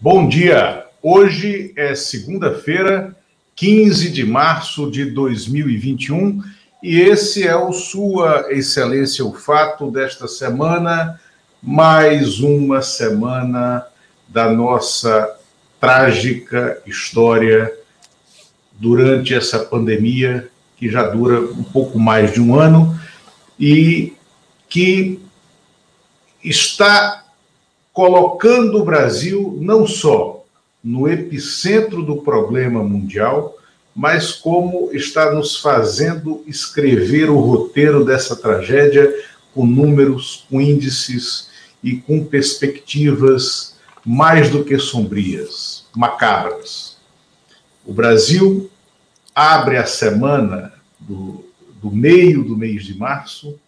Bom 0.00 0.28
dia! 0.28 0.86
Hoje 1.02 1.72
é 1.76 1.92
segunda-feira, 1.92 3.16
15 3.56 4.10
de 4.10 4.24
março 4.24 4.88
de 4.88 5.06
2021, 5.06 6.40
e 6.80 7.00
esse 7.00 7.44
é 7.44 7.56
o 7.56 7.72
Sua 7.72 8.46
Excelência 8.48 9.24
o 9.24 9.34
Fato 9.34 9.90
desta 9.90 10.28
semana, 10.28 11.18
mais 11.60 12.38
uma 12.38 12.80
semana 12.80 13.84
da 14.28 14.48
nossa 14.48 15.36
trágica 15.80 16.80
história 16.86 17.68
durante 18.74 19.34
essa 19.34 19.58
pandemia 19.58 20.48
que 20.76 20.88
já 20.88 21.08
dura 21.08 21.40
um 21.40 21.64
pouco 21.64 21.98
mais 21.98 22.32
de 22.32 22.40
um 22.40 22.56
ano 22.56 22.96
e 23.58 24.12
que 24.68 25.20
está 26.44 27.24
colocando 27.98 28.78
o 28.78 28.84
Brasil 28.84 29.58
não 29.60 29.84
só 29.84 30.44
no 30.84 31.08
epicentro 31.08 32.00
do 32.00 32.22
problema 32.22 32.80
mundial, 32.80 33.58
mas 33.92 34.30
como 34.30 34.90
está 34.92 35.34
nos 35.34 35.56
fazendo 35.56 36.44
escrever 36.46 37.28
o 37.28 37.40
roteiro 37.40 38.04
dessa 38.04 38.36
tragédia 38.36 39.12
com 39.52 39.66
números, 39.66 40.46
com 40.48 40.60
índices 40.60 41.50
e 41.82 41.96
com 41.96 42.24
perspectivas 42.24 43.74
mais 44.06 44.48
do 44.48 44.62
que 44.64 44.78
sombrias, 44.78 45.84
macabras. 45.92 46.98
O 47.84 47.92
Brasil 47.92 48.70
abre 49.34 49.76
a 49.76 49.86
semana 49.86 50.72
do, 51.00 51.44
do 51.82 51.90
meio 51.90 52.44
do 52.44 52.56
mês 52.56 52.84
de 52.84 52.96
março 52.96 53.58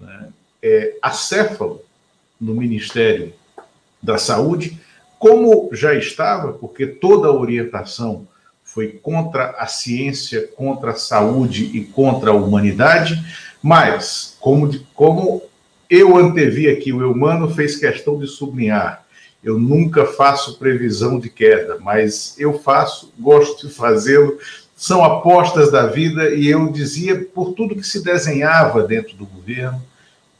né, 0.00 0.30
é, 0.60 0.96
acéfalo 1.00 1.80
no 2.40 2.56
Ministério 2.56 3.37
da 4.02 4.18
Saúde, 4.18 4.78
como 5.18 5.68
já 5.72 5.94
estava, 5.94 6.52
porque 6.52 6.86
toda 6.86 7.28
a 7.28 7.32
orientação 7.32 8.26
foi 8.62 8.88
contra 8.88 9.50
a 9.58 9.66
ciência, 9.66 10.46
contra 10.54 10.92
a 10.92 10.96
saúde 10.96 11.64
e 11.74 11.84
contra 11.84 12.30
a 12.30 12.34
humanidade, 12.34 13.18
mas, 13.62 14.36
como, 14.38 14.70
como 14.94 15.42
eu 15.90 16.16
antevi 16.16 16.68
aqui, 16.68 16.92
o 16.92 17.02
Eumano 17.02 17.50
fez 17.50 17.76
questão 17.76 18.18
de 18.18 18.26
sublinhar, 18.26 19.04
eu 19.42 19.58
nunca 19.58 20.04
faço 20.04 20.58
previsão 20.58 21.18
de 21.18 21.30
queda, 21.30 21.78
mas 21.80 22.38
eu 22.38 22.58
faço, 22.58 23.12
gosto 23.18 23.66
de 23.66 23.74
fazê-lo, 23.74 24.38
são 24.76 25.02
apostas 25.02 25.72
da 25.72 25.86
vida, 25.86 26.30
e 26.30 26.46
eu 26.46 26.70
dizia, 26.70 27.24
por 27.34 27.54
tudo 27.54 27.74
que 27.74 27.86
se 27.86 28.04
desenhava 28.04 28.82
dentro 28.82 29.16
do 29.16 29.26
governo, 29.26 29.82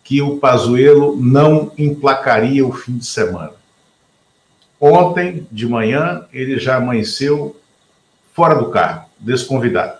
que 0.09 0.23
o 0.23 0.39
Pazuello 0.39 1.15
não 1.21 1.71
emplacaria 1.77 2.67
o 2.67 2.73
fim 2.73 2.97
de 2.97 3.05
semana. 3.05 3.53
Ontem, 4.81 5.47
de 5.53 5.69
manhã, 5.69 6.25
ele 6.33 6.59
já 6.59 6.77
amanheceu 6.77 7.55
fora 8.33 8.55
do 8.55 8.71
carro, 8.71 9.05
desconvidado. 9.21 9.99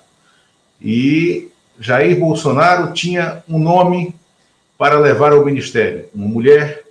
E 0.81 1.51
Jair 1.79 2.19
Bolsonaro 2.19 2.95
tinha 2.95 3.43
um 3.47 3.59
nome 3.59 4.15
para 4.79 4.99
levar 4.99 5.33
ao 5.33 5.45
ministério: 5.45 6.07
uma 6.15 6.27
mulher 6.27 6.85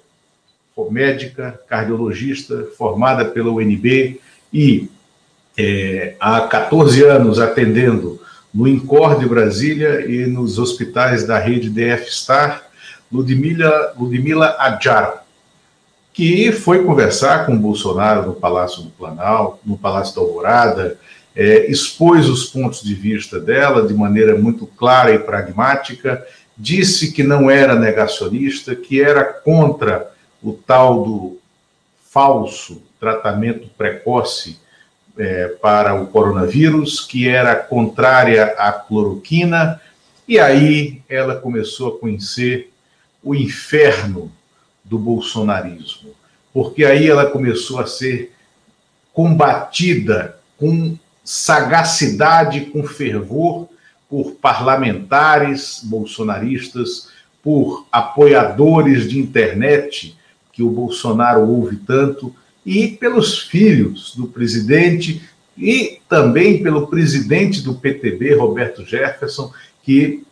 médica, 0.92 1.60
cardiologista, 1.68 2.68
formada 2.78 3.26
pela 3.26 3.50
UNB 3.50 4.22
e 4.54 4.92
é, 5.58 6.14
há 6.20 6.42
14 6.42 7.04
anos 7.04 7.40
atendendo 7.40 8.22
no 8.54 8.68
INCOR 8.68 9.18
de 9.18 9.28
Brasília 9.28 10.06
e 10.06 10.28
nos 10.28 10.60
hospitais 10.60 11.26
da 11.26 11.40
rede 11.40 11.68
DF 11.72 12.12
Star, 12.12 12.67
Ludmila, 13.12 13.94
Ludmila 13.98 14.56
Adjar, 14.60 15.24
que 16.14 16.52
foi 16.52 16.84
conversar 16.84 17.46
com 17.46 17.58
Bolsonaro 17.58 18.26
no 18.26 18.34
Palácio 18.34 18.82
do 18.84 18.90
Planalto, 18.90 19.60
no 19.66 19.78
Palácio 19.78 20.16
da 20.16 20.22
Alvorada, 20.22 21.00
é, 21.36 21.70
expôs 21.70 22.28
os 22.28 22.46
pontos 22.46 22.82
de 22.82 22.96
vista 22.96 23.40
dela 23.40 23.88
de 23.88 23.94
maneira 23.94 24.36
muito 24.36 24.66
clara 24.66 25.14
e 25.14 25.20
pragmática, 25.20 26.26
disse 26.58 27.12
que 27.12 27.22
não 27.22 27.52
era 27.52 27.76
negacionista, 27.76 28.76
que 28.76 29.00
era 29.00 29.24
contra 29.24 30.12
o 30.42 30.54
tal 30.54 31.04
do 31.04 31.40
falso 32.10 32.82
tratamento 33.00 33.70
precoce 33.78 34.60
é, 35.16 35.50
para 35.62 35.94
o 36.02 36.08
coronavírus, 36.08 37.02
que 37.02 37.28
era 37.28 37.56
contrária 37.56 38.56
à 38.58 38.72
cloroquina, 38.72 39.80
e 40.28 40.40
aí 40.40 41.02
ela 41.08 41.36
começou 41.36 41.90
a 41.90 42.00
conhecer 42.00 42.72
o 43.28 43.36
inferno 43.36 44.32
do 44.86 44.98
bolsonarismo, 44.98 46.12
porque 46.54 46.86
aí 46.86 47.10
ela 47.10 47.26
começou 47.26 47.78
a 47.78 47.86
ser 47.86 48.32
combatida 49.14 50.40
com 50.58 50.98
sagacidade, 51.26 52.68
com 52.68 52.84
fervor 52.84 53.68
por 54.10 54.36
parlamentares 54.36 55.82
bolsonaristas, 55.84 57.10
por 57.44 57.86
apoiadores 57.92 59.10
de 59.10 59.20
internet 59.20 60.16
que 60.54 60.64
o 60.64 60.70
Bolsonaro 60.70 61.50
ouve 61.50 61.76
tanto 61.76 62.34
e 62.66 62.88
pelos 62.88 63.40
filhos 63.40 64.16
do 64.16 64.28
presidente 64.28 65.22
e 65.58 66.00
também 66.08 66.64
pelo 66.64 66.88
presidente 66.88 67.62
do 67.62 67.76
PTB, 67.76 68.36
Roberto 68.36 68.86
Jefferson, 68.86 69.52
que 69.84 70.24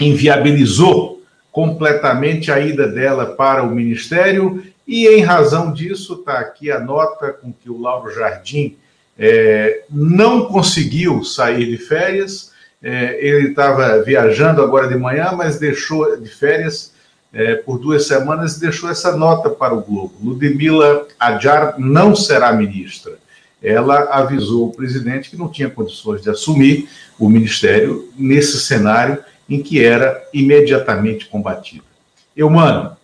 inviabilizou 0.00 1.17
completamente 1.50 2.52
a 2.52 2.60
ida 2.60 2.86
dela 2.86 3.26
para 3.26 3.62
o 3.62 3.70
ministério, 3.70 4.62
e 4.86 5.06
em 5.06 5.20
razão 5.20 5.72
disso, 5.72 6.14
está 6.14 6.38
aqui 6.38 6.70
a 6.70 6.80
nota 6.80 7.30
com 7.30 7.52
que 7.52 7.68
o 7.68 7.78
Lauro 7.78 8.10
Jardim 8.10 8.76
é, 9.18 9.82
não 9.90 10.46
conseguiu 10.46 11.22
sair 11.24 11.66
de 11.66 11.76
férias. 11.76 12.52
É, 12.82 13.18
ele 13.20 13.48
estava 13.48 14.00
viajando 14.02 14.62
agora 14.62 14.88
de 14.88 14.96
manhã, 14.96 15.32
mas 15.36 15.58
deixou 15.58 16.16
de 16.16 16.30
férias 16.30 16.94
é, 17.32 17.56
por 17.56 17.78
duas 17.78 18.06
semanas 18.06 18.56
e 18.56 18.60
deixou 18.60 18.88
essa 18.88 19.14
nota 19.14 19.50
para 19.50 19.74
o 19.74 19.82
Globo. 19.82 20.14
Ludmila 20.22 21.06
Adjar 21.20 21.74
não 21.78 22.16
será 22.16 22.52
ministra. 22.52 23.18
Ela 23.62 24.04
avisou 24.12 24.68
o 24.68 24.72
presidente 24.72 25.30
que 25.30 25.36
não 25.36 25.48
tinha 25.48 25.68
condições 25.68 26.22
de 26.22 26.30
assumir 26.30 26.88
o 27.18 27.28
ministério 27.28 28.08
nesse 28.16 28.60
cenário 28.60 29.18
em 29.48 29.62
que 29.62 29.82
era 29.82 30.22
imediatamente 30.32 31.26
combatida. 31.26 31.84
Eu, 32.36 32.50
mano, 32.50 32.96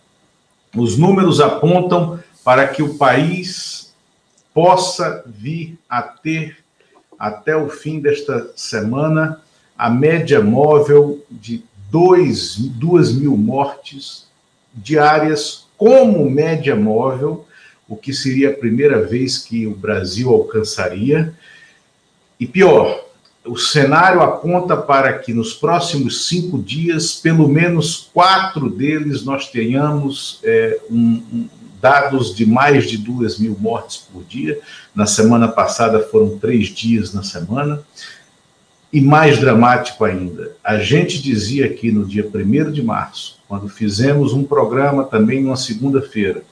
os 0.75 0.97
números 0.97 1.41
apontam 1.41 2.19
para 2.43 2.67
que 2.67 2.83
o 2.83 2.97
país 2.97 3.93
possa 4.53 5.23
vir 5.25 5.77
a 5.89 6.01
ter, 6.01 6.57
até 7.17 7.55
o 7.55 7.69
fim 7.69 7.99
desta 7.99 8.51
semana, 8.55 9.41
a 9.77 9.89
média 9.89 10.41
móvel 10.41 11.25
de 11.29 11.63
2 11.89 13.15
mil 13.15 13.35
mortes 13.35 14.27
diárias 14.73 15.65
como 15.77 16.29
média 16.29 16.75
móvel, 16.75 17.45
o 17.87 17.95
que 17.95 18.13
seria 18.13 18.49
a 18.49 18.53
primeira 18.53 19.01
vez 19.01 19.37
que 19.37 19.67
o 19.67 19.75
Brasil 19.75 20.33
alcançaria. 20.33 21.33
E 22.39 22.47
pior, 22.47 23.04
o 23.45 23.57
cenário 23.57 24.21
aponta 24.21 24.75
para 24.75 25.19
que 25.19 25.33
nos 25.33 25.53
próximos 25.53 26.27
cinco 26.27 26.57
dias, 26.57 27.13
pelo 27.13 27.47
menos 27.47 28.09
quatro 28.13 28.69
deles, 28.69 29.23
nós 29.23 29.49
tenhamos 29.49 30.39
é, 30.43 30.79
um, 30.89 31.21
um, 31.31 31.49
dados 31.79 32.35
de 32.35 32.45
mais 32.45 32.89
de 32.89 32.97
duas 32.97 33.37
mil 33.37 33.55
mortes 33.59 33.97
por 33.97 34.23
dia. 34.23 34.59
Na 34.95 35.05
semana 35.05 35.47
passada 35.47 35.99
foram 35.99 36.39
três 36.39 36.67
dias 36.67 37.13
na 37.13 37.21
semana. 37.21 37.81
E 38.91 39.01
mais 39.01 39.39
dramático 39.39 40.05
ainda, 40.05 40.53
a 40.63 40.77
gente 40.77 41.21
dizia 41.21 41.65
aqui 41.65 41.91
no 41.91 42.05
dia 42.05 42.25
1 42.33 42.71
de 42.71 42.81
março, 42.81 43.39
quando 43.47 43.67
fizemos 43.67 44.31
um 44.31 44.43
programa 44.43 45.03
também 45.03 45.43
numa 45.43 45.57
segunda-feira, 45.57 46.43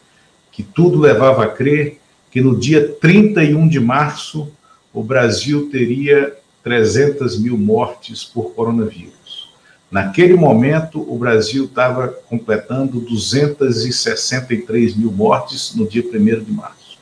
que 0.52 0.62
tudo 0.62 1.00
levava 1.00 1.46
a 1.46 1.48
crer 1.48 2.02
que 2.30 2.42
no 2.42 2.60
dia 2.60 2.96
31 3.00 3.68
de 3.68 3.80
março 3.80 4.52
o 4.94 5.02
Brasil 5.02 5.70
teria 5.72 6.36
300 6.64 7.38
mil 7.40 7.58
mortes 7.58 8.24
por 8.24 8.54
coronavírus. 8.54 9.50
Naquele 9.92 10.34
momento, 10.34 11.06
o 11.08 11.18
Brasil 11.20 11.66
estava 11.66 12.08
completando 12.08 13.00
263 13.02 14.96
mil 14.96 15.12
mortes 15.12 15.76
no 15.76 15.88
dia 15.88 16.04
1 16.04 16.44
de 16.44 16.52
março. 16.52 16.98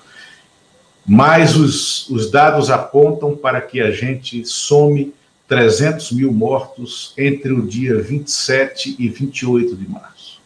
Mas 1.06 1.56
os, 1.56 2.10
os 2.10 2.30
dados 2.30 2.70
apontam 2.70 3.36
para 3.36 3.62
que 3.62 3.80
a 3.80 3.92
gente 3.92 4.46
some 4.46 5.14
300 5.48 6.12
mil 6.12 6.32
mortos 6.32 7.14
entre 7.18 7.54
o 7.54 7.62
dia 7.66 8.02
27 8.02 8.96
e 9.00 9.10
28 9.10 9.76
de 9.76 9.90
março. 9.90 10.42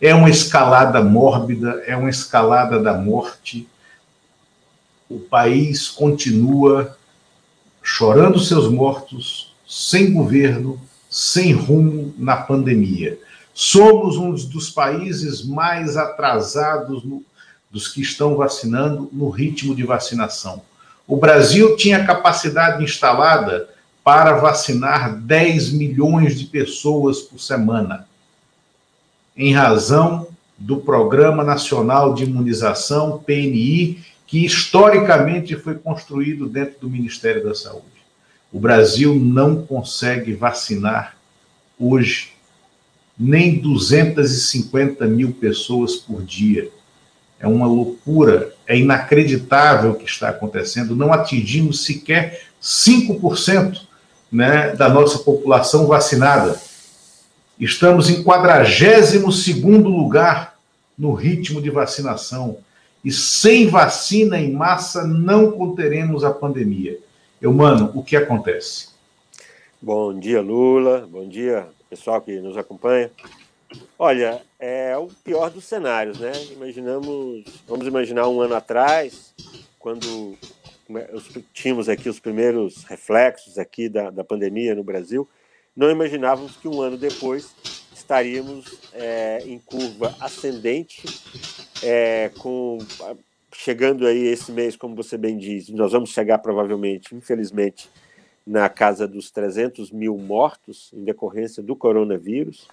É 0.00 0.14
uma 0.14 0.30
escalada 0.30 1.02
mórbida, 1.02 1.82
é 1.86 1.96
uma 1.96 2.10
escalada 2.10 2.80
da 2.80 2.94
morte. 2.94 3.68
O 5.08 5.18
país 5.18 5.88
continua 5.88 6.96
chorando 7.92 8.38
seus 8.38 8.70
mortos, 8.70 9.52
sem 9.68 10.12
governo, 10.12 10.80
sem 11.10 11.52
rumo 11.52 12.14
na 12.16 12.36
pandemia. 12.36 13.18
Somos 13.52 14.16
um 14.16 14.32
dos 14.32 14.70
países 14.70 15.44
mais 15.44 15.96
atrasados 15.96 17.02
no, 17.02 17.22
dos 17.68 17.88
que 17.88 18.00
estão 18.00 18.36
vacinando 18.36 19.10
no 19.12 19.28
ritmo 19.28 19.74
de 19.74 19.82
vacinação. 19.82 20.62
O 21.04 21.16
Brasil 21.16 21.76
tinha 21.76 22.06
capacidade 22.06 22.82
instalada 22.82 23.68
para 24.04 24.36
vacinar 24.36 25.16
10 25.16 25.72
milhões 25.72 26.38
de 26.38 26.46
pessoas 26.46 27.18
por 27.18 27.40
semana, 27.40 28.06
em 29.36 29.52
razão 29.52 30.28
do 30.56 30.76
Programa 30.76 31.42
Nacional 31.42 32.14
de 32.14 32.22
Imunização, 32.22 33.18
PNI, 33.18 33.98
que 34.30 34.44
historicamente 34.44 35.56
foi 35.56 35.74
construído 35.74 36.46
dentro 36.46 36.78
do 36.82 36.88
Ministério 36.88 37.42
da 37.42 37.52
Saúde. 37.52 37.84
O 38.52 38.60
Brasil 38.60 39.12
não 39.12 39.66
consegue 39.66 40.34
vacinar 40.34 41.16
hoje 41.76 42.30
nem 43.18 43.58
250 43.58 45.04
mil 45.06 45.32
pessoas 45.32 45.96
por 45.96 46.22
dia. 46.22 46.70
É 47.40 47.48
uma 47.48 47.66
loucura, 47.66 48.54
é 48.68 48.78
inacreditável 48.78 49.90
o 49.90 49.94
que 49.96 50.04
está 50.04 50.28
acontecendo. 50.28 50.94
Não 50.94 51.12
atingimos 51.12 51.84
sequer 51.84 52.42
5% 52.62 53.80
né, 54.30 54.76
da 54.76 54.88
nossa 54.88 55.18
população 55.18 55.88
vacinada. 55.88 56.60
Estamos 57.58 58.08
em 58.08 58.22
42 58.22 59.60
lugar 59.84 60.54
no 60.96 61.14
ritmo 61.14 61.60
de 61.60 61.68
vacinação. 61.68 62.58
E 63.04 63.10
sem 63.10 63.66
vacina 63.66 64.38
em 64.38 64.52
massa 64.52 65.06
não 65.06 65.52
conteremos 65.52 66.22
a 66.22 66.32
pandemia. 66.32 66.98
Eu, 67.40 67.52
mano, 67.52 67.90
o 67.94 68.02
que 68.02 68.14
acontece? 68.14 68.90
Bom 69.80 70.18
dia, 70.18 70.42
Lula. 70.42 71.08
Bom 71.10 71.26
dia, 71.26 71.66
pessoal 71.88 72.20
que 72.20 72.38
nos 72.40 72.58
acompanha. 72.58 73.10
Olha, 73.98 74.42
é 74.58 74.96
o 74.98 75.08
pior 75.24 75.48
dos 75.48 75.64
cenários, 75.64 76.18
né? 76.18 76.32
Imaginamos, 76.52 77.44
vamos 77.66 77.86
imaginar 77.86 78.28
um 78.28 78.40
ano 78.42 78.54
atrás, 78.54 79.34
quando 79.78 80.36
tínhamos 81.54 81.88
aqui 81.88 82.08
os 82.08 82.20
primeiros 82.20 82.84
reflexos 82.84 83.56
aqui 83.58 83.88
da, 83.88 84.10
da 84.10 84.24
pandemia 84.24 84.74
no 84.74 84.84
Brasil, 84.84 85.26
não 85.74 85.90
imaginávamos 85.90 86.56
que 86.56 86.68
um 86.68 86.82
ano 86.82 86.98
depois 86.98 87.54
estaríamos 87.94 88.66
é, 88.92 89.42
em 89.46 89.58
curva 89.58 90.14
ascendente, 90.20 91.02
é, 91.82 92.30
com 92.38 92.78
chegando 93.52 94.06
aí 94.06 94.26
esse 94.26 94.52
mês, 94.52 94.76
como 94.76 94.94
você 94.94 95.18
bem 95.18 95.36
diz, 95.36 95.68
nós 95.70 95.92
vamos 95.92 96.10
chegar 96.10 96.38
provavelmente, 96.38 97.14
infelizmente, 97.14 97.90
na 98.46 98.68
casa 98.68 99.06
dos 99.06 99.30
300 99.30 99.90
mil 99.90 100.16
mortos 100.16 100.90
em 100.94 101.04
decorrência 101.04 101.62
do 101.62 101.74
coronavírus. 101.76 102.68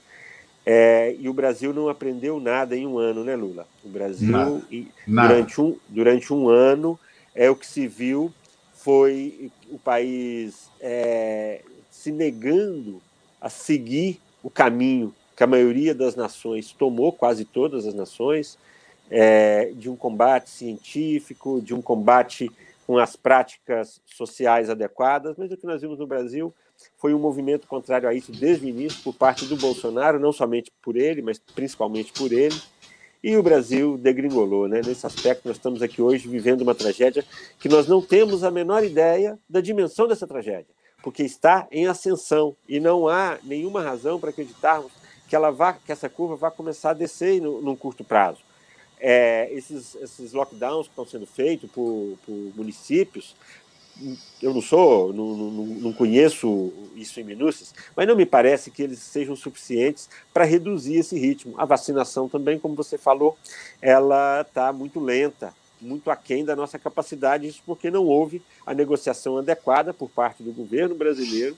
É, 0.66 1.16
e 1.18 1.30
o 1.30 1.34
Brasil 1.34 1.74
não 1.74 1.88
aprendeu 1.88 2.40
nada 2.40 2.76
em 2.76 2.86
um 2.86 2.98
ano, 2.98 3.24
né, 3.24 3.36
Lula? 3.36 3.66
O 3.84 3.90
Brasil, 3.90 4.32
nada. 4.32 4.62
Nada. 5.08 5.28
Durante, 5.30 5.62
um, 5.62 5.78
durante 5.88 6.34
um 6.34 6.50
ano, 6.50 7.00
é 7.34 7.50
o 7.50 7.56
que 7.56 7.66
se 7.66 7.88
viu 7.88 8.34
foi 8.74 9.52
o 9.70 9.78
país 9.78 10.70
é, 10.80 11.62
se 11.90 12.12
negando 12.12 13.02
a 13.40 13.50
seguir 13.50 14.20
o 14.42 14.50
caminho 14.50 15.14
que 15.36 15.44
a 15.44 15.48
maioria 15.48 15.94
das 15.94 16.16
nações 16.16 16.72
tomou, 16.72 17.12
quase 17.12 17.46
todas 17.46 17.86
as 17.86 17.94
nações, 17.94 18.58
é, 19.10 19.72
de 19.74 19.90
um 19.90 19.96
combate 19.96 20.50
científico, 20.50 21.62
de 21.62 21.74
um 21.74 21.82
combate 21.82 22.52
com 22.86 22.98
as 22.98 23.16
práticas 23.16 24.02
sociais 24.06 24.70
adequadas, 24.70 25.36
mas 25.38 25.52
o 25.52 25.58
que 25.58 25.66
nós 25.66 25.82
vimos 25.82 26.00
no 26.00 26.08
Brasil 26.08 26.54
foi 26.98 27.14
um 27.14 27.20
movimento 27.20 27.68
contrário 27.68 28.08
a 28.08 28.14
isso 28.14 28.32
desde 28.32 28.66
o 28.66 28.70
início 28.70 29.04
por 29.04 29.14
parte 29.14 29.46
do 29.46 29.58
Bolsonaro, 29.58 30.20
não 30.20 30.32
somente 30.32 30.72
por 30.82 30.96
ele, 30.96 31.22
mas 31.22 31.38
principalmente 31.38 32.14
por 32.14 32.32
ele. 32.32 32.56
E 33.22 33.36
o 33.36 33.44
Brasil 33.44 33.98
degringolou, 33.98 34.68
né? 34.70 34.80
Nesse 34.86 35.06
aspecto, 35.06 35.48
nós 35.48 35.58
estamos 35.58 35.82
aqui 35.82 36.02
hoje 36.02 36.30
vivendo 36.30 36.62
uma 36.62 36.76
tragédia 36.76 37.26
que 37.60 37.68
nós 37.68 37.88
não 37.88 38.02
temos 38.02 38.44
a 38.44 38.52
menor 38.52 38.84
ideia 38.84 39.38
da 39.50 39.60
dimensão 39.60 40.08
dessa 40.08 40.28
tragédia, 40.28 40.74
porque 41.04 41.24
está 41.24 41.68
em 41.72 41.88
ascensão 41.88 42.56
e 42.70 42.80
não 42.80 43.08
há 43.08 43.38
nenhuma 43.44 43.82
razão 43.82 44.20
para 44.20 44.30
acreditarmos 44.30 44.92
que 45.28 45.36
ela 45.36 45.52
vá, 45.52 45.74
que 45.74 45.92
essa 45.92 46.08
curva 46.08 46.36
vai 46.38 46.52
começar 46.52 46.92
a 46.92 46.94
descer 46.94 47.42
no, 47.42 47.60
num 47.62 47.76
curto 47.76 48.04
prazo 48.04 48.47
é, 49.00 49.50
esses, 49.52 49.96
esses 49.96 50.34
lockdowns 50.34 50.88
que 50.88 50.92
estão 50.92 51.06
sendo 51.06 51.26
feitos 51.26 51.70
por, 51.72 52.18
por 52.26 52.36
municípios, 52.56 53.36
eu 54.42 54.54
não 54.54 54.62
sou, 54.62 55.12
não, 55.12 55.36
não, 55.36 55.66
não, 55.66 55.94
conheço 55.94 56.72
isso 56.96 57.20
em 57.20 57.24
minúcias, 57.24 57.74
mas 57.96 58.08
não 58.08 58.16
me 58.16 58.26
parece 58.26 58.70
que 58.70 58.84
eles 58.84 59.00
sejam 59.00 59.36
suficientes 59.36 60.08
para 60.32 60.44
reduzir 60.44 60.98
esse 60.98 61.18
ritmo. 61.18 61.56
A 61.58 61.66
vacinação 61.66 62.30
também, 62.30 62.60
como 62.60 62.76
você 62.76 62.98
falou, 62.98 63.36
ela 63.82 64.42
está 64.42 64.72
muito 64.72 65.00
lenta, 65.00 65.54
muito 65.82 66.12
aquém 66.12 66.46
da 66.46 66.56
nossa 66.56 66.78
capacidade, 66.78 67.48
isso 67.48 67.62
porque 67.66 67.90
não 67.90 68.06
houve 68.06 68.42
a 68.66 68.74
negociação 68.74 69.38
adequada 69.38 69.94
por 69.94 70.10
parte 70.10 70.44
do 70.44 70.52
governo 70.52 70.94
brasileiro 70.94 71.58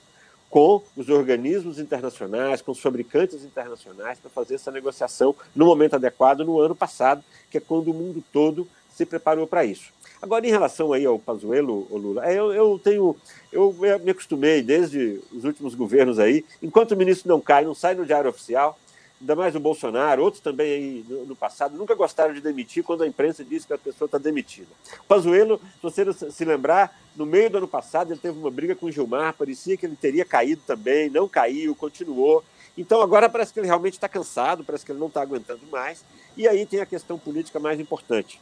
com 0.50 0.82
os 0.96 1.08
organismos 1.08 1.78
internacionais, 1.78 2.60
com 2.60 2.72
os 2.72 2.80
fabricantes 2.80 3.44
internacionais, 3.44 4.18
para 4.18 4.28
fazer 4.28 4.56
essa 4.56 4.72
negociação 4.72 5.34
no 5.54 5.64
momento 5.64 5.94
adequado 5.94 6.44
no 6.44 6.60
ano 6.60 6.74
passado, 6.74 7.22
que 7.48 7.58
é 7.58 7.60
quando 7.60 7.88
o 7.88 7.94
mundo 7.94 8.22
todo 8.32 8.66
se 8.92 9.06
preparou 9.06 9.46
para 9.46 9.64
isso. 9.64 9.92
Agora, 10.20 10.46
em 10.46 10.50
relação 10.50 10.92
aí 10.92 11.06
ao 11.06 11.18
Pazuello, 11.18 11.86
Lula, 11.90 12.26
é, 12.26 12.38
eu, 12.38 12.52
eu 12.52 12.78
tenho, 12.82 13.16
eu 13.50 13.74
me 14.02 14.10
acostumei 14.10 14.60
desde 14.60 15.20
os 15.32 15.44
últimos 15.44 15.74
governos 15.74 16.18
aí, 16.18 16.44
enquanto 16.60 16.92
o 16.92 16.96
ministro 16.96 17.28
não 17.28 17.40
cai, 17.40 17.64
não 17.64 17.74
sai 17.74 17.94
no 17.94 18.04
diário 18.04 18.28
oficial, 18.28 18.78
ainda 19.20 19.36
mais 19.36 19.54
o 19.54 19.60
Bolsonaro, 19.60 20.22
outros 20.22 20.42
também 20.42 20.72
aí 20.72 21.04
no, 21.08 21.26
no, 21.26 21.36
passado, 21.36 21.76
nunca 21.76 21.94
gostaram 21.94 22.32
de 22.32 22.40
demitir 22.40 22.82
quando 22.82 23.02
a 23.02 23.06
imprensa 23.06 23.44
diz 23.44 23.64
que 23.64 23.72
a 23.72 23.78
pessoa 23.78 24.06
está 24.06 24.16
demitida. 24.16 24.68
Pazuello, 25.06 25.60
se 25.74 25.82
você 25.82 26.30
se 26.30 26.44
lembrar, 26.44 26.98
no 27.14 27.26
meio 27.26 27.50
do 27.50 27.58
ano 27.58 27.68
passado 27.68 28.12
ele 28.12 28.20
teve 28.20 28.38
uma 28.38 28.50
briga 28.50 28.74
com 28.74 28.86
o 28.86 28.92
Gilmar, 28.92 29.34
parecia 29.34 29.76
que 29.76 29.84
ele 29.84 29.96
teria 29.96 30.24
caído 30.24 30.62
também, 30.66 31.10
não 31.10 31.28
caiu, 31.28 31.74
continuou. 31.74 32.42
Então 32.78 33.02
agora 33.02 33.28
parece 33.28 33.52
que 33.52 33.60
ele 33.60 33.66
realmente 33.66 33.94
está 33.94 34.08
cansado, 34.08 34.64
parece 34.64 34.86
que 34.86 34.92
ele 34.92 35.00
não 35.00 35.08
está 35.08 35.20
aguentando 35.20 35.66
mais. 35.70 36.02
E 36.36 36.48
aí 36.48 36.64
tem 36.64 36.80
a 36.80 36.86
questão 36.86 37.18
política 37.18 37.60
mais 37.60 37.78
importante, 37.78 38.40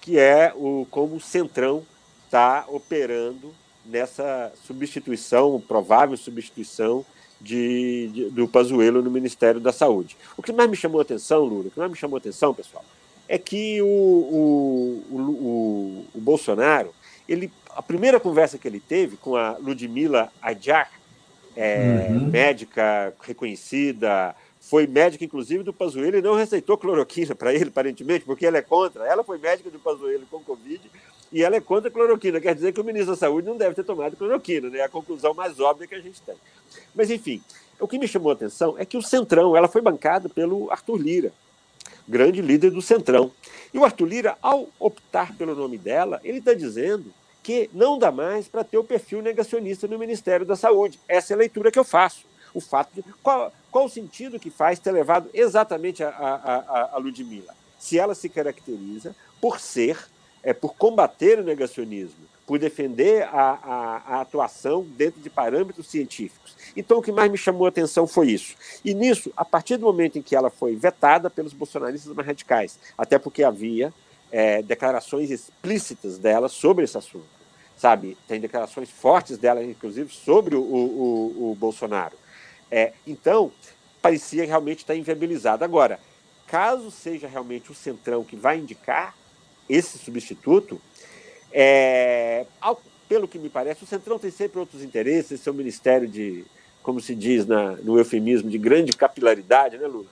que 0.00 0.18
é 0.18 0.52
o 0.56 0.86
como 0.90 1.16
o 1.16 1.20
Centrão 1.20 1.84
está 2.24 2.64
operando 2.68 3.54
nessa 3.84 4.52
substituição, 4.66 5.60
provável 5.60 6.16
substituição 6.16 7.04
de, 7.40 8.08
de, 8.08 8.30
do 8.30 8.48
Pazuello 8.48 9.02
no 9.02 9.10
Ministério 9.10 9.60
da 9.60 9.72
Saúde. 9.72 10.16
O 10.36 10.42
que 10.42 10.52
mais 10.52 10.68
me 10.68 10.76
chamou 10.76 11.00
a 11.00 11.02
atenção, 11.02 11.44
Lula, 11.44 11.68
o 11.68 11.70
que 11.70 11.78
mais 11.78 11.90
me 11.90 11.96
chamou 11.96 12.16
a 12.16 12.18
atenção, 12.18 12.54
pessoal, 12.54 12.84
é 13.28 13.38
que 13.38 13.80
o, 13.82 13.86
o, 13.86 15.02
o, 15.10 16.06
o 16.14 16.20
Bolsonaro, 16.20 16.94
ele, 17.28 17.50
a 17.70 17.82
primeira 17.82 18.20
conversa 18.20 18.58
que 18.58 18.68
ele 18.68 18.80
teve 18.80 19.16
com 19.16 19.36
a 19.36 19.56
Ludmila 19.58 20.32
Adjar, 20.40 20.90
é, 21.56 22.08
uhum. 22.10 22.26
médica 22.28 23.14
reconhecida, 23.22 24.34
foi 24.60 24.86
médica, 24.86 25.24
inclusive, 25.24 25.62
do 25.62 25.72
Pazuello 25.72 26.18
e 26.18 26.22
não 26.22 26.34
receitou 26.34 26.76
cloroquina 26.76 27.34
para 27.34 27.54
ele, 27.54 27.68
aparentemente, 27.70 28.24
porque 28.24 28.44
ela 28.44 28.58
é 28.58 28.62
contra. 28.62 29.04
Ela 29.06 29.24
foi 29.24 29.38
médica 29.38 29.70
do 29.70 29.78
Pazuello 29.78 30.26
com 30.30 30.40
Covid 30.40 30.80
e 31.32 31.42
ela 31.42 31.56
é 31.56 31.60
contra 31.60 31.88
a 31.88 31.92
cloroquina. 31.92 32.40
Quer 32.40 32.54
dizer 32.54 32.72
que 32.72 32.80
o 32.80 32.84
ministro 32.84 33.14
da 33.14 33.18
Saúde 33.18 33.46
não 33.46 33.56
deve 33.56 33.74
ter 33.74 33.84
tomado 33.84 34.16
cloroquina, 34.16 34.70
né? 34.70 34.78
É 34.78 34.84
a 34.84 34.88
conclusão 34.88 35.34
mais 35.34 35.58
óbvia 35.60 35.86
que 35.86 35.94
a 35.94 36.00
gente 36.00 36.20
tem. 36.22 36.36
Mas, 36.94 37.10
enfim, 37.10 37.42
o 37.80 37.86
que 37.86 37.98
me 37.98 38.08
chamou 38.08 38.30
a 38.30 38.34
atenção 38.34 38.74
é 38.78 38.84
que 38.84 38.96
o 38.96 39.02
Centrão, 39.02 39.56
ela 39.56 39.68
foi 39.68 39.82
bancada 39.82 40.28
pelo 40.28 40.70
Arthur 40.70 40.96
Lira, 40.96 41.32
grande 42.08 42.40
líder 42.40 42.70
do 42.70 42.80
Centrão. 42.80 43.30
E 43.72 43.78
o 43.78 43.84
Arthur 43.84 44.06
Lira, 44.06 44.38
ao 44.40 44.68
optar 44.78 45.36
pelo 45.36 45.54
nome 45.54 45.76
dela, 45.76 46.20
ele 46.24 46.38
está 46.38 46.54
dizendo 46.54 47.12
que 47.42 47.70
não 47.72 47.98
dá 47.98 48.10
mais 48.10 48.48
para 48.48 48.64
ter 48.64 48.78
o 48.78 48.82
perfil 48.82 49.22
negacionista 49.22 49.86
no 49.86 49.98
Ministério 49.98 50.44
da 50.44 50.56
Saúde. 50.56 50.98
Essa 51.06 51.32
é 51.32 51.34
a 51.34 51.38
leitura 51.38 51.70
que 51.70 51.78
eu 51.78 51.84
faço. 51.84 52.26
O 52.52 52.60
fato 52.60 52.90
de. 52.94 53.04
Qual, 53.22 53.52
qual 53.70 53.84
o 53.84 53.88
sentido 53.88 54.40
que 54.40 54.50
faz 54.50 54.78
ter 54.78 54.90
levado 54.90 55.28
exatamente 55.32 56.02
a, 56.02 56.08
a, 56.08 56.90
a, 56.94 56.98
Ludmilla? 56.98 57.54
Se 57.78 57.98
ela 57.98 58.14
se 58.14 58.28
caracteriza 58.28 59.14
por 59.40 59.60
ser, 59.60 60.08
é, 60.46 60.54
por 60.54 60.76
combater 60.76 61.40
o 61.40 61.42
negacionismo, 61.42 62.24
por 62.46 62.56
defender 62.56 63.24
a, 63.24 63.58
a, 63.60 64.02
a, 64.06 64.20
atuação 64.20 64.86
dentro 64.90 65.20
de 65.20 65.28
parâmetros 65.28 65.88
científicos. 65.88 66.54
Então, 66.76 66.98
o 66.98 67.02
que 67.02 67.10
mais 67.10 67.28
me 67.28 67.36
chamou 67.36 67.66
a 67.66 67.68
atenção 67.68 68.06
foi 68.06 68.28
isso. 68.28 68.54
E 68.84 68.94
nisso, 68.94 69.32
a 69.36 69.44
partir 69.44 69.76
do 69.76 69.86
momento 69.86 70.20
em 70.20 70.22
que 70.22 70.36
ela 70.36 70.48
foi 70.48 70.76
vetada 70.76 71.28
pelos 71.28 71.52
bolsonaristas 71.52 72.14
mais 72.14 72.28
radicais, 72.28 72.78
até 72.96 73.18
porque 73.18 73.42
havia 73.42 73.92
é, 74.30 74.62
declarações 74.62 75.32
explícitas 75.32 76.16
dela 76.16 76.48
sobre 76.48 76.84
esse 76.84 76.96
assunto, 76.96 77.26
sabe? 77.76 78.16
Tem 78.28 78.40
declarações 78.40 78.88
fortes 78.88 79.38
dela, 79.38 79.64
inclusive, 79.64 80.14
sobre 80.14 80.54
o, 80.54 80.62
o, 80.62 81.50
o 81.50 81.56
Bolsonaro. 81.56 82.14
É, 82.70 82.92
então, 83.04 83.50
parecia 84.00 84.46
realmente 84.46 84.78
estar 84.78 84.94
inviabilizado. 84.94 85.64
Agora, 85.64 85.98
caso 86.46 86.88
seja 86.92 87.26
realmente 87.26 87.72
o 87.72 87.74
Centrão 87.74 88.22
que 88.22 88.36
vai 88.36 88.58
indicar 88.58 89.12
esse 89.68 89.98
substituto, 89.98 90.80
é, 91.52 92.46
ao, 92.60 92.80
pelo 93.08 93.28
que 93.28 93.38
me 93.38 93.48
parece, 93.48 93.84
o 93.84 93.86
Centrão 93.86 94.18
tem 94.18 94.30
sempre 94.30 94.58
outros 94.58 94.82
interesses, 94.82 95.40
seu 95.40 95.54
ministério 95.54 96.08
de, 96.08 96.44
como 96.82 97.00
se 97.00 97.14
diz 97.14 97.46
na, 97.46 97.72
no 97.76 97.98
eufemismo, 97.98 98.50
de 98.50 98.58
grande 98.58 98.92
capilaridade, 98.92 99.78
né, 99.78 99.86
Lula? 99.86 100.06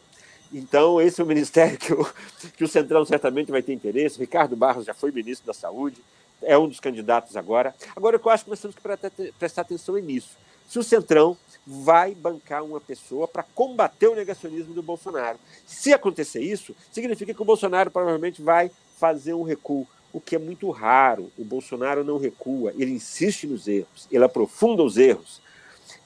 Então, 0.52 1.00
esse 1.00 1.20
é 1.20 1.24
o 1.24 1.26
ministério 1.26 1.76
que 1.76 1.92
o, 1.92 2.06
que 2.56 2.64
o 2.64 2.68
Centrão 2.68 3.04
certamente 3.04 3.50
vai 3.50 3.62
ter 3.62 3.72
interesse. 3.72 4.18
Ricardo 4.18 4.54
Barros 4.54 4.84
já 4.84 4.94
foi 4.94 5.10
ministro 5.10 5.46
da 5.46 5.54
Saúde, 5.54 5.96
é 6.42 6.56
um 6.56 6.68
dos 6.68 6.80
candidatos 6.80 7.36
agora. 7.36 7.74
Agora, 7.96 8.16
o 8.16 8.20
eu 8.24 8.30
acho 8.30 8.44
que 8.44 8.50
nós 8.50 8.60
temos 8.60 8.76
que 8.76 9.32
prestar 9.38 9.62
atenção 9.62 9.96
é 9.96 10.00
nisso. 10.00 10.36
Se 10.68 10.78
o 10.78 10.82
Centrão 10.82 11.36
vai 11.66 12.14
bancar 12.14 12.62
uma 12.62 12.80
pessoa 12.80 13.26
para 13.26 13.42
combater 13.42 14.08
o 14.08 14.14
negacionismo 14.14 14.74
do 14.74 14.82
Bolsonaro. 14.82 15.38
Se 15.66 15.92
acontecer 15.92 16.40
isso, 16.40 16.74
significa 16.92 17.32
que 17.32 17.42
o 17.42 17.44
Bolsonaro 17.44 17.90
provavelmente 17.90 18.42
vai 18.42 18.70
fazer 18.98 19.34
um 19.34 19.42
recuo, 19.42 19.86
o 20.12 20.20
que 20.20 20.36
é 20.36 20.38
muito 20.38 20.70
raro. 20.70 21.30
O 21.36 21.44
Bolsonaro 21.44 22.04
não 22.04 22.18
recua, 22.18 22.72
ele 22.76 22.92
insiste 22.92 23.46
nos 23.46 23.66
erros, 23.66 24.08
ele 24.10 24.24
aprofunda 24.24 24.82
os 24.82 24.96
erros. 24.96 25.42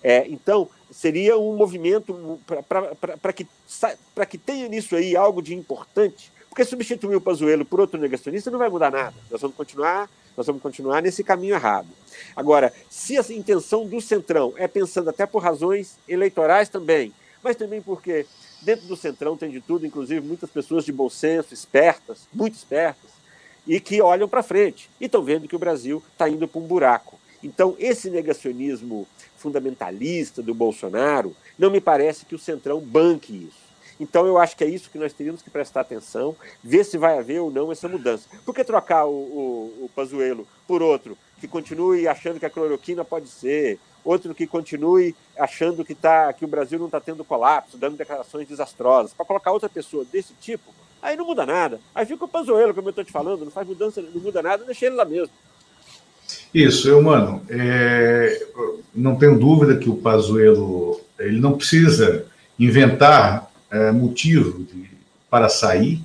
É, 0.02 0.26
então, 0.28 0.68
seria 0.90 1.38
um 1.38 1.56
movimento 1.56 2.40
para 3.20 3.32
que, 3.32 3.46
que 4.28 4.38
tenha 4.38 4.68
nisso 4.68 4.94
aí 4.96 5.16
algo 5.16 5.42
de 5.42 5.54
importante, 5.54 6.32
porque 6.48 6.64
substituir 6.64 7.16
o 7.16 7.20
Pazuello 7.20 7.64
por 7.64 7.80
outro 7.80 8.00
negacionista 8.00 8.50
não 8.50 8.58
vai 8.58 8.68
mudar 8.68 8.90
nada. 8.90 9.14
Nós 9.30 9.40
vamos 9.40 9.56
continuar, 9.56 10.08
nós 10.36 10.46
vamos 10.46 10.62
continuar 10.62 11.02
nesse 11.02 11.22
caminho 11.22 11.54
errado. 11.54 11.88
Agora, 12.34 12.72
se 12.88 13.18
a 13.18 13.24
intenção 13.30 13.86
do 13.86 14.00
Centrão 14.00 14.54
é 14.56 14.66
pensando 14.66 15.10
até 15.10 15.26
por 15.26 15.42
razões 15.42 15.98
eleitorais 16.08 16.68
também, 16.68 17.12
mas 17.42 17.56
também 17.56 17.80
porque 17.82 18.26
dentro 18.62 18.86
do 18.86 18.96
Centrão 18.96 19.36
tem 19.36 19.50
de 19.50 19.60
tudo, 19.60 19.86
inclusive 19.86 20.26
muitas 20.26 20.50
pessoas 20.50 20.84
de 20.84 20.92
bom 20.92 21.08
senso, 21.08 21.54
espertas, 21.54 22.26
muito 22.32 22.54
espertas, 22.54 23.10
e 23.66 23.80
que 23.80 24.00
olham 24.00 24.28
para 24.28 24.42
frente 24.42 24.88
e 25.00 25.04
estão 25.04 25.22
vendo 25.22 25.46
que 25.46 25.56
o 25.56 25.58
Brasil 25.58 26.02
está 26.12 26.28
indo 26.28 26.48
para 26.48 26.60
um 26.60 26.66
buraco. 26.66 27.18
Então, 27.42 27.76
esse 27.78 28.10
negacionismo 28.10 29.06
fundamentalista 29.36 30.42
do 30.42 30.54
Bolsonaro, 30.54 31.36
não 31.58 31.70
me 31.70 31.80
parece 31.80 32.24
que 32.24 32.34
o 32.34 32.38
Centrão 32.38 32.80
banque 32.80 33.32
isso. 33.48 33.68
Então, 34.00 34.26
eu 34.26 34.38
acho 34.38 34.56
que 34.56 34.64
é 34.64 34.68
isso 34.68 34.90
que 34.90 34.98
nós 34.98 35.12
teríamos 35.12 35.42
que 35.42 35.50
prestar 35.50 35.80
atenção, 35.80 36.36
ver 36.62 36.84
se 36.84 36.96
vai 36.96 37.18
haver 37.18 37.40
ou 37.40 37.50
não 37.50 37.70
essa 37.70 37.88
mudança. 37.88 38.28
Por 38.44 38.54
que 38.54 38.64
trocar 38.64 39.06
o, 39.06 39.10
o, 39.10 39.84
o 39.84 39.90
Pazuello 39.94 40.46
por 40.66 40.82
outro 40.82 41.16
que 41.40 41.48
continue 41.48 42.06
achando 42.06 42.38
que 42.38 42.46
a 42.46 42.50
cloroquina 42.50 43.04
pode 43.04 43.28
ser, 43.28 43.78
outro 44.04 44.34
que 44.34 44.46
continue 44.46 45.14
achando 45.38 45.84
que, 45.84 45.94
tá, 45.94 46.32
que 46.32 46.44
o 46.44 46.48
Brasil 46.48 46.78
não 46.78 46.86
está 46.86 47.00
tendo 47.00 47.24
colapso, 47.24 47.76
dando 47.76 47.96
declarações 47.96 48.48
desastrosas, 48.48 49.12
para 49.12 49.26
colocar 49.26 49.52
outra 49.52 49.68
pessoa 49.68 50.04
desse 50.04 50.32
tipo, 50.40 50.74
aí 51.02 51.16
não 51.16 51.26
muda 51.26 51.44
nada. 51.46 51.80
Aí 51.94 52.06
fica 52.06 52.24
o 52.24 52.28
Pazuello, 52.28 52.74
como 52.74 52.88
eu 52.88 52.90
estou 52.90 53.04
te 53.04 53.12
falando, 53.12 53.44
não 53.44 53.50
faz 53.50 53.66
mudança, 53.66 54.02
não 54.02 54.20
muda 54.20 54.42
nada, 54.42 54.64
deixa 54.64 54.86
ele 54.86 54.96
lá 54.96 55.04
mesmo. 55.04 55.32
Isso, 56.52 56.88
eu, 56.88 57.02
mano, 57.02 57.42
é, 57.48 58.46
não 58.94 59.16
tenho 59.16 59.38
dúvida 59.38 59.76
que 59.76 59.88
o 59.88 59.96
Pazuello 59.96 61.00
ele 61.18 61.40
não 61.40 61.56
precisa 61.56 62.26
inventar 62.58 63.50
é, 63.70 63.92
motivo 63.92 64.64
de, 64.64 64.90
para 65.30 65.48
sair. 65.48 66.00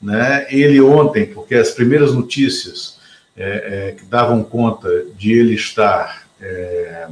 Né? 0.00 0.46
Ele 0.50 0.80
ontem, 0.80 1.26
porque 1.26 1.54
as 1.54 1.72
primeiras 1.72 2.14
notícias 2.14 2.98
é, 3.36 3.88
é 3.88 3.92
que 3.92 4.04
davam 4.04 4.42
conta 4.44 4.88
de 5.16 5.32
ele 5.32 5.54
estar 5.54 6.28
é, 6.40 7.08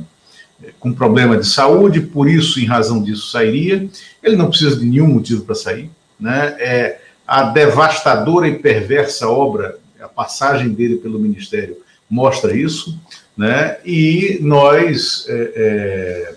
com 0.78 0.92
problema 0.92 1.37
de 1.37 1.46
saúde, 1.46 2.00
por 2.00 2.28
isso, 2.28 2.61
em 2.61 2.64
razão 2.64 3.02
disso, 3.02 3.30
sairia. 3.30 3.88
Ele 4.23 4.37
não 4.37 4.49
precisa 4.49 4.76
de 4.76 4.85
nenhum 4.85 5.08
motivo 5.08 5.44
para 5.44 5.54
sair. 5.54 5.90
Né? 6.18 6.56
É, 6.58 7.00
a 7.26 7.42
devastadora 7.44 8.49
e 8.49 8.58
perversa 8.58 9.28
obra, 9.28 9.78
a 10.00 10.08
passagem 10.08 10.70
dele 10.70 10.96
pelo 10.96 11.18
Ministério 11.18 11.76
mostra 12.08 12.56
isso, 12.56 12.99
né? 13.37 13.78
E 13.85 14.38
nós 14.40 15.26
é, 15.28 15.52
é, 15.56 16.35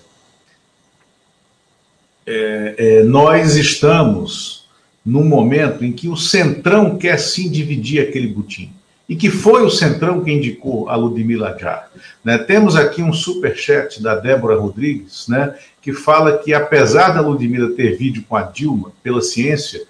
é, 2.25 2.75
é, 2.77 3.03
nós 3.03 3.55
estamos 3.55 4.67
num 5.05 5.23
momento 5.23 5.85
em 5.85 5.91
que 5.91 6.09
o 6.09 6.17
Centrão 6.17 6.97
quer 6.97 7.17
sim 7.17 7.49
dividir 7.49 8.01
aquele 8.01 8.27
butim. 8.27 8.71
E 9.09 9.15
que 9.15 9.29
foi 9.31 9.63
o 9.63 9.71
Centrão 9.71 10.23
que 10.23 10.31
indicou 10.31 10.87
a 10.87 10.95
Ludmila 10.95 11.57
Jar. 11.59 11.89
Né? 12.23 12.37
Temos 12.37 12.75
aqui 12.75 13.01
um 13.01 13.11
superchat 13.11 14.01
da 14.01 14.15
Débora 14.15 14.55
Rodrigues, 14.55 15.27
né, 15.27 15.55
que 15.81 15.91
fala 15.91 16.37
que 16.37 16.53
apesar 16.53 17.09
da 17.09 17.21
Ludmila 17.21 17.71
ter 17.71 17.97
vídeo 17.97 18.23
com 18.29 18.35
a 18.35 18.43
Dilma 18.43 18.91
pela 19.01 19.21
ciência, 19.21 19.81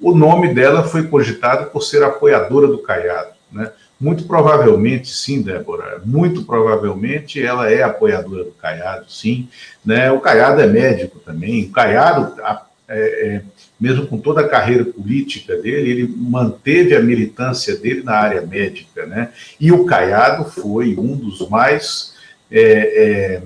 o 0.00 0.14
nome 0.14 0.54
dela 0.54 0.84
foi 0.84 1.08
cogitado 1.08 1.70
por 1.70 1.82
ser 1.82 2.04
apoiadora 2.04 2.68
do 2.68 2.78
Caiado. 2.78 3.32
Né? 3.50 3.70
Muito 4.00 4.24
provavelmente, 4.24 5.08
sim, 5.08 5.42
Débora. 5.42 6.00
Muito 6.04 6.44
provavelmente 6.44 7.42
ela 7.42 7.70
é 7.70 7.82
apoiadora 7.82 8.44
do 8.44 8.52
Caiado, 8.52 9.10
sim. 9.10 9.48
Né? 9.84 10.12
O 10.12 10.20
Caiado 10.20 10.60
é 10.60 10.66
médico 10.68 11.18
também. 11.18 11.64
O 11.64 11.72
Caiado, 11.72 12.40
é, 12.88 12.98
é, 12.98 13.42
mesmo 13.80 14.06
com 14.06 14.18
toda 14.18 14.40
a 14.40 14.48
carreira 14.48 14.84
política 14.84 15.56
dele, 15.56 15.90
ele 15.90 16.14
manteve 16.16 16.94
a 16.94 17.02
militância 17.02 17.76
dele 17.76 18.02
na 18.02 18.14
área 18.14 18.42
médica. 18.42 19.06
Né? 19.06 19.30
E 19.60 19.70
o 19.70 19.84
Caiado 19.84 20.44
foi 20.44 20.96
um 20.96 21.16
dos 21.16 21.48
mais 21.48 22.14
é, 22.50 22.62
é, 22.62 23.42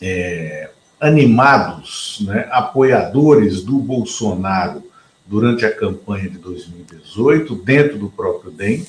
é 0.00 0.70
animados 0.98 2.24
né? 2.26 2.48
apoiadores 2.50 3.62
do 3.62 3.78
Bolsonaro 3.78 4.82
durante 5.26 5.66
a 5.66 5.74
campanha 5.74 6.30
de 6.30 6.38
2018, 6.38 7.54
dentro 7.56 7.98
do 7.98 8.08
próprio 8.08 8.50
DEM 8.50 8.86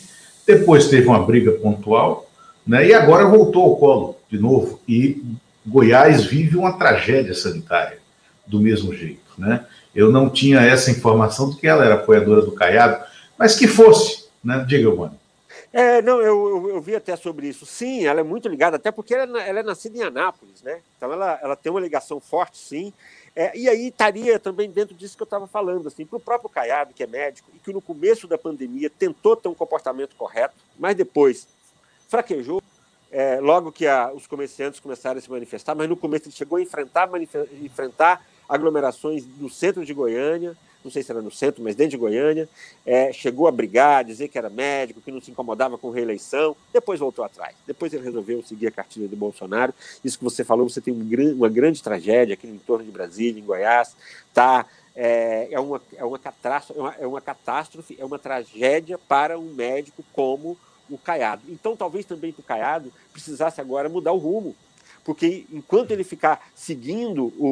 depois 0.47 0.87
teve 0.87 1.05
uma 1.05 1.25
briga 1.25 1.51
pontual, 1.51 2.31
né, 2.65 2.87
e 2.87 2.93
agora 2.93 3.27
voltou 3.27 3.63
ao 3.63 3.75
colo 3.75 4.17
de 4.31 4.39
novo. 4.39 4.79
E 4.87 5.21
Goiás 5.65 6.23
vive 6.23 6.55
uma 6.55 6.77
tragédia 6.77 7.33
sanitária 7.33 7.97
do 8.47 8.61
mesmo 8.61 8.95
jeito. 8.95 9.19
Né? 9.37 9.63
Eu 9.97 10.11
não 10.11 10.29
tinha 10.29 10.59
essa 10.59 10.91
informação 10.91 11.49
de 11.49 11.57
que 11.57 11.67
ela 11.67 11.83
era 11.83 11.95
apoiadora 11.95 12.43
do 12.43 12.51
Caiado, 12.51 13.03
mas 13.35 13.55
que 13.55 13.67
fosse, 13.67 14.29
né? 14.43 14.63
Diga, 14.67 14.93
mano. 14.93 15.19
É, 15.73 16.03
não, 16.03 16.21
eu, 16.21 16.49
eu, 16.49 16.69
eu, 16.75 16.81
vi 16.81 16.95
até 16.95 17.15
sobre 17.15 17.47
isso. 17.47 17.65
Sim, 17.65 18.05
ela 18.05 18.19
é 18.19 18.23
muito 18.23 18.47
ligada, 18.47 18.75
até 18.75 18.91
porque 18.91 19.15
ela, 19.15 19.41
é 19.41 19.49
ela 19.49 19.59
é 19.61 19.63
nascida 19.63 19.97
em 19.97 20.03
Anápolis, 20.03 20.61
né? 20.61 20.81
Então 20.95 21.11
ela, 21.11 21.39
ela 21.41 21.55
tem 21.55 21.71
uma 21.71 21.81
ligação 21.81 22.19
forte, 22.19 22.59
sim. 22.59 22.93
É, 23.35 23.57
e 23.57 23.67
aí 23.67 23.87
estaria 23.87 24.37
também 24.37 24.69
dentro 24.69 24.93
disso 24.93 25.17
que 25.17 25.23
eu 25.23 25.25
estava 25.25 25.47
falando, 25.47 25.87
assim, 25.87 26.05
para 26.05 26.17
o 26.17 26.19
próprio 26.19 26.47
Caiado, 26.47 26.93
que 26.93 27.01
é 27.01 27.07
médico, 27.07 27.49
e 27.55 27.57
que 27.57 27.73
no 27.73 27.81
começo 27.81 28.27
da 28.27 28.37
pandemia 28.37 28.91
tentou 28.91 29.35
ter 29.35 29.49
um 29.49 29.55
comportamento 29.55 30.15
correto, 30.15 30.53
mas 30.77 30.95
depois 30.95 31.47
fraquejou, 32.07 32.61
é, 33.11 33.39
logo 33.41 33.71
que 33.71 33.87
a, 33.87 34.11
os 34.13 34.27
comerciantes 34.27 34.79
começaram 34.79 35.17
a 35.17 35.21
se 35.21 35.31
manifestar, 35.31 35.73
mas 35.73 35.89
no 35.89 35.97
começo 35.97 36.25
ele 36.25 36.35
chegou 36.35 36.59
a 36.59 36.61
enfrentar, 36.61 37.09
enfrentar 37.63 38.23
aglomerações 38.47 39.25
no 39.39 39.49
centro 39.49 39.85
de 39.85 39.93
Goiânia, 39.93 40.55
não 40.83 40.91
sei 40.91 41.03
se 41.03 41.11
era 41.11 41.21
no 41.21 41.31
centro, 41.31 41.63
mas 41.63 41.75
dentro 41.75 41.91
de 41.91 41.97
Goiânia, 41.97 42.47
é, 42.85 43.11
chegou 43.11 43.47
a 43.47 43.51
brigar, 43.51 44.03
dizer 44.03 44.27
que 44.29 44.37
era 44.37 44.49
médico, 44.49 45.01
que 45.01 45.11
não 45.11 45.19
se 45.19 45.31
incomodava 45.31 45.77
com 45.77 45.89
reeleição, 45.89 46.55
depois 46.71 46.99
voltou 46.99 47.25
atrás. 47.25 47.55
Depois 47.65 47.93
ele 47.93 48.03
resolveu 48.03 48.41
seguir 48.43 48.67
a 48.67 48.71
cartilha 48.71 49.07
do 49.07 49.15
Bolsonaro. 49.15 49.73
Isso 50.03 50.17
que 50.17 50.23
você 50.23 50.43
falou, 50.43 50.69
você 50.69 50.79
tem 50.79 50.93
um, 50.93 51.33
uma 51.35 51.49
grande 51.49 51.83
tragédia 51.83 52.33
aqui 52.33 52.47
no 52.47 52.55
entorno 52.55 52.85
de 52.85 52.91
Brasília, 52.91 53.39
em 53.39 53.45
Goiás, 53.45 53.95
tá? 54.33 54.65
É, 54.95 55.49
é, 55.51 55.59
uma, 55.59 55.81
é, 55.95 56.03
uma 56.03 56.17
catástrofe, 56.17 56.79
é, 56.79 56.81
uma, 56.81 56.95
é 57.01 57.07
uma 57.07 57.21
catástrofe, 57.21 57.97
é 57.99 58.05
uma 58.05 58.17
tragédia 58.17 58.97
para 58.97 59.37
um 59.37 59.53
médico 59.53 60.03
como 60.13 60.57
o 60.89 60.97
Caiado. 60.97 61.43
Então, 61.49 61.75
talvez 61.75 62.05
também 62.05 62.31
para 62.31 62.41
o 62.41 62.45
Caiado 62.45 62.91
precisasse 63.11 63.59
agora 63.61 63.89
mudar 63.89 64.13
o 64.13 64.17
rumo, 64.17 64.55
porque 65.07 65.45
enquanto 65.53 65.91
ele 65.91 66.03
ficar 66.03 66.49
seguindo 66.53 67.33
o, 67.37 67.47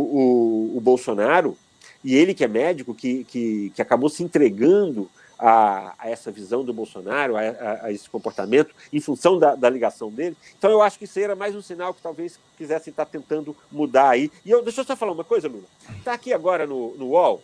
o, 0.73 0.77
o 0.77 0.81
Bolsonaro, 0.81 1.57
e 2.03 2.13
ele 2.13 2.33
que 2.33 2.43
é 2.43 2.49
médico, 2.49 2.93
que, 2.93 3.23
que, 3.23 3.71
que 3.73 3.81
acabou 3.81 4.09
se 4.09 4.21
entregando 4.23 5.09
a, 5.39 5.95
a, 5.97 6.09
essa 6.09 6.29
visão 6.33 6.65
do 6.65 6.73
Bolsonaro, 6.73 7.37
a, 7.37 7.39
a, 7.39 7.85
a 7.85 7.91
esse 7.93 8.09
comportamento, 8.09 8.75
em 8.91 8.99
função 8.99 9.39
da, 9.39 9.55
da, 9.55 9.69
ligação 9.69 10.11
dele. 10.11 10.35
Então 10.57 10.69
eu 10.69 10.81
acho 10.81 10.99
que 10.99 11.05
isso 11.05 11.17
era 11.17 11.33
mais 11.33 11.55
um 11.55 11.61
sinal 11.61 11.93
que 11.93 12.01
talvez 12.01 12.37
quisessem 12.57 12.91
estar 12.91 13.05
tentando 13.05 13.55
mudar 13.71 14.09
aí. 14.09 14.29
E 14.43 14.51
eu, 14.51 14.61
deixa 14.61 14.81
eu 14.81 14.85
só 14.85 14.93
falar 14.93 15.13
uma 15.13 15.23
coisa, 15.23 15.47
Lula. 15.47 15.63
Está 15.97 16.11
aqui 16.11 16.33
agora 16.33 16.67
no, 16.67 16.93
no 16.97 17.11
UOL, 17.11 17.41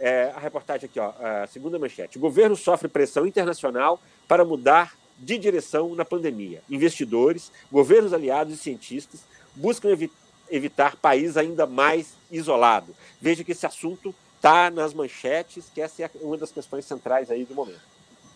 é, 0.00 0.32
a 0.34 0.40
reportagem 0.40 0.86
aqui, 0.86 0.98
ó, 0.98 1.12
a 1.20 1.46
segunda 1.46 1.78
manchete. 1.78 2.18
O 2.18 2.20
governo 2.20 2.56
sofre 2.56 2.88
pressão 2.88 3.24
internacional 3.28 4.02
para 4.26 4.44
mudar 4.44 4.96
de 5.20 5.38
direção 5.38 5.94
na 5.94 6.04
pandemia. 6.04 6.64
Investidores, 6.68 7.52
governos 7.70 8.12
aliados 8.12 8.54
e 8.54 8.56
cientistas 8.56 9.20
buscam 9.54 9.90
evitar 9.90 10.22
evitar 10.52 10.96
país 10.96 11.38
ainda 11.38 11.66
mais 11.66 12.12
isolado. 12.30 12.94
Veja 13.20 13.42
que 13.42 13.52
esse 13.52 13.64
assunto 13.64 14.14
está 14.36 14.70
nas 14.70 14.92
manchetes, 14.92 15.64
que 15.74 15.80
essa 15.80 16.02
é 16.02 16.10
uma 16.20 16.36
das 16.36 16.52
questões 16.52 16.84
centrais 16.84 17.30
aí 17.30 17.44
do 17.44 17.54
momento. 17.54 17.80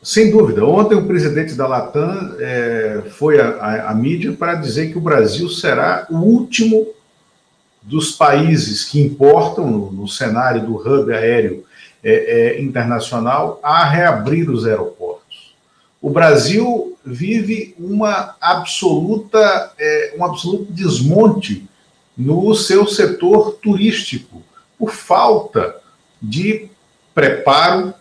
Sem 0.02 0.30
dúvida. 0.30 0.64
Ontem 0.64 0.94
o 0.94 1.06
presidente 1.06 1.54
da 1.54 1.66
Latam 1.66 2.36
é, 2.38 3.02
foi 3.10 3.40
à, 3.40 3.92
mídia 3.94 4.32
para 4.32 4.54
dizer 4.54 4.90
que 4.90 4.98
o 4.98 5.00
Brasil 5.00 5.48
será 5.48 6.06
o 6.08 6.16
último 6.16 6.86
dos 7.82 8.12
países 8.12 8.84
que 8.84 9.00
importam 9.00 9.70
no, 9.70 9.92
no 9.92 10.08
cenário 10.08 10.64
do 10.64 10.76
hub 10.76 11.12
aéreo 11.12 11.64
é, 12.02 12.12
é, 12.56 12.62
internacional 12.62 13.60
a 13.62 13.84
reabrir 13.84 14.48
os 14.48 14.66
aeroportos. 14.66 15.54
O 16.00 16.10
Brasil 16.10 16.95
vive 17.06 17.74
uma 17.78 18.34
absoluta, 18.40 19.72
é, 19.78 20.14
um 20.18 20.24
absoluto 20.24 20.72
desmonte 20.72 21.68
no 22.18 22.52
seu 22.54 22.86
setor 22.86 23.58
turístico, 23.62 24.42
por 24.76 24.90
falta 24.90 25.76
de 26.20 26.68
preparo, 27.14 27.94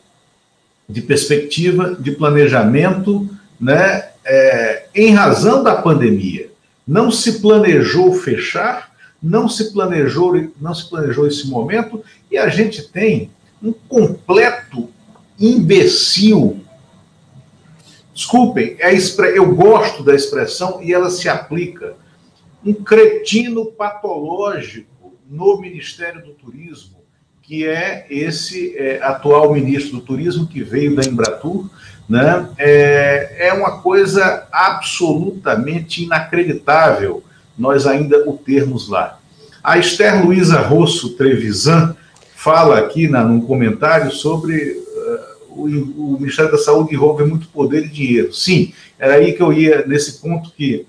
de 0.90 1.02
perspectiva, 1.02 1.96
de 1.96 2.12
planejamento, 2.12 3.30
né, 3.60 4.10
é, 4.26 4.88
em 4.96 5.14
razão 5.14 5.64
da 5.64 5.76
pandemia. 5.76 6.50
Não 6.88 7.12
se 7.12 7.40
planejou 7.40 8.14
fechar, 8.14 8.92
não 9.22 9.48
se 9.48 9.72
planejou, 9.72 10.50
não 10.60 10.74
se 10.74 10.90
planejou 10.90 11.28
esse 11.28 11.48
momento, 11.48 12.04
e 12.30 12.38
a 12.38 12.48
gente 12.50 12.84
tem 12.84 13.32
um 13.62 13.72
completo 13.72 14.90
imbecil. 15.40 16.65
Desculpem, 18.16 18.78
é 18.80 18.92
eu 19.36 19.54
gosto 19.54 20.02
da 20.02 20.16
expressão 20.16 20.82
e 20.82 20.94
ela 20.94 21.10
se 21.10 21.28
aplica. 21.28 21.98
Um 22.66 22.74
cretino 22.74 23.66
patológico 23.66 25.14
no 25.30 25.60
Ministério 25.60 26.24
do 26.24 26.32
Turismo, 26.32 26.96
que 27.42 27.68
é 27.68 28.08
esse 28.10 28.74
é, 28.78 29.04
atual 29.04 29.54
ministro 29.54 29.98
do 29.98 30.02
Turismo 30.02 30.48
que 30.48 30.64
veio 30.64 30.96
da 30.96 31.04
Embratur, 31.04 31.70
né? 32.08 32.48
É, 32.58 33.48
é 33.50 33.54
uma 33.54 33.82
coisa 33.82 34.48
absolutamente 34.50 36.06
inacreditável 36.06 37.22
nós 37.58 37.86
ainda 37.86 38.30
o 38.30 38.38
termos 38.38 38.88
lá. 38.88 39.20
A 39.62 39.78
Esther 39.78 40.26
Luiza 40.26 40.62
Rosso 40.62 41.18
Trevisan 41.18 41.96
fala 42.34 42.80
aqui 42.80 43.10
na, 43.10 43.24
num 43.24 43.42
comentário 43.42 44.12
sobre 44.12 44.85
o, 45.56 46.16
o, 46.16 46.18
Ministério 46.20 46.52
da 46.52 46.58
Saúde 46.58 46.94
envolve 46.94 47.24
muito 47.24 47.48
poder 47.48 47.86
e 47.86 47.90
dinheiro. 47.90 48.34
Sim, 48.34 48.74
era 49.00 49.16
aí 49.16 49.34
que 49.34 49.42
eu 49.42 49.54
ia, 49.54 49.86
nesse 49.86 50.22
ponto 50.22 50.52
que 50.52 50.86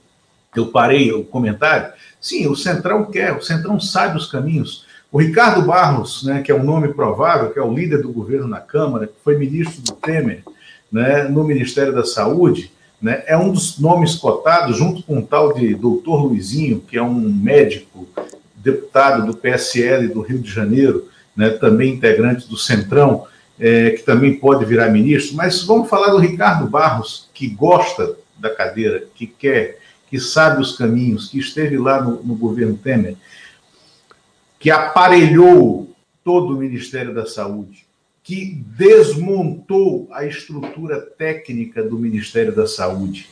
eu 0.55 0.69
parei 0.69 1.13
o 1.13 1.25
comentário. 1.25 1.93
Sim, 2.21 2.49
o 2.49 2.57
Centrão 2.57 3.05
quer, 3.05 3.37
o 3.37 3.43
Centrão 3.43 3.79
sabe 3.79 4.17
os 4.17 4.27
caminhos. 4.27 4.85
O 5.13 5.19
Ricardo 5.19 5.63
Barros, 5.63 6.25
né, 6.25 6.43
que 6.43 6.51
é 6.51 6.55
um 6.55 6.65
nome 6.65 6.89
provável, 6.89 7.51
que 7.51 7.59
é 7.59 7.63
o 7.63 7.73
líder 7.73 8.03
do 8.03 8.13
governo 8.13 8.49
na 8.49 8.61
Câmara, 8.61 9.07
que 9.07 9.15
foi 9.23 9.39
ministro 9.39 9.81
do 9.83 9.93
Temer 9.93 10.43
né, 10.91 11.25
no 11.25 11.45
Ministério 11.45 11.93
da 11.93 12.05
Saúde, 12.05 12.73
né, 13.01 13.23
é 13.27 13.37
um 13.37 13.53
dos 13.53 13.79
nomes 13.79 14.15
cotados, 14.17 14.77
junto 14.77 15.03
com 15.03 15.19
um 15.19 15.23
tal 15.23 15.53
de 15.53 15.75
doutor 15.75 16.25
Luizinho, 16.25 16.81
que 16.81 16.97
é 16.97 17.03
um 17.03 17.15
médico, 17.15 18.09
deputado 18.57 19.25
do 19.27 19.37
PSL 19.37 20.09
do 20.09 20.23
Rio 20.23 20.41
de 20.41 20.51
Janeiro, 20.51 21.09
né, 21.37 21.51
também 21.51 21.95
integrante 21.95 22.49
do 22.49 22.57
Centrão, 22.57 23.27
é, 23.59 23.91
que 23.91 24.03
também 24.03 24.39
pode 24.39 24.65
virar 24.65 24.91
ministro. 24.91 25.37
Mas 25.37 25.63
vamos 25.63 25.89
falar 25.89 26.11
do 26.11 26.19
Ricardo 26.19 26.69
Barros, 26.69 27.29
que 27.33 27.49
gosta 27.49 28.17
da 28.39 28.55
cadeira, 28.55 29.05
que 29.15 29.27
quer, 29.27 29.79
que 30.09 30.21
sabe 30.21 30.61
os 30.61 30.77
caminhos, 30.77 31.29
que 31.29 31.39
esteve 31.39 31.79
lá 31.79 32.03
no, 32.03 32.23
no 32.23 32.35
governo 32.35 32.77
Temer, 32.77 33.17
que 34.59 34.71
aparelhou 34.71 35.91
todo 36.23 36.55
o 36.55 36.59
Ministério 36.59 37.15
da 37.15 37.27
Saúde, 37.27 37.87
que 38.23 38.61
desmontou 38.77 40.09
a 40.11 40.25
estrutura 40.25 41.01
técnica 41.01 41.83
do 41.83 41.99
Ministério 41.99 42.55
da 42.55 42.67
Saúde, 42.67 43.29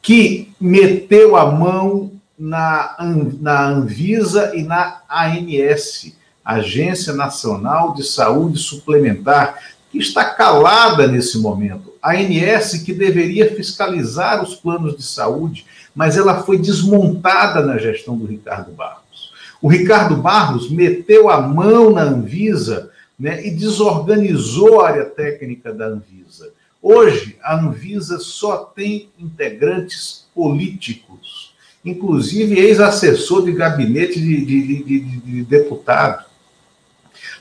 que 0.00 0.52
meteu 0.60 1.34
a 1.34 1.50
mão 1.50 2.12
na, 2.38 2.96
na 3.40 3.68
Anvisa 3.68 4.54
e 4.54 4.62
na 4.62 5.02
ANS, 5.10 6.16
Agência 6.54 7.12
Nacional 7.12 7.94
de 7.94 8.04
Saúde 8.04 8.58
Suplementar, 8.58 9.58
que 9.90 9.98
está 9.98 10.24
calada 10.24 11.06
nesse 11.06 11.38
momento. 11.38 11.92
A 12.02 12.12
ANS, 12.12 12.82
que 12.84 12.92
deveria 12.92 13.54
fiscalizar 13.54 14.42
os 14.42 14.54
planos 14.54 14.96
de 14.96 15.02
saúde, 15.02 15.66
mas 15.94 16.16
ela 16.16 16.42
foi 16.42 16.58
desmontada 16.58 17.64
na 17.64 17.78
gestão 17.78 18.16
do 18.16 18.26
Ricardo 18.26 18.70
Barros. 18.70 19.32
O 19.60 19.68
Ricardo 19.68 20.16
Barros 20.16 20.70
meteu 20.70 21.28
a 21.28 21.40
mão 21.40 21.90
na 21.90 22.02
Anvisa 22.02 22.90
né, 23.18 23.44
e 23.46 23.50
desorganizou 23.50 24.80
a 24.80 24.88
área 24.88 25.04
técnica 25.06 25.72
da 25.72 25.86
Anvisa. 25.86 26.52
Hoje, 26.82 27.36
a 27.42 27.56
Anvisa 27.56 28.18
só 28.18 28.58
tem 28.58 29.08
integrantes 29.18 30.26
políticos, 30.34 31.54
inclusive 31.84 32.60
ex-assessor 32.60 33.44
de 33.44 33.52
gabinete 33.52 34.20
de, 34.20 34.44
de, 34.44 34.84
de, 34.84 35.00
de, 35.00 35.44
deputado. 35.44 36.25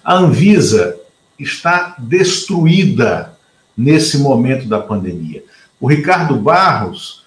A 0.06 0.14
Anvisa 0.14 1.00
está 1.40 1.96
destruída 1.98 3.36
nesse 3.76 4.20
momento 4.20 4.68
da 4.68 4.80
pandemia. 4.80 5.44
O 5.82 5.88
Ricardo 5.88 6.36
Barros 6.36 7.26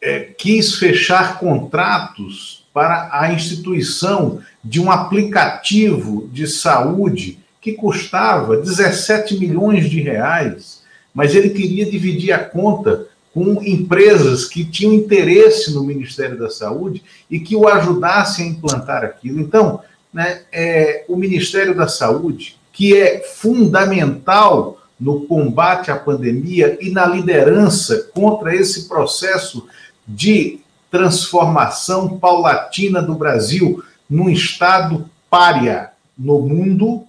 é, 0.00 0.20
quis 0.20 0.76
fechar 0.76 1.38
contratos 1.38 2.64
para 2.72 3.10
a 3.12 3.30
instituição 3.34 4.40
de 4.64 4.80
um 4.80 4.90
aplicativo 4.90 6.26
de 6.32 6.46
saúde 6.46 7.38
que 7.60 7.74
custava 7.74 8.56
17 8.56 9.38
milhões 9.38 9.90
de 9.90 10.00
reais, 10.00 10.82
mas 11.12 11.34
ele 11.34 11.50
queria 11.50 11.84
dividir 11.84 12.32
a 12.32 12.38
conta 12.38 13.08
com 13.34 13.62
empresas 13.62 14.46
que 14.46 14.64
tinham 14.64 14.94
interesse 14.94 15.74
no 15.74 15.84
Ministério 15.84 16.38
da 16.38 16.48
Saúde 16.48 17.02
e 17.30 17.38
que 17.38 17.54
o 17.54 17.68
ajudassem 17.68 18.46
a 18.46 18.48
implantar 18.48 19.04
aquilo. 19.04 19.38
Então, 19.38 19.82
né, 20.12 20.42
é, 20.52 21.04
o 21.08 21.16
Ministério 21.16 21.74
da 21.74 21.88
Saúde, 21.88 22.58
que 22.72 22.96
é 22.96 23.20
fundamental 23.20 24.80
no 24.98 25.22
combate 25.22 25.90
à 25.90 25.96
pandemia 25.96 26.76
e 26.80 26.90
na 26.90 27.06
liderança 27.06 28.10
contra 28.14 28.54
esse 28.54 28.88
processo 28.88 29.66
de 30.06 30.60
transformação 30.90 32.18
paulatina 32.18 33.00
do 33.00 33.14
Brasil 33.14 33.82
num 34.08 34.28
Estado 34.28 35.08
párea 35.30 35.92
no 36.18 36.40
mundo, 36.40 37.04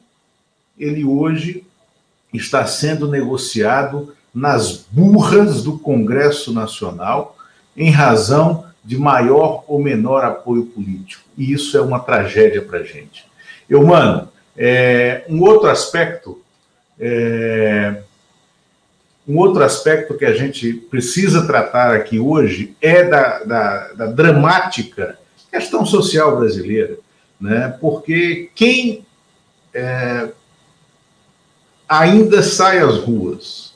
ele 0.78 1.04
hoje 1.04 1.66
está 2.34 2.66
sendo 2.66 3.08
negociado 3.10 4.16
nas 4.34 4.86
burras 4.90 5.64
do 5.64 5.78
Congresso 5.78 6.54
Nacional 6.54 7.36
em 7.76 7.90
razão 7.90 8.66
de 8.84 8.98
maior 8.98 9.64
ou 9.68 9.82
menor 9.82 10.24
apoio 10.24 10.66
político. 10.66 11.24
E 11.38 11.54
isso 11.54 11.78
é 11.78 11.82
uma 11.82 12.00
tragédia 12.00 12.62
para 12.62 12.80
a 12.80 12.84
gente. 12.84 13.26
Eu, 13.70 13.86
mano, 13.86 14.30
é, 14.58 15.24
um 15.30 15.42
outro 15.42 15.70
aspecto, 15.70 16.42
é, 17.00 18.02
um 19.28 19.38
outro 19.38 19.64
aspecto 19.64 20.18
que 20.18 20.26
a 20.26 20.34
gente 20.34 20.74
precisa 20.74 21.46
tratar 21.46 21.94
aqui 21.94 22.20
hoje 22.20 22.76
é 22.82 23.04
da, 23.04 23.44
da, 23.44 23.94
da 23.94 24.06
dramática 24.08 25.18
questão 25.52 25.86
social 25.86 26.38
brasileira, 26.38 26.98
né? 27.40 27.76
Porque 27.82 28.50
quem 28.56 29.06
é, 29.74 30.30
ainda 31.88 32.42
sai 32.42 32.80
às 32.80 32.98
ruas. 32.98 33.74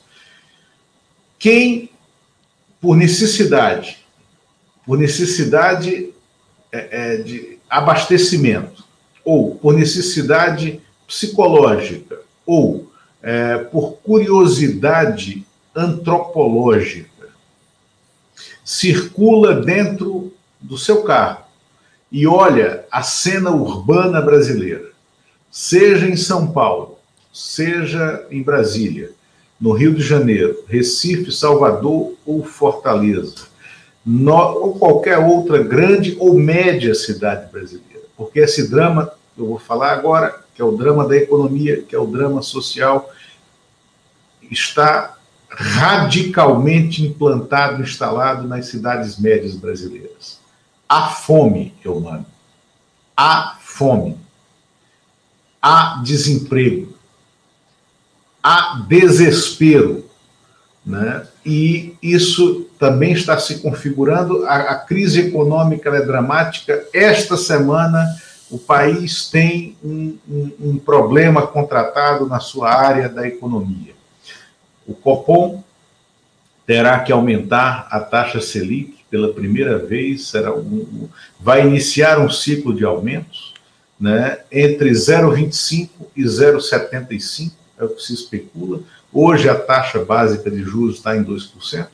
Quem, 1.38 1.90
por 2.80 2.96
necessidade, 2.96 4.05
por 4.86 4.96
necessidade 4.96 6.10
é, 6.72 7.14
é, 7.14 7.16
de 7.16 7.58
abastecimento, 7.68 8.84
ou 9.24 9.56
por 9.56 9.74
necessidade 9.74 10.80
psicológica, 11.06 12.20
ou 12.46 12.90
é, 13.20 13.58
por 13.58 13.94
curiosidade 13.96 15.44
antropológica, 15.74 17.10
circula 18.64 19.60
dentro 19.60 20.32
do 20.60 20.78
seu 20.78 21.02
carro 21.02 21.44
e 22.10 22.26
olha 22.26 22.84
a 22.90 23.02
cena 23.02 23.50
urbana 23.50 24.20
brasileira, 24.20 24.90
seja 25.50 26.06
em 26.06 26.16
São 26.16 26.46
Paulo, 26.52 26.98
seja 27.32 28.26
em 28.30 28.42
Brasília, 28.42 29.10
no 29.60 29.72
Rio 29.72 29.94
de 29.94 30.02
Janeiro, 30.02 30.64
Recife, 30.68 31.32
Salvador 31.32 32.14
ou 32.24 32.44
Fortaleza, 32.44 33.48
no, 34.06 34.34
ou 34.34 34.78
qualquer 34.78 35.18
outra 35.18 35.62
grande 35.62 36.16
ou 36.20 36.38
média 36.38 36.94
cidade 36.94 37.50
brasileira. 37.50 38.04
Porque 38.16 38.38
esse 38.38 38.68
drama, 38.68 39.12
eu 39.36 39.46
vou 39.46 39.58
falar 39.58 39.92
agora, 39.92 40.44
que 40.54 40.62
é 40.62 40.64
o 40.64 40.76
drama 40.76 41.06
da 41.06 41.16
economia, 41.16 41.82
que 41.82 41.94
é 41.94 41.98
o 41.98 42.06
drama 42.06 42.40
social, 42.40 43.10
está 44.50 45.16
radicalmente 45.48 47.04
implantado, 47.04 47.82
instalado 47.82 48.46
nas 48.46 48.66
cidades 48.66 49.18
médias 49.18 49.56
brasileiras. 49.56 50.38
Há 50.88 51.08
fome, 51.08 51.74
eu 51.84 51.98
mando. 51.98 52.26
Há 53.16 53.58
fome. 53.60 54.18
Há 55.60 56.00
desemprego 56.04 56.96
há 58.46 58.86
desespero. 58.88 60.08
Né? 60.84 61.26
E 61.44 61.96
isso 62.00 62.65
também 62.78 63.12
está 63.12 63.38
se 63.38 63.58
configurando. 63.58 64.44
A, 64.46 64.54
a 64.54 64.74
crise 64.76 65.28
econômica 65.28 65.90
é 65.90 66.00
dramática. 66.00 66.84
Esta 66.92 67.36
semana, 67.36 68.06
o 68.50 68.58
país 68.58 69.28
tem 69.30 69.76
um, 69.82 70.16
um, 70.28 70.52
um 70.60 70.78
problema 70.78 71.46
contratado 71.46 72.26
na 72.26 72.40
sua 72.40 72.72
área 72.72 73.08
da 73.08 73.26
economia. 73.26 73.94
O 74.86 74.94
Copom 74.94 75.62
terá 76.66 77.00
que 77.00 77.12
aumentar 77.12 77.86
a 77.90 78.00
taxa 78.00 78.40
Selic 78.40 78.96
pela 79.10 79.32
primeira 79.32 79.78
vez, 79.78 80.28
será 80.28 80.52
um, 80.54 81.08
vai 81.40 81.66
iniciar 81.66 82.18
um 82.18 82.28
ciclo 82.28 82.74
de 82.74 82.84
aumentos 82.84 83.54
né, 83.98 84.40
entre 84.50 84.90
0,25 84.90 85.88
e 86.14 86.24
0,75 86.24 87.52
é 87.78 87.84
o 87.84 87.88
que 87.90 88.02
se 88.02 88.14
especula. 88.14 88.80
Hoje 89.12 89.48
a 89.48 89.54
taxa 89.54 90.04
básica 90.04 90.50
de 90.50 90.62
juros 90.62 90.96
está 90.96 91.16
em 91.16 91.24
2%, 91.24 91.86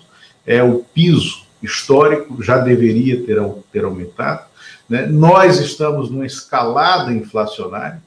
é 0.46 0.62
o 0.62 0.84
piso 0.94 1.42
histórico, 1.62 2.42
já 2.42 2.58
deveria 2.58 3.24
ter, 3.24 3.40
ter 3.72 3.84
aumentado. 3.84 4.46
Né? 4.88 5.06
Nós 5.06 5.58
estamos 5.58 6.10
numa 6.10 6.26
escalada 6.26 7.12
inflacionária, 7.12 8.02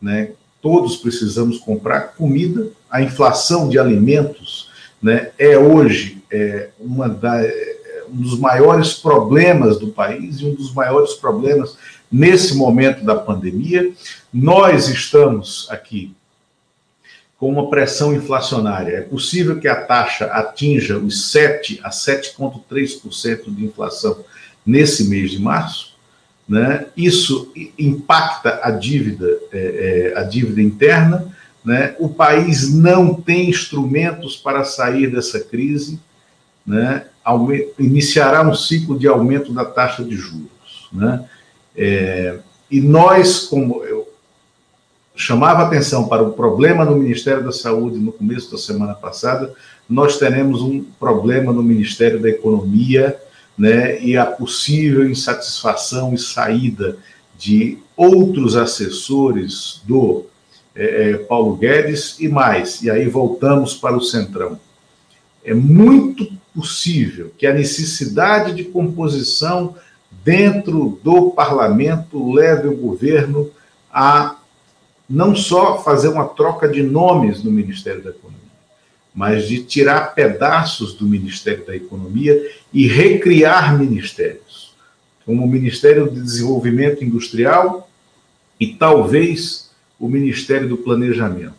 né? 0.00 0.32
todos 0.60 0.96
precisamos 0.96 1.58
comprar 1.58 2.14
comida, 2.16 2.68
a 2.90 3.00
inflação 3.00 3.68
de 3.68 3.78
alimentos 3.78 4.68
né, 5.00 5.30
é 5.38 5.56
hoje 5.56 6.22
é, 6.32 6.70
da, 7.20 7.44
é, 7.44 7.76
um 8.08 8.20
dos 8.20 8.38
maiores 8.38 8.94
problemas 8.94 9.78
do 9.78 9.88
país 9.88 10.40
e 10.40 10.46
um 10.46 10.54
dos 10.54 10.72
maiores 10.72 11.14
problemas 11.14 11.76
nesse 12.10 12.56
momento 12.56 13.04
da 13.04 13.14
pandemia. 13.14 13.92
Nós 14.32 14.88
estamos 14.88 15.68
aqui 15.70 16.15
com 17.38 17.50
uma 17.50 17.68
pressão 17.68 18.14
inflacionária. 18.14 18.96
É 18.96 19.00
possível 19.02 19.58
que 19.58 19.68
a 19.68 19.84
taxa 19.84 20.26
atinja 20.26 20.98
os 20.98 21.30
7 21.30 21.80
a 21.82 21.90
7,3% 21.90 23.54
de 23.54 23.64
inflação 23.64 24.24
nesse 24.64 25.08
mês 25.08 25.30
de 25.30 25.40
março. 25.40 25.94
Né? 26.48 26.86
Isso 26.96 27.52
impacta 27.78 28.60
a 28.62 28.70
dívida, 28.70 29.26
é, 29.52 30.12
é, 30.14 30.18
a 30.18 30.22
dívida 30.22 30.62
interna. 30.62 31.26
Né? 31.64 31.94
O 31.98 32.08
país 32.08 32.72
não 32.72 33.14
tem 33.14 33.50
instrumentos 33.50 34.36
para 34.36 34.64
sair 34.64 35.10
dessa 35.10 35.40
crise. 35.40 36.00
Né? 36.66 37.04
Iniciará 37.78 38.48
um 38.48 38.54
ciclo 38.54 38.98
de 38.98 39.06
aumento 39.06 39.52
da 39.52 39.64
taxa 39.64 40.02
de 40.02 40.16
juros. 40.16 40.88
Né? 40.92 41.24
É, 41.76 42.38
e 42.70 42.80
nós, 42.80 43.40
como 43.40 43.84
chamava 45.16 45.62
atenção 45.62 46.06
para 46.06 46.22
o 46.22 46.34
problema 46.34 46.84
no 46.84 46.94
Ministério 46.94 47.42
da 47.42 47.50
Saúde 47.50 47.98
no 47.98 48.12
começo 48.12 48.52
da 48.52 48.58
semana 48.58 48.94
passada, 48.94 49.54
nós 49.88 50.18
teremos 50.18 50.60
um 50.60 50.84
problema 51.00 51.52
no 51.52 51.62
Ministério 51.62 52.20
da 52.20 52.28
Economia, 52.28 53.18
né, 53.56 53.98
e 54.02 54.18
a 54.18 54.26
possível 54.26 55.08
insatisfação 55.08 56.12
e 56.12 56.18
saída 56.18 56.98
de 57.38 57.78
outros 57.96 58.54
assessores 58.54 59.80
do 59.86 60.26
é, 60.74 61.12
é 61.12 61.16
Paulo 61.16 61.56
Guedes 61.56 62.20
e 62.20 62.28
mais. 62.28 62.82
E 62.82 62.90
aí 62.90 63.08
voltamos 63.08 63.74
para 63.74 63.96
o 63.96 64.02
Centrão. 64.02 64.60
É 65.42 65.54
muito 65.54 66.30
possível 66.54 67.32
que 67.38 67.46
a 67.46 67.54
necessidade 67.54 68.52
de 68.52 68.64
composição 68.64 69.74
dentro 70.22 70.98
do 71.02 71.30
parlamento 71.30 72.32
leve 72.32 72.68
o 72.68 72.76
governo 72.76 73.50
a 73.90 74.35
não 75.08 75.34
só 75.34 75.82
fazer 75.82 76.08
uma 76.08 76.26
troca 76.26 76.68
de 76.68 76.82
nomes 76.82 77.42
no 77.42 77.50
Ministério 77.50 78.02
da 78.02 78.10
Economia, 78.10 78.40
mas 79.14 79.48
de 79.48 79.62
tirar 79.62 80.14
pedaços 80.14 80.94
do 80.94 81.06
Ministério 81.06 81.64
da 81.64 81.74
Economia 81.74 82.38
e 82.72 82.86
recriar 82.86 83.78
ministérios, 83.78 84.74
como 85.24 85.44
o 85.44 85.48
Ministério 85.48 86.10
de 86.10 86.20
Desenvolvimento 86.20 87.02
Industrial 87.02 87.88
e 88.58 88.74
talvez 88.74 89.70
o 89.98 90.08
Ministério 90.08 90.68
do 90.68 90.76
Planejamento, 90.76 91.54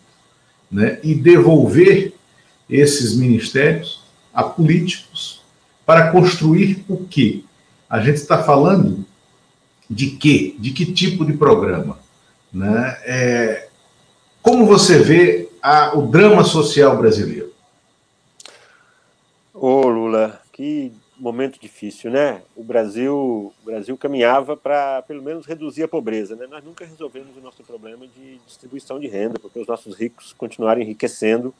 né? 0.71 0.99
e 1.03 1.15
devolver 1.15 2.13
esses 2.69 3.15
ministérios 3.15 4.03
a 4.33 4.43
políticos 4.43 5.41
para 5.85 6.11
construir 6.11 6.83
o 6.87 7.05
quê? 7.05 7.43
A 7.89 7.99
gente 8.01 8.17
está 8.17 8.43
falando 8.43 9.05
de 9.89 10.11
quê? 10.11 10.55
De 10.59 10.71
que 10.71 10.85
tipo 10.85 11.25
de 11.25 11.33
programa? 11.33 11.97
Né? 12.53 12.97
É, 13.05 13.67
como 14.41 14.65
você 14.65 14.99
vê 14.99 15.49
a, 15.61 15.97
o 15.97 16.07
drama 16.07 16.43
social 16.43 16.97
brasileiro? 16.97 17.53
Ô 19.53 19.87
Lula, 19.87 20.39
que 20.53 20.91
momento 21.19 21.59
difícil, 21.59 22.11
né? 22.11 22.41
O 22.55 22.63
Brasil, 22.63 23.15
o 23.61 23.65
Brasil 23.65 23.97
caminhava 23.97 24.55
para 24.55 25.01
pelo 25.01 25.21
menos 25.21 25.45
reduzir 25.45 25.83
a 25.83 25.87
pobreza, 25.87 26.35
né? 26.35 26.45
Nós 26.47 26.63
nunca 26.63 26.85
resolvemos 26.85 27.35
o 27.35 27.41
nosso 27.41 27.63
problema 27.63 28.05
de 28.07 28.37
distribuição 28.45 28.99
de 28.99 29.07
renda, 29.07 29.39
porque 29.39 29.59
os 29.59 29.67
nossos 29.67 29.95
ricos 29.95 30.33
continuaram 30.33 30.81
enriquecendo 30.81 31.53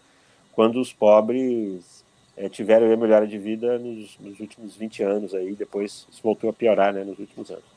quando 0.54 0.80
os 0.80 0.93
pobres 0.93 2.06
é, 2.36 2.47
tiveram 2.47 2.91
a 2.91 2.97
melhora 2.97 3.28
de 3.28 3.38
vida 3.38 3.80
nos, 3.80 4.17
nos, 4.19 4.39
últimos 4.39 4.76
20 4.76 5.04
anos 5.04 5.34
aí, 5.34 5.54
depois 5.54 6.08
isso 6.10 6.21
voltou 6.23 6.50
a 6.50 6.54
piorar 6.54 6.93
né, 6.93 7.04
nos 7.04 7.17
últimos 7.17 7.50
anos. 7.50 7.76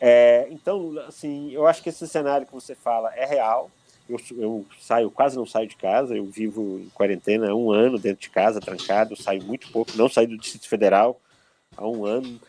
É, 0.00 0.48
então, 0.50 0.98
assim, 1.06 1.50
eu 1.52 1.66
acho 1.66 1.82
que 1.82 1.90
esse 1.90 2.08
cenário 2.08 2.46
que 2.46 2.52
você 2.52 2.74
fala 2.74 3.14
é 3.14 3.26
real. 3.26 3.70
Eu, 4.08 4.18
eu, 4.36 4.66
saio, 4.80 5.10
quase 5.10 5.36
não 5.36 5.46
saio 5.46 5.68
de 5.68 5.76
casa, 5.76 6.16
eu 6.16 6.24
vivo 6.24 6.80
em 6.80 6.88
quarentena 6.88 7.50
há 7.50 7.54
um 7.54 7.70
ano 7.70 7.96
dentro 7.96 8.20
de 8.22 8.30
casa, 8.30 8.60
trancado, 8.60 9.14
saio 9.14 9.42
muito 9.44 9.70
pouco, 9.70 9.92
não 9.96 10.08
saio 10.08 10.26
do 10.26 10.38
Distrito 10.38 10.68
Federal 10.68 11.20
há 11.76 11.86
um 11.86 12.04
ano, 12.04 12.40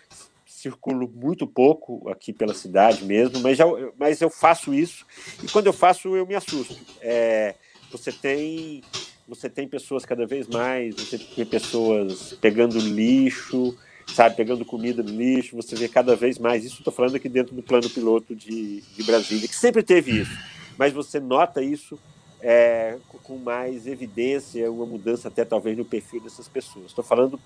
circulo 0.48 1.08
muito 1.08 1.46
pouco 1.46 2.10
aqui 2.10 2.34
pela 2.34 2.54
cidade 2.54 3.04
mesmo, 3.06 3.40
mas, 3.42 3.58
já, 3.58 3.66
mas 3.98 4.22
eu 4.22 4.30
faço 4.30 4.74
isso 4.74 5.06
e 5.44 5.48
quando 5.48 5.68
eu 5.68 5.74
faço 5.74 6.16
eu 6.16 6.26
me 6.26 6.36
assusto. 6.36 6.76
É, 7.00 7.56
você 7.92 8.12
tem 8.12 8.84
você 9.28 9.50
tem 9.50 9.68
pessoas 9.68 10.06
cada 10.06 10.26
vez 10.26 10.48
mais, 10.48 10.96
você 10.96 11.18
tem 11.18 11.46
pessoas 11.46 12.34
pegando 12.42 12.78
lixo, 12.80 13.78
sabe, 14.13 14.36
pegando 14.36 14.65
comida 14.65 15.02
no 15.02 15.10
lixo, 15.10 15.56
você 15.56 15.76
vê 15.76 15.88
cada 15.88 16.15
vez 16.15 16.38
mais. 16.38 16.63
Isso 16.63 16.80
estou 16.80 16.93
falando 16.93 17.15
aqui 17.15 17.30
dentro 17.30 17.56
do 17.56 17.63
plano 17.63 17.89
piloto 17.89 18.36
de, 18.36 18.82
de 18.82 19.04
Brasília, 19.04 19.47
que 19.47 19.56
sempre 19.56 19.84
teve 19.84 20.21
isso, 20.21 20.38
mas 20.78 20.93
você 20.93 21.19
nota 21.19 21.62
isso 21.62 21.97
é, 22.41 22.97
com 23.24 23.38
mais 23.38 23.88
evidência, 23.88 24.71
uma 24.71 24.86
mudança 24.86 25.28
até 25.28 25.45
talvez 25.45 25.78
no 25.78 25.86
perfil 25.86 26.21
dessas 26.21 26.47
pessoas. 26.47 26.88
Estou 26.88 27.04
falando 27.04 27.39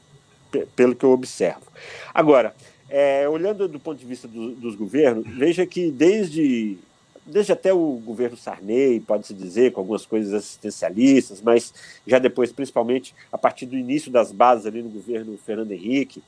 pelo 0.75 0.95
que 0.95 1.03
eu 1.03 1.11
observo. 1.11 1.65
Agora, 2.13 2.55
é, 2.89 3.27
olhando 3.27 3.67
do 3.67 3.79
ponto 3.79 3.99
de 3.99 4.05
vista 4.05 4.27
do, 4.27 4.51
dos 4.55 4.75
governos, 4.75 5.25
veja 5.27 5.65
que 5.65 5.91
desde 5.91 6.77
desde 7.25 7.51
até 7.51 7.73
o 7.73 7.99
governo 8.05 8.37
Sarney, 8.37 8.99
pode-se 8.99 9.33
dizer, 9.33 9.71
com 9.71 9.81
algumas 9.81 10.05
coisas 10.05 10.31
assistencialistas, 10.31 11.41
mas 11.41 11.73
já 12.05 12.19
depois, 12.19 12.51
principalmente 12.51 13.15
a 13.31 13.37
partir 13.37 13.65
do 13.65 13.75
início 13.75 14.11
das 14.11 14.31
bases 14.31 14.67
ali 14.67 14.83
no 14.83 14.89
governo 14.89 15.37
Fernando 15.43 15.71
Henrique, 15.71 16.21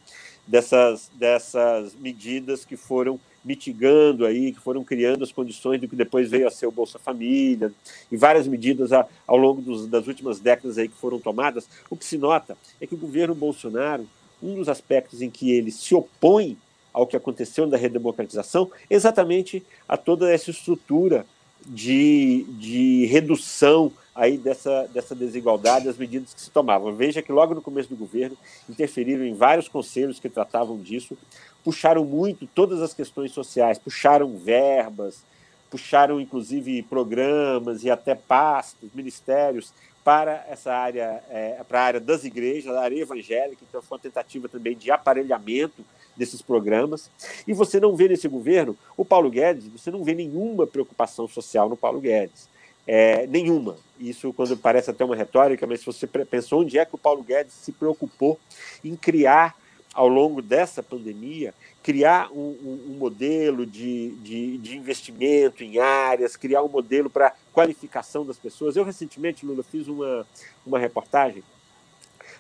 dessas, 0.48 1.12
dessas 1.14 1.94
medidas 1.96 2.64
que 2.64 2.78
foram 2.78 3.20
mitigando 3.44 4.26
aí, 4.26 4.52
que 4.52 4.60
foram 4.60 4.84
criando 4.84 5.24
as 5.24 5.32
condições 5.32 5.80
do 5.80 5.88
que 5.88 5.96
depois 5.96 6.30
veio 6.30 6.48
a 6.48 6.52
ser 6.52 6.66
o 6.66 6.72
Bolsa 6.72 7.00
Família, 7.00 7.72
e 8.12 8.18
várias 8.18 8.48
medidas 8.48 8.92
ao 8.92 9.38
longo 9.38 9.62
dos, 9.62 9.88
das 9.88 10.08
últimas 10.08 10.40
décadas 10.40 10.78
aí 10.78 10.88
que 10.88 10.98
foram 10.98 11.20
tomadas, 11.20 11.68
o 11.90 11.96
que 11.96 12.04
se 12.04 12.18
nota 12.18 12.58
é 12.82 12.86
que 12.86 12.96
o 12.96 12.98
governo 12.98 13.34
Bolsonaro, 13.34 14.08
um 14.44 14.56
dos 14.56 14.68
aspectos 14.68 15.22
em 15.22 15.30
que 15.30 15.52
ele 15.52 15.72
se 15.72 15.96
opõe 15.96 16.58
ao 16.94 17.08
que 17.08 17.16
aconteceu 17.16 17.66
na 17.68 17.78
redemocratização, 17.78 18.70
exatamente 18.90 19.64
a 19.88 19.96
toda 19.96 20.32
essa 20.32 20.52
estrutura 20.52 21.26
de, 21.66 22.46
de 22.60 23.06
redução 23.06 23.92
aí 24.18 24.36
dessa, 24.36 24.90
dessa 24.92 25.16
desigualdade, 25.16 25.88
as 25.88 25.98
medidas 25.98 26.34
que 26.34 26.42
se 26.42 26.50
tomavam. 26.50 26.94
Veja 26.94 27.22
que 27.22 27.32
logo 27.32 27.54
no 27.54 27.62
começo 27.62 27.88
do 27.88 27.96
governo 27.96 28.36
interferiram 28.68 29.24
em 29.24 29.36
vários 29.36 29.70
conselhos 29.70 30.20
que 30.20 30.28
tratavam 30.28 30.78
disso, 30.78 31.16
puxaram 31.64 32.04
muito 32.04 32.48
todas 32.48 32.82
as 32.82 32.94
questões 32.94 33.32
sociais, 33.32 33.78
puxaram 33.78 34.36
verbas, 34.36 35.24
puxaram 35.70 36.20
inclusive 36.20 36.82
programas 36.84 37.84
e 37.84 37.92
até 37.92 38.16
pastos, 38.16 38.90
ministérios 38.94 39.72
para 40.04 40.46
essa 40.50 40.74
área, 40.74 41.22
é, 41.30 41.64
para 41.68 41.82
a 41.82 41.84
área 41.84 42.00
das 42.00 42.24
igrejas, 42.24 42.74
a 42.74 42.82
área 42.82 43.00
evangélica, 43.00 43.64
então 43.68 43.82
foi 43.82 43.98
uma 43.98 44.02
tentativa 44.02 44.50
também 44.50 44.76
de 44.76 44.90
aparelhamento 44.90 45.86
desses 46.16 46.42
programas. 46.42 47.12
E 47.46 47.54
você 47.54 47.80
não 47.80 47.96
vê 47.96 48.08
nesse 48.08 48.28
governo, 48.28 48.76
o 48.96 49.06
Paulo 49.06 49.30
Guedes, 49.30 49.68
você 49.68 49.92
não 49.92 50.04
vê 50.04 50.16
nenhuma 50.16 50.66
preocupação 50.66 51.28
social 51.28 51.70
no 51.70 51.78
Paulo 51.78 52.00
Guedes. 52.00 52.48
É, 52.88 53.28
nenhuma. 53.28 53.76
Isso 54.00 54.32
quando 54.32 54.56
parece 54.56 54.90
até 54.90 55.04
uma 55.04 55.16
retórica, 55.16 55.68
mas 55.68 55.82
se 55.82 55.86
você 55.86 56.08
pensou 56.08 56.62
onde 56.62 56.80
é 56.80 56.86
que 56.86 56.96
o 56.96 56.98
Paulo 56.98 57.22
Guedes 57.22 57.54
se 57.54 57.74
preocupou 57.74 58.40
em 58.84 58.96
criar, 58.96 59.56
ao 59.94 60.08
longo 60.08 60.44
dessa 60.44 60.84
pandemia, 60.84 61.56
criar 61.82 62.32
um, 62.32 62.56
um, 62.64 62.92
um 62.92 62.98
modelo 63.00 63.66
de, 63.66 64.12
de, 64.18 64.58
de, 64.60 64.78
investimento 64.78 65.64
em 65.64 65.80
áreas, 65.80 66.36
criar 66.36 66.62
um 66.62 66.68
modelo 66.68 67.10
para 67.10 67.34
qualificação 67.52 68.24
das 68.24 68.38
pessoas. 68.38 68.76
Eu, 68.76 68.84
recentemente, 68.84 69.44
Lula, 69.44 69.64
fiz 69.64 69.88
uma, 69.88 70.28
uma 70.64 70.78
reportagem 70.78 71.44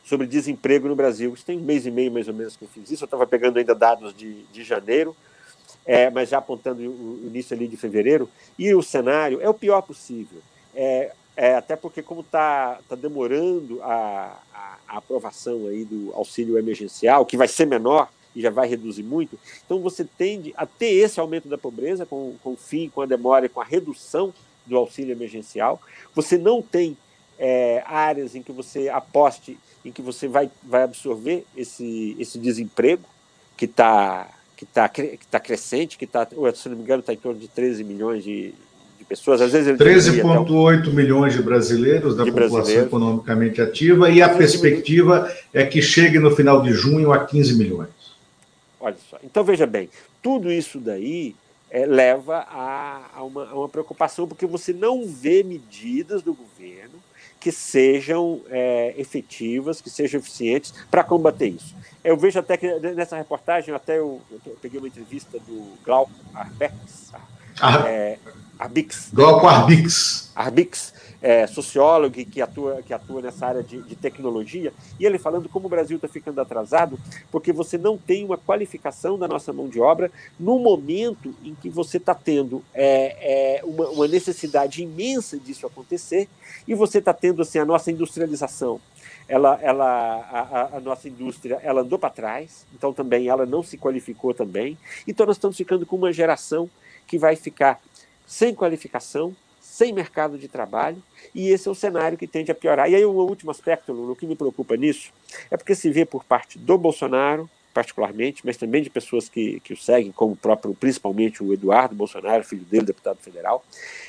sobre 0.03 0.27
desemprego 0.27 0.88
no 0.88 0.95
Brasil. 0.95 1.33
Isso 1.33 1.43
tem 1.43 1.57
um 1.57 1.63
mês 1.63 1.88
e 1.88 1.89
meio, 1.91 2.12
mais 2.12 2.27
ou 2.27 2.33
menos, 2.33 2.55
que 2.55 2.63
eu 2.63 2.69
fiz 2.69 2.91
isso. 2.91 3.03
Eu 3.03 3.07
estava 3.07 3.25
pegando 3.25 3.57
ainda 3.57 3.73
dados 3.73 4.13
de, 4.13 4.43
de 4.53 4.63
janeiro, 4.63 5.15
é, 5.88 6.10
mas 6.10 6.30
já 6.30 6.39
apontando 6.39 6.82
o 6.82 7.21
início 7.26 7.56
ali 7.56 7.67
de 7.67 7.78
fevereiro. 7.78 8.30
E 8.60 8.76
o 8.76 8.84
cenário 8.84 9.41
é 9.41 9.50
o 9.50 9.54
pior 9.54 9.82
possível. 9.82 10.39
É, 10.76 11.13
é 11.36 11.56
até 11.56 11.76
porque, 11.76 12.04
como 12.04 12.21
está 12.21 12.80
tá 12.89 12.95
demorando 12.95 13.82
a, 13.82 14.38
a, 14.54 14.78
a 14.88 14.97
aprovação 14.97 15.67
aí 15.67 15.86
do 15.86 16.12
auxílio 16.13 16.58
emergencial, 16.58 17.26
que 17.26 17.38
vai 17.38 17.47
ser 17.47 17.65
menor, 17.65 18.10
e 18.36 18.41
já 18.41 18.52
vai 18.52 18.67
reduzir 18.67 19.02
muito. 19.02 19.39
Então 19.65 19.80
você 19.80 20.06
tende 20.06 20.54
a 20.56 20.65
ter 20.65 20.93
esse 20.93 21.19
aumento 21.19 21.47
da 21.47 21.58
pobreza 21.58 22.06
com, 22.06 22.36
com 22.43 22.52
o 22.52 22.58
fim, 22.58 22.88
com 22.88 23.02
a 23.02 23.06
demora 23.08 23.47
e 23.47 23.50
com 23.50 23.60
a 23.60 23.63
redução 23.63 24.32
do 24.63 24.78
auxílio 24.78 25.12
emergencial, 25.12 25.82
você 26.13 26.38
não 26.38 26.62
tem 26.62 26.95
é, 27.39 27.82
áreas 27.88 28.36
em 28.36 28.43
que 28.43 28.52
você 28.52 28.89
aposte, 28.89 29.58
em 29.84 29.91
que 29.91 30.04
você 30.04 30.28
vai, 30.28 30.52
vai 30.62 30.84
absorver 30.84 31.45
esse, 31.56 32.15
esse 32.19 32.38
desemprego 32.38 33.04
que 33.56 33.65
está 33.65 34.30
que 34.58 34.65
tá, 34.65 34.89
que 34.89 35.20
tá 35.30 35.39
crescente, 35.39 35.98
que 35.98 36.06
está, 36.06 36.28
se 36.56 36.67
não 36.67 36.76
me 36.76 36.82
engano, 36.82 37.02
está 37.02 37.13
em 37.13 37.17
torno 37.17 37.39
de 37.39 37.48
13 37.48 37.84
milhões 37.84 38.24
de, 38.24 38.56
de 38.98 39.06
pessoas. 39.08 39.39
Às 39.39 39.52
vezes 39.52 39.78
13,8 39.78 40.91
milhões 40.91 41.34
de 41.34 41.43
brasileiros 41.43 42.17
da 42.17 42.24
de 42.24 42.32
população 42.32 42.82
economicamente 42.82 43.62
ativa, 43.62 44.10
e 44.10 44.20
a 44.20 44.28
perspectiva 44.28 45.32
é 45.54 45.63
que 45.63 45.80
chegue 45.80 46.17
no 46.17 46.36
final 46.36 46.63
de 46.63 46.74
junho 46.74 47.13
a 47.13 47.24
15 47.24 47.56
milhões. 47.56 47.89
Olha 48.80 48.98
só. 49.10 49.20
Então, 49.24 49.43
veja 49.43 49.67
bem, 49.67 49.89
tudo 50.24 50.52
isso 50.52 50.80
daí 50.80 51.36
é, 51.70 51.86
leva 51.86 52.38
a, 52.50 53.02
a, 53.15 53.24
uma, 53.24 53.48
a, 53.48 53.54
uma, 53.54 53.70
preocupação, 53.70 54.28
porque 54.28 54.48
você 54.48 54.74
não 54.74 55.06
vê 55.06 55.43
medidas 55.43 56.24
do 56.24 56.34
governo 56.34 56.96
que 57.47 57.51
sejam 57.53 58.41
é, 58.49 58.93
efetivas, 58.97 59.79
que 59.79 59.89
sejam 59.89 60.19
eficientes 60.19 60.73
para 60.91 61.01
combater 61.01 61.47
isso. 61.47 61.73
Eu 62.03 62.17
vejo 62.17 62.38
até 62.38 62.57
que 62.57 62.67
nessa 62.93 63.15
reportagem, 63.15 63.73
até 63.73 63.99
eu, 63.99 64.21
eu 64.29 64.57
peguei 64.62 64.77
uma 64.77 64.88
entrevista 64.89 65.39
do 65.39 65.77
Glauco 65.81 66.12
Arbex, 66.33 67.13
ah, 67.62 67.88
é, 67.88 68.19
Arbix. 68.60 69.12
Glauco 69.13 69.47
Arbix. 69.47 70.29
Arbix, 70.36 70.93
é, 71.21 71.47
sociólogo 71.47 72.13
que 72.25 72.41
atua, 72.41 72.82
que 72.84 72.93
atua 72.93 73.21
nessa 73.21 73.45
área 73.47 73.63
de, 73.63 73.82
de 73.82 73.95
tecnologia, 73.95 74.73
e 74.99 75.06
ele 75.06 75.17
falando 75.17 75.49
como 75.49 75.67
o 75.67 75.69
Brasil 75.69 75.95
está 75.95 76.08
ficando 76.08 76.39
atrasado, 76.39 76.99
porque 77.32 77.51
você 77.51 77.77
não 77.77 77.97
tem 77.97 78.23
uma 78.23 78.38
qualificação 78.38 79.17
da 79.17 79.27
nossa 79.27 79.51
mão 79.51 79.67
de 79.67 79.80
obra 79.80 80.12
no 80.39 80.60
momento 80.60 81.34
em 81.43 81.56
que 81.56 81.69
você 81.69 81.97
está 81.97 82.13
tendo 82.13 82.63
é, 82.73 83.58
é, 83.58 83.65
uma, 83.65 83.89
uma, 83.89 84.08
necessidade 84.08 84.84
imensa 84.84 85.38
disso 85.39 85.65
acontecer, 85.65 86.27
e 86.67 86.75
você 86.75 86.99
está 86.99 87.13
tendo 87.13 87.41
assim, 87.41 87.60
a 87.60 87.65
nossa 87.65 87.91
industrialização. 87.91 88.80
Ela, 89.27 89.60
ela, 89.62 89.86
a, 90.32 90.77
a 90.77 90.80
nossa 90.80 91.10
indústria 91.10 91.60
ela 91.62 91.82
andou 91.82 91.99
para 91.99 92.10
trás, 92.10 92.65
então 92.73 92.93
também 92.93 93.27
ela 93.27 93.45
não 93.45 93.62
se 93.62 93.77
qualificou 93.77 94.34
também. 94.34 94.77
Então 95.06 95.25
nós 95.25 95.36
estamos 95.36 95.58
ficando 95.58 95.86
com 95.86 95.97
uma 95.97 96.13
geração 96.13 96.69
que 97.06 97.17
vai 97.17 97.36
ficar 97.36 97.82
sem 98.25 98.53
qualificação, 98.53 99.36
sem 99.77 99.93
mercado 99.93 100.39
de 100.39 100.47
trabalho, 100.47 100.97
e 101.35 101.49
esse 101.49 101.67
é 101.67 101.71
o 101.71 101.75
cenário 101.75 102.17
que 102.17 102.25
tende 102.25 102.51
a 102.51 102.55
piorar. 102.55 102.89
E 102.89 102.95
aí, 102.95 103.05
um 103.05 103.11
último 103.11 103.51
aspecto, 103.51 103.93
Lula, 103.93 104.15
que 104.15 104.25
me 104.25 104.35
preocupa 104.35 104.75
nisso 104.75 105.11
é 105.51 105.55
porque 105.55 105.75
se 105.75 105.91
vê 105.91 106.03
por 106.03 106.23
parte 106.23 106.57
do 106.57 106.79
Bolsonaro, 106.79 107.47
particularmente, 107.75 108.43
mas 108.43 108.57
também 108.57 108.81
de 108.81 108.89
pessoas 108.89 109.29
que, 109.29 109.59
que 109.59 109.73
o 109.73 109.77
seguem, 109.77 110.11
como 110.11 110.33
o 110.33 110.35
próprio, 110.35 110.73
principalmente 110.73 111.43
o 111.43 111.53
Eduardo 111.53 111.93
Bolsonaro, 111.93 112.43
filho 112.43 112.65
dele, 112.65 112.87
deputado 112.87 113.19
federal, 113.19 113.63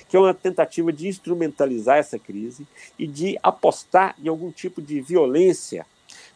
que 0.08 0.16
é 0.16 0.18
uma 0.18 0.32
tentativa 0.32 0.90
de 0.90 1.06
instrumentalizar 1.06 1.98
essa 1.98 2.18
crise 2.18 2.66
e 2.98 3.06
de 3.06 3.38
apostar 3.42 4.16
em 4.24 4.26
algum 4.26 4.50
tipo 4.50 4.80
de 4.80 5.02
violência 5.02 5.84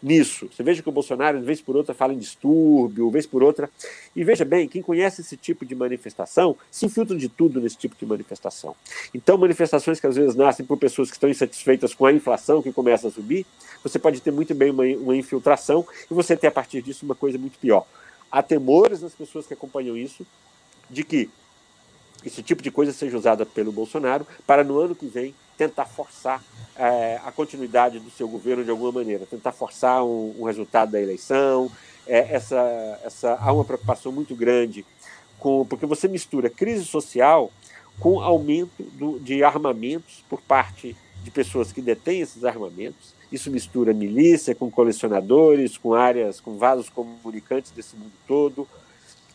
nisso. 0.03 0.49
Você 0.51 0.63
veja 0.63 0.83
que 0.83 0.89
o 0.89 0.93
Bolsonaro, 0.93 1.39
de 1.39 1.45
vez 1.45 1.61
por 1.61 1.77
outra, 1.77 1.95
fala 1.95 2.13
em 2.13 2.19
distúrbio, 2.19 3.11
vez 3.11 3.27
por 3.27 3.43
outra. 3.43 3.71
E 4.17 4.25
veja 4.25 4.45
bem, 4.45 4.67
quem 4.67 4.83
conhece 4.83 5.21
esse 5.21 5.37
tipo 5.37 5.65
de 5.65 5.75
manifestação 5.75 6.57
se 6.71 6.87
infiltra 6.87 7.17
de 7.17 7.29
tudo 7.29 7.61
nesse 7.61 7.77
tipo 7.77 7.95
de 7.97 8.05
manifestação. 8.05 8.75
Então, 9.15 9.39
manifestações 9.39 10.01
que 10.01 10.07
às 10.07 10.17
vezes 10.17 10.35
nascem 10.35 10.67
por 10.67 10.77
pessoas 10.77 11.09
que 11.09 11.17
estão 11.17 11.31
insatisfeitas 11.31 11.95
com 11.95 12.07
a 12.07 12.13
inflação 12.13 12.63
que 12.63 12.73
começa 12.73 13.09
a 13.09 13.11
subir, 13.11 13.47
você 13.83 13.99
pode 13.99 14.21
ter 14.21 14.33
muito 14.33 14.55
bem 14.55 14.71
uma, 14.71 14.85
uma 14.85 15.17
infiltração 15.17 15.87
e 16.11 16.15
você 16.15 16.37
ter 16.37 16.49
a 16.49 16.53
partir 16.53 16.83
disso 16.83 17.05
uma 17.05 17.15
coisa 17.15 17.39
muito 17.39 17.59
pior. 17.59 17.87
Há 18.31 18.43
temores 18.43 19.03
nas 19.03 19.13
pessoas 19.13 19.47
que 19.47 19.55
acompanham 19.55 19.97
isso 19.97 20.27
de 20.91 21.05
que 21.05 21.31
esse 22.25 22.43
tipo 22.43 22.63
de 22.63 22.71
coisa 22.71 22.93
seja 22.93 23.17
usada 23.17 23.45
pelo 23.45 23.73
Bolsonaro 23.73 24.27
para 24.47 24.63
no 24.63 24.79
ano 24.79 24.95
que 24.95 25.07
vem 25.07 25.35
tentar 25.57 25.87
forçar 25.87 26.43
é, 26.77 27.21
a 27.25 27.31
continuidade 27.31 27.99
do 27.99 28.11
seu 28.11 28.29
governo 28.29 28.65
de 28.65 28.71
alguma 28.71 28.93
maneira, 28.93 29.27
tentar 29.27 29.53
forçar 29.53 30.05
um, 30.05 30.35
um 30.39 30.45
resultado 30.45 30.93
da 30.93 31.01
eleição. 31.01 31.71
É, 32.07 32.35
essa, 32.35 33.01
essa, 33.05 33.35
há 33.41 33.53
uma 33.53 33.65
preocupação 33.65 34.11
muito 34.11 34.35
grande 34.35 34.85
com 35.39 35.65
porque 35.67 35.87
você 35.87 36.09
mistura 36.09 36.49
crise 36.49 36.85
social 36.85 37.51
com 37.99 38.21
aumento 38.21 38.83
do, 38.95 39.19
de 39.21 39.45
armamentos 39.45 40.25
por 40.29 40.41
parte 40.41 40.97
de 41.23 41.31
pessoas 41.31 41.73
que 41.73 41.81
detêm 41.81 42.21
esses 42.21 42.45
armamentos. 42.45 43.15
Isso 43.31 43.51
mistura 43.51 43.95
milícia 43.95 44.55
com 44.55 44.71
colecionadores, 44.71 45.79
com 45.79 45.95
áreas, 45.95 46.41
com 46.41 46.59
vasos 46.59 46.89
comunicantes 46.89 47.71
desse 47.71 47.97
mundo 47.97 48.13
todo. 48.27 48.69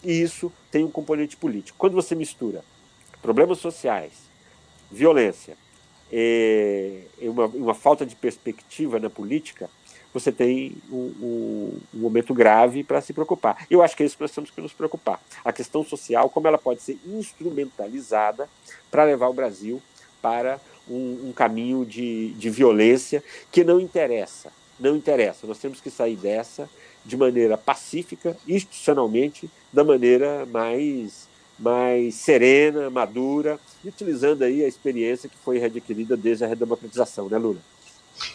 E 0.04 0.12
isso 0.12 0.52
tem 0.70 0.84
um 0.84 0.92
componente 0.92 1.36
político. 1.36 1.78
Quando 1.78 1.94
você 1.94 2.14
mistura 2.14 2.64
problemas 3.22 3.60
sociais, 3.60 4.14
violência, 4.92 5.58
é, 6.12 7.02
é, 7.22 7.30
uma, 7.30 7.46
uma, 7.48 7.74
falta 7.74 8.06
de 8.06 8.16
perspectiva 8.16 9.00
na 9.00 9.10
política, 9.10 9.70
você 10.14 10.32
tem 10.32 10.78
um, 10.90 11.14
um, 11.22 11.80
um 11.94 12.00
momento 12.00 12.34
grave 12.34 12.84
para 12.84 13.02
se 13.02 13.14
preocupar. 13.14 13.68
Eu 13.70 13.82
acho 13.82 13.96
que 13.96 14.04
é 14.04 14.06
isso 14.06 14.16
que 14.16 14.24
nós 14.24 14.32
temos 14.32 14.50
que 14.50 14.62
nos 14.62 14.74
preocupar. 14.74 15.22
A 15.44 15.52
questão 15.52 15.84
social, 15.84 16.30
como 16.30 16.48
ela 16.48 16.58
pode 16.58 16.82
ser 16.82 16.98
instrumentalizada 17.06 18.50
para 18.90 19.04
levar 19.04 19.28
o 19.28 19.34
Brasil 19.34 19.82
para 20.22 20.60
um, 20.90 21.28
um 21.30 21.34
caminho 21.34 21.86
de, 21.86 22.30
de 22.34 22.50
violência 22.50 23.24
que 23.52 23.64
não 23.64 23.80
interessa. 23.80 24.52
Não 24.80 24.96
interessa. 24.96 25.46
Nós 25.46 25.60
temos 25.60 25.82
que 25.82 25.90
sair 25.90 26.16
dessa 26.16 26.70
de 27.06 27.16
maneira 27.16 27.58
pacífica, 27.58 28.38
institucionalmente, 28.48 29.50
da 29.72 29.84
maneira 29.84 30.46
mais 30.46 31.28
mais 31.60 32.16
serena, 32.16 32.90
madura, 32.90 33.60
e 33.84 33.90
utilizando 33.90 34.44
aí 34.44 34.64
a 34.64 34.68
experiência 34.68 35.30
que 35.30 35.36
foi 35.44 35.58
readquirida 35.58 36.16
desde 36.16 36.44
a 36.44 36.48
redemocratização, 36.48 37.30
né, 37.30 37.38
Lula? 37.38 37.60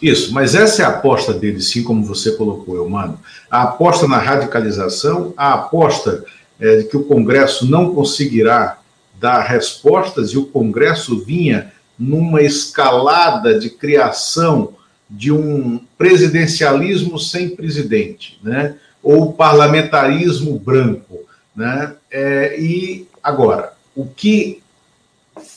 Isso, 0.01 0.33
mas 0.33 0.55
essa 0.55 0.81
é 0.81 0.85
a 0.85 0.89
aposta 0.89 1.33
dele, 1.33 1.61
sim, 1.61 1.83
como 1.83 2.05
você 2.05 2.31
colocou, 2.33 2.75
Eumano. 2.75 3.19
A 3.49 3.63
aposta 3.63 4.07
na 4.07 4.17
radicalização, 4.17 5.33
a 5.35 5.53
aposta 5.53 6.23
é, 6.59 6.77
de 6.77 6.83
que 6.85 6.97
o 6.97 7.03
Congresso 7.03 7.69
não 7.69 7.93
conseguirá 7.93 8.79
dar 9.19 9.41
respostas 9.41 10.31
e 10.31 10.37
o 10.37 10.45
Congresso 10.45 11.23
vinha 11.23 11.71
numa 11.97 12.41
escalada 12.41 13.57
de 13.59 13.69
criação 13.69 14.73
de 15.09 15.31
um 15.31 15.79
presidencialismo 15.97 17.19
sem 17.19 17.49
presidente, 17.49 18.39
né? 18.43 18.75
ou 19.01 19.33
parlamentarismo 19.33 20.57
branco. 20.57 21.19
Né? 21.55 21.93
É, 22.09 22.59
e 22.59 23.07
agora, 23.23 23.73
o 23.95 24.05
que 24.05 24.61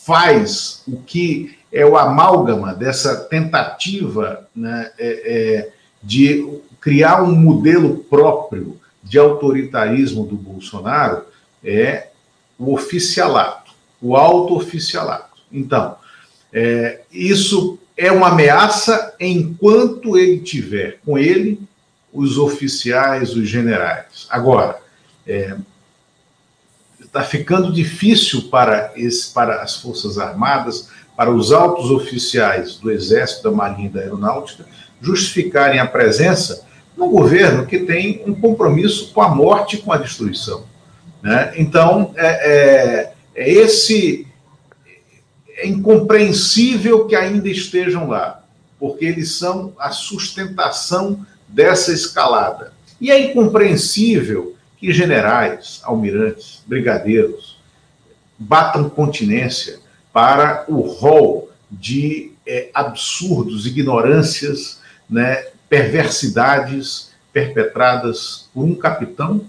faz, 0.05 0.83
o 0.87 1.02
que 1.02 1.59
é 1.72 1.85
o 1.85 1.96
amálgama 1.96 2.72
dessa 2.72 3.16
tentativa 3.16 4.48
né, 4.55 4.90
é, 4.98 5.09
é, 5.09 5.72
de 6.02 6.61
criar 6.81 7.22
um 7.22 7.35
modelo 7.35 7.98
próprio 8.05 8.81
de 9.02 9.18
autoritarismo 9.18 10.26
do 10.26 10.37
Bolsonaro 10.37 11.24
é 11.62 12.09
o 12.59 12.72
oficialato, 12.72 13.72
o 14.00 14.16
auto-oficialato. 14.16 15.42
Então, 15.52 15.96
é, 16.52 17.00
isso 17.11 17.79
é 17.96 18.11
uma 18.11 18.29
ameaça 18.29 19.14
enquanto 19.20 20.16
ele 20.16 20.40
tiver 20.40 21.00
com 21.05 21.18
ele 21.18 21.61
os 22.12 22.38
oficiais, 22.38 23.35
os 23.35 23.48
generais. 23.48 24.26
Agora, 24.31 24.81
é, 25.26 25.57
está 27.06 27.22
ficando 27.22 27.72
difícil 27.72 28.48
para, 28.50 28.92
esse, 28.96 29.32
para 29.32 29.62
as 29.62 29.76
Forças 29.76 30.18
Armadas, 30.18 30.88
para 31.16 31.30
os 31.30 31.52
altos 31.52 31.90
oficiais 31.90 32.76
do 32.76 32.90
Exército, 32.90 33.44
da 33.44 33.50
Marinha 33.50 33.88
e 33.88 33.90
da 33.90 34.00
Aeronáutica 34.00 34.64
justificarem 35.00 35.78
a 35.78 35.86
presença 35.86 36.64
no 36.96 37.08
governo 37.08 37.66
que 37.66 37.80
tem 37.80 38.22
um 38.26 38.34
compromisso 38.34 39.12
com 39.12 39.22
a 39.22 39.28
morte 39.28 39.76
e 39.76 39.78
com 39.80 39.92
a 39.92 39.98
destruição. 39.98 40.64
Né? 41.22 41.52
Então, 41.56 42.12
é, 42.16 42.26
é, 42.26 43.12
é 43.34 43.52
esse. 43.52 44.26
É 45.58 45.66
incompreensível 45.66 47.06
que 47.06 47.16
ainda 47.16 47.48
estejam 47.48 48.08
lá, 48.08 48.44
porque 48.78 49.06
eles 49.06 49.32
são 49.32 49.72
a 49.78 49.90
sustentação 49.90 51.24
dessa 51.48 51.92
escalada. 51.92 52.72
E 53.00 53.10
é 53.10 53.30
incompreensível 53.30 54.55
que 54.87 54.92
generais, 54.92 55.81
almirantes, 55.83 56.62
brigadeiros 56.64 57.59
batam 58.38 58.88
continência 58.88 59.81
para 60.12 60.64
o 60.68 60.81
rol 60.81 61.51
de 61.68 62.31
é, 62.46 62.70
absurdos, 62.72 63.66
ignorâncias, 63.66 64.81
né, 65.11 65.44
perversidades 65.68 67.11
perpetradas 67.33 68.49
por 68.55 68.62
um 68.62 68.77
capitão 68.77 69.44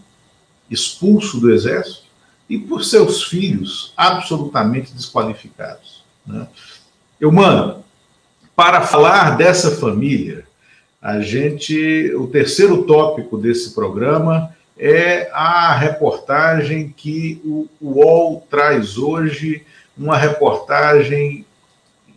expulso 0.71 1.39
do 1.39 1.53
exército 1.53 2.07
e 2.49 2.57
por 2.57 2.83
seus 2.83 3.25
filhos 3.25 3.93
absolutamente 3.95 4.91
desqualificados. 4.91 6.03
Né? 6.25 6.47
Eu, 7.21 7.31
mano, 7.31 7.83
para 8.55 8.81
falar 8.81 9.37
dessa 9.37 9.69
família, 9.69 10.47
a 10.99 11.19
gente, 11.19 12.11
o 12.15 12.25
terceiro 12.25 12.85
tópico 12.85 13.37
desse 13.37 13.75
programa 13.75 14.56
é 14.79 15.29
a 15.33 15.75
reportagem 15.75 16.93
que 16.95 17.41
o 17.43 17.67
UOL 17.81 18.45
traz 18.49 18.97
hoje 18.97 19.65
uma 19.97 20.17
reportagem 20.17 21.45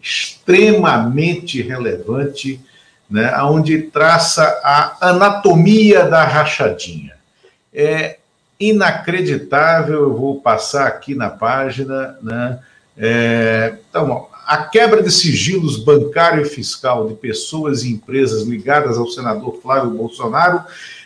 extremamente 0.03 1.63
relevante, 1.63 2.61
né, 3.09 3.35
onde 3.43 3.83
traça 3.83 4.45
a 4.63 5.09
anatomia 5.09 6.05
da 6.05 6.25
rachadinha. 6.25 7.15
É 7.73 8.19
inacreditável, 8.59 10.01
eu 10.01 10.17
vou 10.17 10.41
passar 10.41 10.87
aqui 10.87 11.15
na 11.15 11.31
página. 11.31 12.19
Né, 12.23 12.59
é, 12.97 13.77
então, 13.89 14.29
a 14.47 14.65
quebra 14.65 15.03
de 15.03 15.11
sigilos 15.11 15.83
bancário 15.83 16.43
e 16.43 16.49
fiscal 16.49 17.09
de 17.09 17.15
pessoas 17.15 17.83
e 17.83 17.93
empresas 17.93 18.43
ligadas 18.43 18.99
ao 18.99 19.07
senador 19.07 19.61
Flávio 19.63 19.91
Bolsonaro 19.91 20.63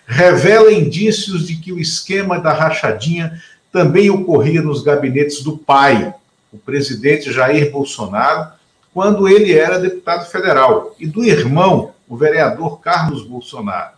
revela 0.07 0.73
indícios 0.73 1.47
de 1.47 1.57
que 1.57 1.73
o 1.73 1.79
esquema 1.79 2.39
da 2.39 2.53
rachadinha 2.53 3.43
também 3.73 4.11
ocorria 4.11 4.63
nos 4.63 4.83
gabinetes 4.83 5.43
do 5.43 5.57
pai, 5.59 6.15
o 6.53 6.59
presidente 6.59 7.33
Jair 7.33 7.73
Bolsonaro, 7.73 8.53
quando 8.93 9.29
ele 9.29 9.53
era 9.53 9.81
deputado 9.81 10.31
federal, 10.31 10.95
e 11.01 11.07
do 11.07 11.25
irmão, 11.25 11.93
o 12.09 12.17
vereador 12.17 12.81
Carlos 12.81 13.27
Bolsonaro. 13.27 13.95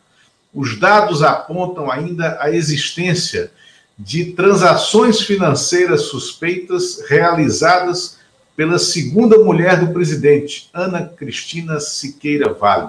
Os 0.54 0.80
dados 0.80 1.22
apontam 1.22 1.90
ainda 1.90 2.38
a 2.40 2.50
existência 2.50 3.50
de 3.98 4.26
transações 4.32 5.20
financeiras 5.20 6.02
suspeitas 6.02 7.02
realizadas 7.08 8.18
pela 8.56 8.78
segunda 8.78 9.36
mulher 9.38 9.78
do 9.78 9.92
presidente, 9.92 10.70
Ana 10.72 11.04
Cristina 11.04 11.78
Siqueira 11.78 12.54
Vale. 12.54 12.88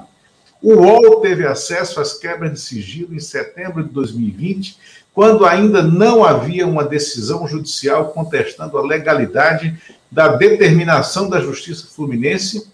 O 0.62 0.74
UOL 0.74 1.22
teve 1.22 1.46
acesso 1.46 2.00
às 2.00 2.14
quebras 2.14 2.54
de 2.54 2.60
sigilo 2.60 3.14
em 3.14 3.20
setembro 3.20 3.84
de 3.84 3.90
2020, 3.90 4.78
quando 5.14 5.46
ainda 5.46 5.82
não 5.82 6.24
havia 6.24 6.68
uma 6.68 6.84
decisão 6.84 7.48
judicial 7.48 8.10
contestando 8.10 8.78
a 8.78 8.86
legalidade 8.86 9.76
da 10.12 10.28
determinação 10.30 11.30
da 11.30 11.40
Justiça 11.40 11.88
Fluminense 11.88 12.68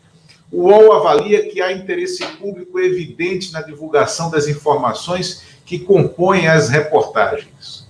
O 0.51 0.69
UOL 0.69 0.93
avalia 0.93 1.51
que 1.51 1.61
há 1.61 1.73
interesse 1.73 2.25
público 2.39 2.79
evidente 2.79 3.53
na 3.53 3.61
divulgação 3.61 4.31
das 4.31 4.49
informações 4.49 5.43
que 5.67 5.79
compõem 5.79 6.47
as 6.49 6.69
reportagens. 6.69 7.87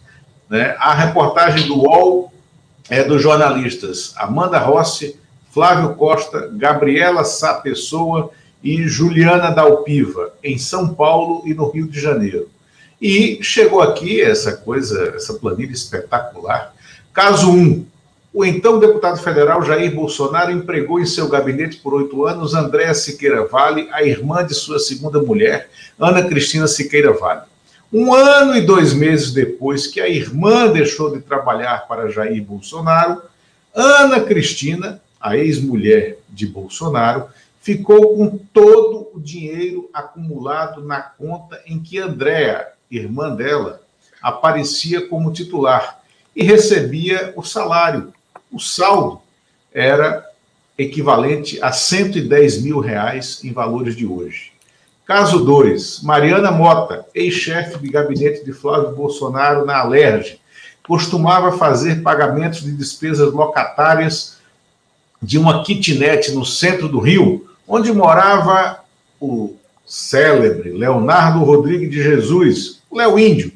Né? 0.48 0.74
A 0.78 0.94
reportagem 0.94 1.68
do 1.68 1.78
UOL 1.78 2.32
é 2.88 3.04
dos 3.04 3.22
jornalistas 3.22 4.14
Amanda 4.16 4.58
Rossi, 4.58 5.18
Flávio 5.54 5.94
Costa, 5.94 6.50
Gabriela 6.52 7.22
Sá 7.22 7.54
Pessoa 7.54 8.32
e 8.60 8.88
Juliana 8.88 9.50
Dalpiva, 9.50 10.34
em 10.42 10.58
São 10.58 10.92
Paulo 10.92 11.44
e 11.46 11.54
no 11.54 11.70
Rio 11.70 11.86
de 11.86 12.00
Janeiro. 12.00 12.48
E 13.00 13.38
chegou 13.40 13.80
aqui 13.80 14.20
essa 14.20 14.56
coisa, 14.56 15.12
essa 15.14 15.34
planilha 15.34 15.70
espetacular. 15.72 16.74
Caso 17.12 17.52
1. 17.52 17.86
O 18.32 18.44
então 18.44 18.80
deputado 18.80 19.22
federal 19.22 19.62
Jair 19.62 19.94
Bolsonaro 19.94 20.50
empregou 20.50 20.98
em 20.98 21.06
seu 21.06 21.28
gabinete 21.28 21.76
por 21.76 21.94
oito 21.94 22.26
anos 22.26 22.52
Andréa 22.52 22.92
Siqueira 22.92 23.46
Vale, 23.46 23.88
a 23.92 24.02
irmã 24.02 24.44
de 24.44 24.54
sua 24.54 24.80
segunda 24.80 25.22
mulher, 25.22 25.70
Ana 25.96 26.24
Cristina 26.24 26.66
Siqueira 26.66 27.12
Vale. 27.12 27.42
Um 27.92 28.12
ano 28.12 28.56
e 28.56 28.60
dois 28.60 28.92
meses 28.92 29.32
depois 29.32 29.86
que 29.86 30.00
a 30.00 30.08
irmã 30.08 30.66
deixou 30.66 31.14
de 31.14 31.22
trabalhar 31.22 31.86
para 31.86 32.10
Jair 32.10 32.42
Bolsonaro, 32.42 33.22
Ana 33.72 34.18
Cristina 34.18 35.00
a 35.24 35.38
ex-mulher 35.38 36.18
de 36.28 36.46
Bolsonaro, 36.46 37.28
ficou 37.62 38.14
com 38.14 38.36
todo 38.52 39.08
o 39.14 39.18
dinheiro 39.18 39.88
acumulado 39.90 40.84
na 40.84 41.00
conta 41.00 41.62
em 41.64 41.82
que 41.82 41.98
Andréa, 41.98 42.68
irmã 42.90 43.34
dela, 43.34 43.80
aparecia 44.22 45.08
como 45.08 45.32
titular 45.32 46.02
e 46.36 46.44
recebia 46.44 47.32
o 47.36 47.42
salário. 47.42 48.12
O 48.52 48.60
saldo 48.60 49.22
era 49.72 50.22
equivalente 50.76 51.58
a 51.62 51.72
110 51.72 52.60
mil 52.60 52.78
reais 52.80 53.42
em 53.42 53.50
valores 53.50 53.96
de 53.96 54.06
hoje. 54.06 54.52
Caso 55.06 55.42
2. 55.42 56.02
Mariana 56.02 56.50
Mota, 56.50 57.06
ex-chefe 57.14 57.78
de 57.78 57.88
gabinete 57.88 58.44
de 58.44 58.52
Flávio 58.52 58.94
Bolsonaro 58.94 59.64
na 59.64 59.78
Alerj, 59.78 60.38
costumava 60.86 61.56
fazer 61.56 62.02
pagamentos 62.02 62.60
de 62.60 62.72
despesas 62.72 63.32
locatárias 63.32 64.34
de 65.24 65.38
uma 65.38 65.64
kitnet 65.64 66.32
no 66.32 66.44
centro 66.44 66.86
do 66.86 67.00
Rio, 67.00 67.48
onde 67.66 67.90
morava 67.90 68.80
o 69.18 69.54
célebre 69.86 70.70
Leonardo 70.70 71.42
Rodrigues 71.42 71.90
de 71.90 72.02
Jesus, 72.02 72.82
Léo 72.92 73.18
Índio, 73.18 73.52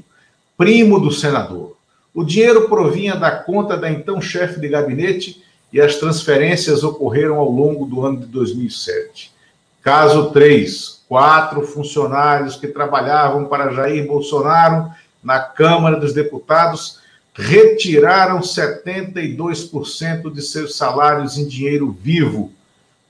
primo 0.57 0.98
do 0.98 1.12
senador. 1.12 1.76
O 2.14 2.24
dinheiro 2.24 2.68
provinha 2.68 3.14
da 3.14 3.31
conta 3.31 3.76
da 3.76 3.90
então 3.90 4.20
chefe 4.20 4.59
de 4.59 4.68
gabinete 4.68 5.42
e 5.70 5.78
as 5.78 5.96
transferências 5.96 6.83
ocorreram 6.83 7.37
ao 7.37 7.50
longo 7.50 7.85
do 7.85 8.04
ano 8.04 8.20
de 8.20 8.26
2007. 8.26 9.31
Caso 9.83 10.31
3. 10.31 11.02
Quatro 11.07 11.62
funcionários 11.66 12.57
que 12.57 12.66
trabalhavam 12.66 13.44
para 13.44 13.72
Jair 13.72 14.07
Bolsonaro 14.07 14.90
na 15.22 15.38
Câmara 15.38 15.96
dos 15.96 16.14
Deputados 16.14 16.97
retiraram 17.38 18.40
72% 18.40 20.33
de 20.33 20.42
seus 20.42 20.77
salários 20.77 21.38
em 21.38 21.46
dinheiro 21.46 21.96
vivo. 22.03 22.53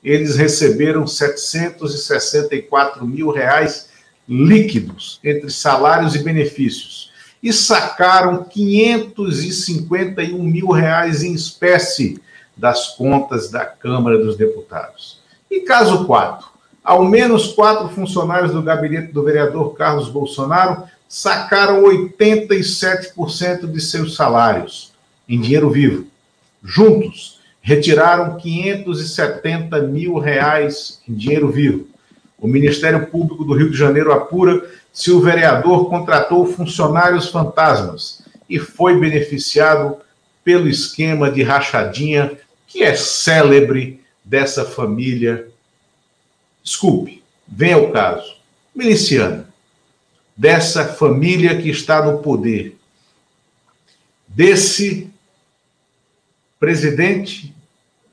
Eles 0.05 0.37
receberam 0.37 1.07
764 1.07 3.07
mil 3.07 3.31
reais 3.31 3.88
líquidos 4.29 5.19
entre 5.25 5.49
salários 5.51 6.14
e 6.14 6.19
benefícios 6.19 7.11
e 7.43 7.55
sacaram 7.55 8.45
551 8.45 10.43
mil 10.43 10.69
reais 10.69 11.23
em 11.23 11.33
espécie 11.33 12.21
das 12.55 12.88
contas 12.97 13.51
da 13.51 13.64
Câmara 13.64 14.19
dos 14.19 14.37
Deputados. 14.37 15.23
E 15.51 15.61
caso 15.61 16.05
4, 16.05 16.47
ao 16.85 17.07
menos 17.07 17.55
quatro 17.55 17.88
funcionários 17.88 18.53
do 18.53 18.62
gabinete 18.62 19.11
do 19.12 19.23
vereador 19.23 19.75
Carlos 19.75 20.11
Bolsonaro 20.11 20.83
sacaram 21.09 21.83
87% 21.85 23.66
de 23.66 23.81
seus 23.81 24.14
salários 24.14 24.92
em 25.27 25.40
dinheiro 25.40 25.71
vivo. 25.71 26.07
Juntos, 26.62 27.40
retiraram 27.62 28.37
570 28.37 29.81
mil 29.83 30.18
reais 30.18 31.01
em 31.09 31.14
dinheiro 31.14 31.51
vivo. 31.51 31.88
O 32.38 32.47
Ministério 32.47 33.07
Público 33.07 33.44
do 33.44 33.55
Rio 33.55 33.71
de 33.71 33.77
Janeiro 33.77 34.12
apura 34.12 34.71
se 34.92 35.11
o 35.11 35.21
vereador 35.21 35.88
contratou 35.88 36.47
funcionários 36.47 37.29
fantasmas 37.29 38.23
e 38.49 38.59
foi 38.59 38.99
beneficiado 38.99 39.97
pelo 40.44 40.68
esquema 40.68 41.31
de 41.31 41.42
rachadinha 41.42 42.38
que 42.66 42.83
é 42.83 42.94
célebre 42.94 44.01
dessa 44.25 44.64
família. 44.64 45.49
Desculpe, 46.62 47.23
vem 47.47 47.73
ao 47.73 47.90
caso. 47.90 48.37
Miliciana 48.75 49.48
dessa 50.39 50.86
família 50.86 51.61
que 51.61 51.68
está 51.68 52.01
no 52.01 52.18
poder, 52.18 52.78
desse 54.28 55.11
presidente 56.61 57.53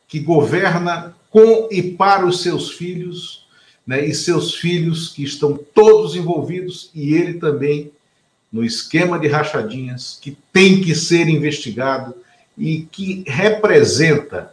que 0.07 0.19
governa 0.19 1.15
com 1.29 1.69
e 1.71 1.83
para 1.83 2.25
os 2.25 2.41
seus 2.41 2.71
filhos, 2.71 3.45
né, 3.85 4.03
e 4.03 4.15
seus 4.15 4.55
filhos 4.55 5.09
que 5.09 5.23
estão 5.23 5.55
todos 5.55 6.15
envolvidos, 6.15 6.89
e 6.95 7.13
ele 7.13 7.35
também 7.35 7.91
no 8.51 8.63
esquema 8.63 9.19
de 9.19 9.27
rachadinhas, 9.27 10.17
que 10.19 10.35
tem 10.51 10.81
que 10.81 10.95
ser 10.95 11.27
investigado 11.27 12.15
e 12.57 12.87
que 12.91 13.23
representa 13.27 14.51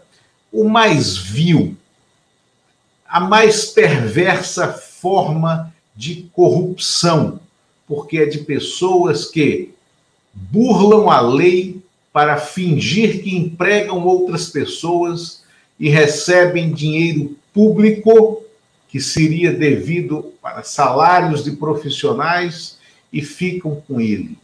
o 0.53 0.69
mais 0.69 1.17
vil, 1.17 1.75
a 3.07 3.21
mais 3.21 3.65
perversa 3.65 4.69
forma 4.69 5.73
de 5.97 6.29
corrupção 6.35 7.41
porque 7.87 8.19
é 8.19 8.27
de 8.27 8.39
pessoas 8.39 9.27
que 9.27 9.75
burlam 10.35 11.11
a 11.11 11.21
lei 11.21 11.83
para 12.13 12.37
fingir 12.37 13.23
que 13.23 13.37
empregam 13.37 14.05
outras 14.05 14.49
pessoas 14.49 15.43
e 15.79 15.89
recebem 15.89 16.73
dinheiro 16.73 17.37
público 17.53 18.43
que 18.89 19.01
seria 19.01 19.53
devido 19.53 20.33
para 20.43 20.63
salários 20.63 21.43
de 21.43 21.53
profissionais 21.53 22.79
e 23.13 23.23
ficam 23.23 23.83
com 23.89 24.01
ele. 24.01 24.37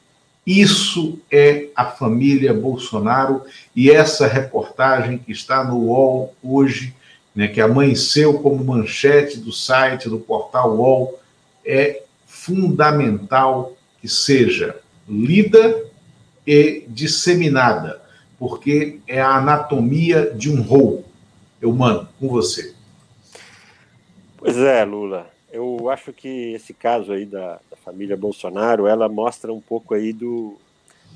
Isso 0.46 1.18
é 1.30 1.66
a 1.76 1.84
família 1.84 2.54
Bolsonaro 2.54 3.42
e 3.76 3.90
essa 3.90 4.26
reportagem 4.26 5.18
que 5.18 5.30
está 5.30 5.62
no 5.62 5.76
UOL 5.76 6.34
hoje, 6.42 6.94
né, 7.34 7.48
que 7.48 7.60
amanheceu 7.60 8.38
como 8.38 8.64
manchete 8.64 9.38
do 9.38 9.52
site 9.52 10.08
do 10.08 10.18
portal 10.18 10.74
UOL, 10.74 11.20
é 11.64 12.02
fundamental 12.48 13.76
que 14.00 14.08
seja 14.08 14.80
lida 15.06 15.84
e 16.46 16.84
disseminada, 16.88 18.00
porque 18.38 19.00
é 19.06 19.20
a 19.20 19.36
anatomia 19.36 20.30
de 20.34 20.50
um 20.50 20.62
roubo. 20.62 21.04
Eu 21.60 21.72
mando 21.72 22.08
com 22.18 22.28
você. 22.28 22.74
Pois 24.38 24.56
é, 24.56 24.82
Lula. 24.84 25.26
Eu 25.52 25.90
acho 25.90 26.12
que 26.12 26.52
esse 26.54 26.72
caso 26.72 27.12
aí 27.12 27.26
da, 27.26 27.58
da 27.70 27.76
família 27.84 28.16
Bolsonaro, 28.16 28.86
ela 28.86 29.08
mostra 29.08 29.52
um 29.52 29.60
pouco 29.60 29.94
aí 29.94 30.12
do, 30.12 30.56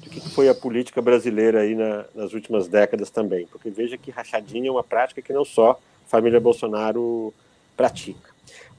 do 0.03 0.11
que 0.11 0.21
foi 0.31 0.49
a 0.49 0.55
política 0.55 1.01
brasileira 1.01 1.61
aí 1.61 1.75
na, 1.75 2.05
nas 2.15 2.33
últimas 2.33 2.67
décadas 2.67 3.09
também. 3.11 3.47
Porque 3.47 3.71
veja 3.71 3.97
que 3.97 4.11
rachadinha 4.11 4.69
é 4.69 4.73
uma 4.73 4.83
prática 4.83 5.23
que 5.23 5.33
não 5.33 5.45
só 5.45 5.73
a 5.73 6.09
família 6.09 6.41
Bolsonaro 6.41 7.33
pratica. 7.77 8.32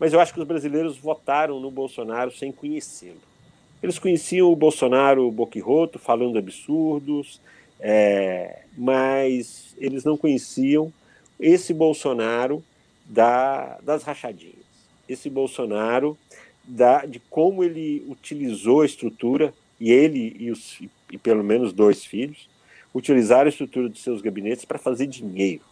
Mas 0.03 0.11
eu 0.11 0.19
acho 0.19 0.33
que 0.33 0.41
os 0.41 0.45
brasileiros 0.45 0.97
votaram 0.97 1.61
no 1.61 1.71
Bolsonaro 1.71 2.29
sem 2.29 2.51
conhecê-lo. 2.51 3.21
Eles 3.81 3.97
conheciam 3.97 4.51
o 4.51 4.55
Bolsonaro 4.55 5.31
boquirroto, 5.31 5.97
falando 5.97 6.37
absurdos, 6.37 7.39
é, 7.79 8.63
mas 8.77 9.73
eles 9.77 10.03
não 10.03 10.17
conheciam 10.17 10.91
esse 11.39 11.73
Bolsonaro 11.73 12.61
da, 13.05 13.77
das 13.81 14.03
rachadinhas. 14.03 14.65
Esse 15.07 15.29
Bolsonaro, 15.29 16.17
da, 16.65 17.05
de 17.05 17.21
como 17.29 17.63
ele 17.63 18.05
utilizou 18.09 18.81
a 18.81 18.85
estrutura, 18.85 19.53
e 19.79 19.89
ele 19.89 20.35
e, 20.37 20.51
os, 20.51 20.81
e 21.09 21.17
pelo 21.17 21.45
menos 21.45 21.71
dois 21.71 22.03
filhos, 22.03 22.49
utilizaram 22.93 23.45
a 23.45 23.49
estrutura 23.49 23.87
de 23.87 23.99
seus 23.99 24.21
gabinetes 24.21 24.65
para 24.65 24.77
fazer 24.77 25.07
dinheiro. 25.07 25.63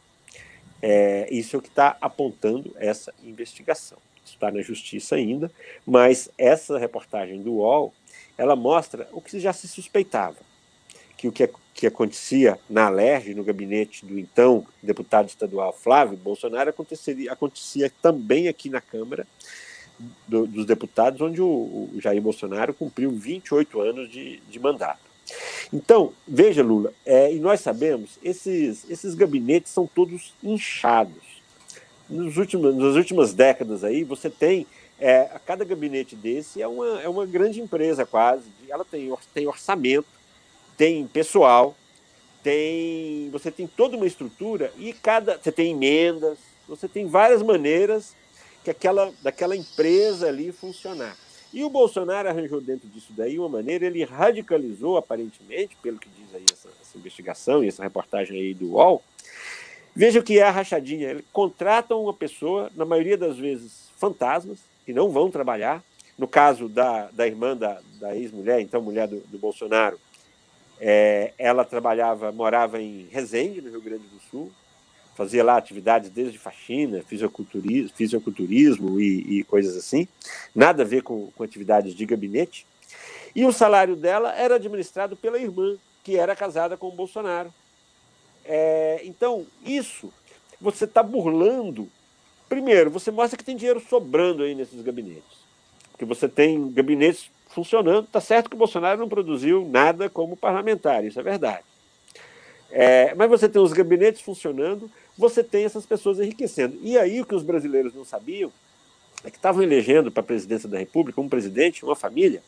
É, 0.81 1.27
isso 1.29 1.57
é 1.57 1.59
o 1.59 1.61
que 1.61 1.67
está 1.67 1.97
apontando 1.99 2.73
essa 2.77 3.13
investigação. 3.25 3.97
Está 4.31 4.51
na 4.51 4.61
justiça 4.61 5.15
ainda, 5.15 5.51
mas 5.85 6.29
essa 6.37 6.77
reportagem 6.77 7.41
do 7.41 7.53
UOL, 7.53 7.93
ela 8.37 8.55
mostra 8.55 9.07
o 9.11 9.21
que 9.21 9.39
já 9.39 9.53
se 9.53 9.67
suspeitava, 9.67 10.37
que 11.17 11.27
o 11.27 11.31
que 11.31 11.43
que 11.73 11.87
acontecia 11.87 12.59
na 12.69 12.85
Alerj, 12.85 13.33
no 13.33 13.43
gabinete 13.43 14.05
do 14.05 14.19
então 14.19 14.65
deputado 14.83 15.27
estadual 15.27 15.73
Flávio 15.73 16.17
Bolsonaro, 16.17 16.69
aconteceria, 16.69 17.31
acontecia 17.31 17.91
também 18.01 18.47
aqui 18.47 18.69
na 18.69 18.81
Câmara 18.81 19.25
do, 20.27 20.45
dos 20.45 20.65
Deputados, 20.65 21.21
onde 21.21 21.41
o, 21.41 21.47
o, 21.47 21.99
Jair 21.99 22.21
Bolsonaro 22.21 22.73
cumpriu 22.73 23.11
28 23.11 23.81
anos 23.81 24.11
de, 24.11 24.39
de 24.49 24.59
mandato. 24.59 24.99
Então, 25.71 26.13
veja, 26.27 26.61
Lula, 26.61 26.93
é, 27.05 27.33
e 27.33 27.39
nós 27.39 27.61
sabemos, 27.61 28.19
esses, 28.21 28.89
esses 28.89 29.15
gabinetes 29.15 29.71
são 29.71 29.87
todos 29.87 30.33
inchados. 30.43 31.30
Nos 32.11 32.35
últimos, 32.35 32.75
nas 32.75 32.95
últimas 32.95 33.33
décadas 33.33 33.85
aí, 33.85 34.03
você 34.03 34.29
tem 34.29 34.67
é, 34.99 35.39
cada 35.45 35.63
gabinete 35.63 36.13
desse 36.13 36.61
é 36.61 36.67
uma, 36.67 37.01
é 37.01 37.07
uma 37.07 37.25
grande 37.25 37.61
empresa 37.61 38.05
quase, 38.05 38.43
ela 38.67 38.83
tem, 38.83 39.11
tem 39.33 39.47
orçamento, 39.47 40.07
tem 40.75 41.07
pessoal, 41.07 41.73
tem 42.43 43.29
você 43.31 43.49
tem 43.49 43.65
toda 43.65 43.95
uma 43.95 44.05
estrutura 44.05 44.73
e 44.77 44.91
cada 44.91 45.37
você 45.37 45.53
tem 45.53 45.71
emendas, 45.71 46.37
você 46.67 46.85
tem 46.85 47.07
várias 47.07 47.41
maneiras 47.41 48.13
que 48.61 48.69
aquela 48.69 49.11
daquela 49.23 49.55
empresa 49.55 50.27
ali 50.27 50.51
funcionar. 50.51 51.15
E 51.53 51.63
o 51.63 51.69
Bolsonaro 51.69 52.27
arranjou 52.27 52.59
dentro 52.59 52.89
disso 52.89 53.13
daí 53.15 53.39
uma 53.39 53.49
maneira, 53.49 53.85
ele 53.85 54.03
radicalizou 54.03 54.97
aparentemente, 54.97 55.77
pelo 55.81 55.97
que 55.97 56.09
diz 56.09 56.35
aí 56.35 56.45
essa, 56.51 56.69
essa 56.81 56.97
investigação 56.97 57.63
e 57.63 57.69
essa 57.69 57.83
reportagem 57.83 58.37
aí 58.37 58.53
do 58.53 58.73
UOL. 58.73 59.01
Veja 59.95 60.19
o 60.19 60.23
que 60.23 60.39
é 60.39 60.43
a 60.43 60.51
rachadinha. 60.51 61.09
Ele 61.09 61.25
contratam 61.33 62.03
uma 62.03 62.13
pessoa, 62.13 62.71
na 62.75 62.85
maioria 62.85 63.17
das 63.17 63.37
vezes 63.37 63.89
fantasmas, 63.97 64.59
que 64.85 64.93
não 64.93 65.09
vão 65.09 65.29
trabalhar. 65.29 65.83
No 66.17 66.27
caso 66.27 66.69
da, 66.69 67.09
da 67.11 67.25
irmã 67.25 67.55
da, 67.55 67.79
da 67.99 68.15
ex-mulher, 68.15 68.61
então 68.61 68.81
mulher 68.81 69.07
do, 69.07 69.19
do 69.21 69.37
Bolsonaro, 69.37 69.99
é, 70.79 71.33
ela 71.37 71.63
trabalhava, 71.63 72.31
morava 72.31 72.81
em 72.81 73.07
Resende, 73.11 73.61
no 73.61 73.69
Rio 73.69 73.81
Grande 73.81 74.03
do 74.07 74.19
Sul, 74.29 74.51
fazia 75.15 75.43
lá 75.43 75.57
atividades 75.57 76.09
desde 76.09 76.39
faxina, 76.39 77.03
fisiculturismo, 77.03 77.89
fisiculturismo 77.95 78.99
e, 78.99 79.39
e 79.39 79.43
coisas 79.43 79.77
assim, 79.77 80.07
nada 80.55 80.83
a 80.83 80.85
ver 80.85 81.03
com, 81.03 81.29
com 81.31 81.43
atividades 81.43 81.93
de 81.93 82.05
gabinete. 82.05 82.65
E 83.35 83.45
o 83.45 83.51
salário 83.53 83.95
dela 83.95 84.33
era 84.35 84.55
administrado 84.55 85.15
pela 85.15 85.39
irmã, 85.39 85.77
que 86.03 86.17
era 86.17 86.35
casada 86.35 86.75
com 86.75 86.87
o 86.87 86.95
Bolsonaro. 86.95 87.53
É, 88.45 89.01
então, 89.03 89.45
isso 89.65 90.11
você 90.59 90.85
está 90.85 91.01
burlando. 91.01 91.87
Primeiro, 92.47 92.89
você 92.89 93.11
mostra 93.11 93.37
que 93.37 93.43
tem 93.43 93.55
dinheiro 93.55 93.79
sobrando 93.79 94.43
aí 94.43 94.53
nesses 94.53 94.81
gabinetes. 94.81 95.41
Porque 95.91 96.05
você 96.05 96.27
tem 96.27 96.71
gabinetes 96.71 97.29
funcionando. 97.49 98.05
Está 98.05 98.21
certo 98.21 98.49
que 98.49 98.55
o 98.55 98.59
Bolsonaro 98.59 98.99
não 98.99 99.09
produziu 99.09 99.67
nada 99.69 100.09
como 100.09 100.35
parlamentar, 100.37 101.03
isso 101.05 101.19
é 101.19 101.23
verdade. 101.23 101.63
É, 102.71 103.13
mas 103.15 103.29
você 103.29 103.49
tem 103.49 103.61
os 103.61 103.73
gabinetes 103.73 104.21
funcionando, 104.21 104.89
você 105.17 105.43
tem 105.43 105.65
essas 105.65 105.85
pessoas 105.85 106.19
enriquecendo. 106.19 106.77
E 106.81 106.97
aí 106.97 107.19
o 107.19 107.25
que 107.25 107.35
os 107.35 107.43
brasileiros 107.43 107.93
não 107.93 108.05
sabiam 108.05 108.51
é 109.23 109.29
que 109.29 109.37
estavam 109.37 109.61
elegendo 109.61 110.11
para 110.11 110.21
a 110.21 110.25
presidência 110.25 110.69
da 110.69 110.77
República 110.77 111.21
um 111.21 111.29
presidente, 111.29 111.83
uma 111.83 111.95
família, 111.95 112.41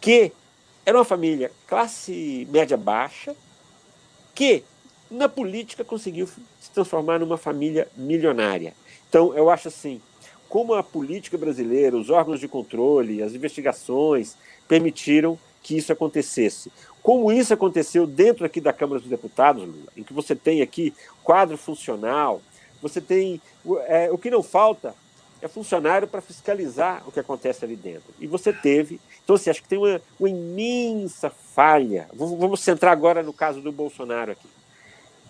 que 0.00 0.30
era 0.84 0.96
uma 0.96 1.04
família 1.04 1.50
classe 1.66 2.46
média 2.50 2.76
baixa, 2.76 3.34
que 4.34 4.62
na 5.10 5.28
política 5.28 5.84
conseguiu 5.84 6.26
se 6.26 6.70
transformar 6.72 7.18
numa 7.18 7.36
família 7.36 7.88
milionária. 7.96 8.74
Então, 9.08 9.34
eu 9.34 9.50
acho 9.50 9.68
assim, 9.68 10.00
como 10.48 10.74
a 10.74 10.82
política 10.82 11.36
brasileira, 11.36 11.96
os 11.96 12.10
órgãos 12.10 12.38
de 12.38 12.46
controle, 12.46 13.22
as 13.22 13.32
investigações 13.32 14.36
permitiram 14.68 15.38
que 15.62 15.76
isso 15.76 15.92
acontecesse. 15.92 16.70
Como 17.02 17.32
isso 17.32 17.52
aconteceu 17.52 18.06
dentro 18.06 18.44
aqui 18.44 18.60
da 18.60 18.72
Câmara 18.72 19.00
dos 19.00 19.08
Deputados, 19.08 19.62
Lula, 19.62 19.88
em 19.96 20.02
que 20.02 20.12
você 20.12 20.36
tem 20.36 20.62
aqui 20.62 20.94
quadro 21.24 21.56
funcional, 21.56 22.40
você 22.80 23.00
tem. 23.00 23.40
É, 23.86 24.10
o 24.12 24.18
que 24.18 24.30
não 24.30 24.42
falta 24.42 24.94
é 25.42 25.48
funcionário 25.48 26.06
para 26.06 26.20
fiscalizar 26.20 27.02
o 27.06 27.12
que 27.12 27.18
acontece 27.18 27.64
ali 27.64 27.74
dentro. 27.74 28.12
E 28.20 28.26
você 28.26 28.52
teve. 28.52 29.00
Então, 29.24 29.36
assim, 29.36 29.50
acho 29.50 29.62
que 29.62 29.68
tem 29.68 29.78
uma, 29.78 30.00
uma 30.18 30.28
imensa 30.28 31.30
falha. 31.30 32.08
Vamos 32.12 32.60
centrar 32.60 32.92
agora 32.92 33.22
no 33.22 33.32
caso 33.32 33.60
do 33.60 33.72
Bolsonaro 33.72 34.32
aqui 34.32 34.46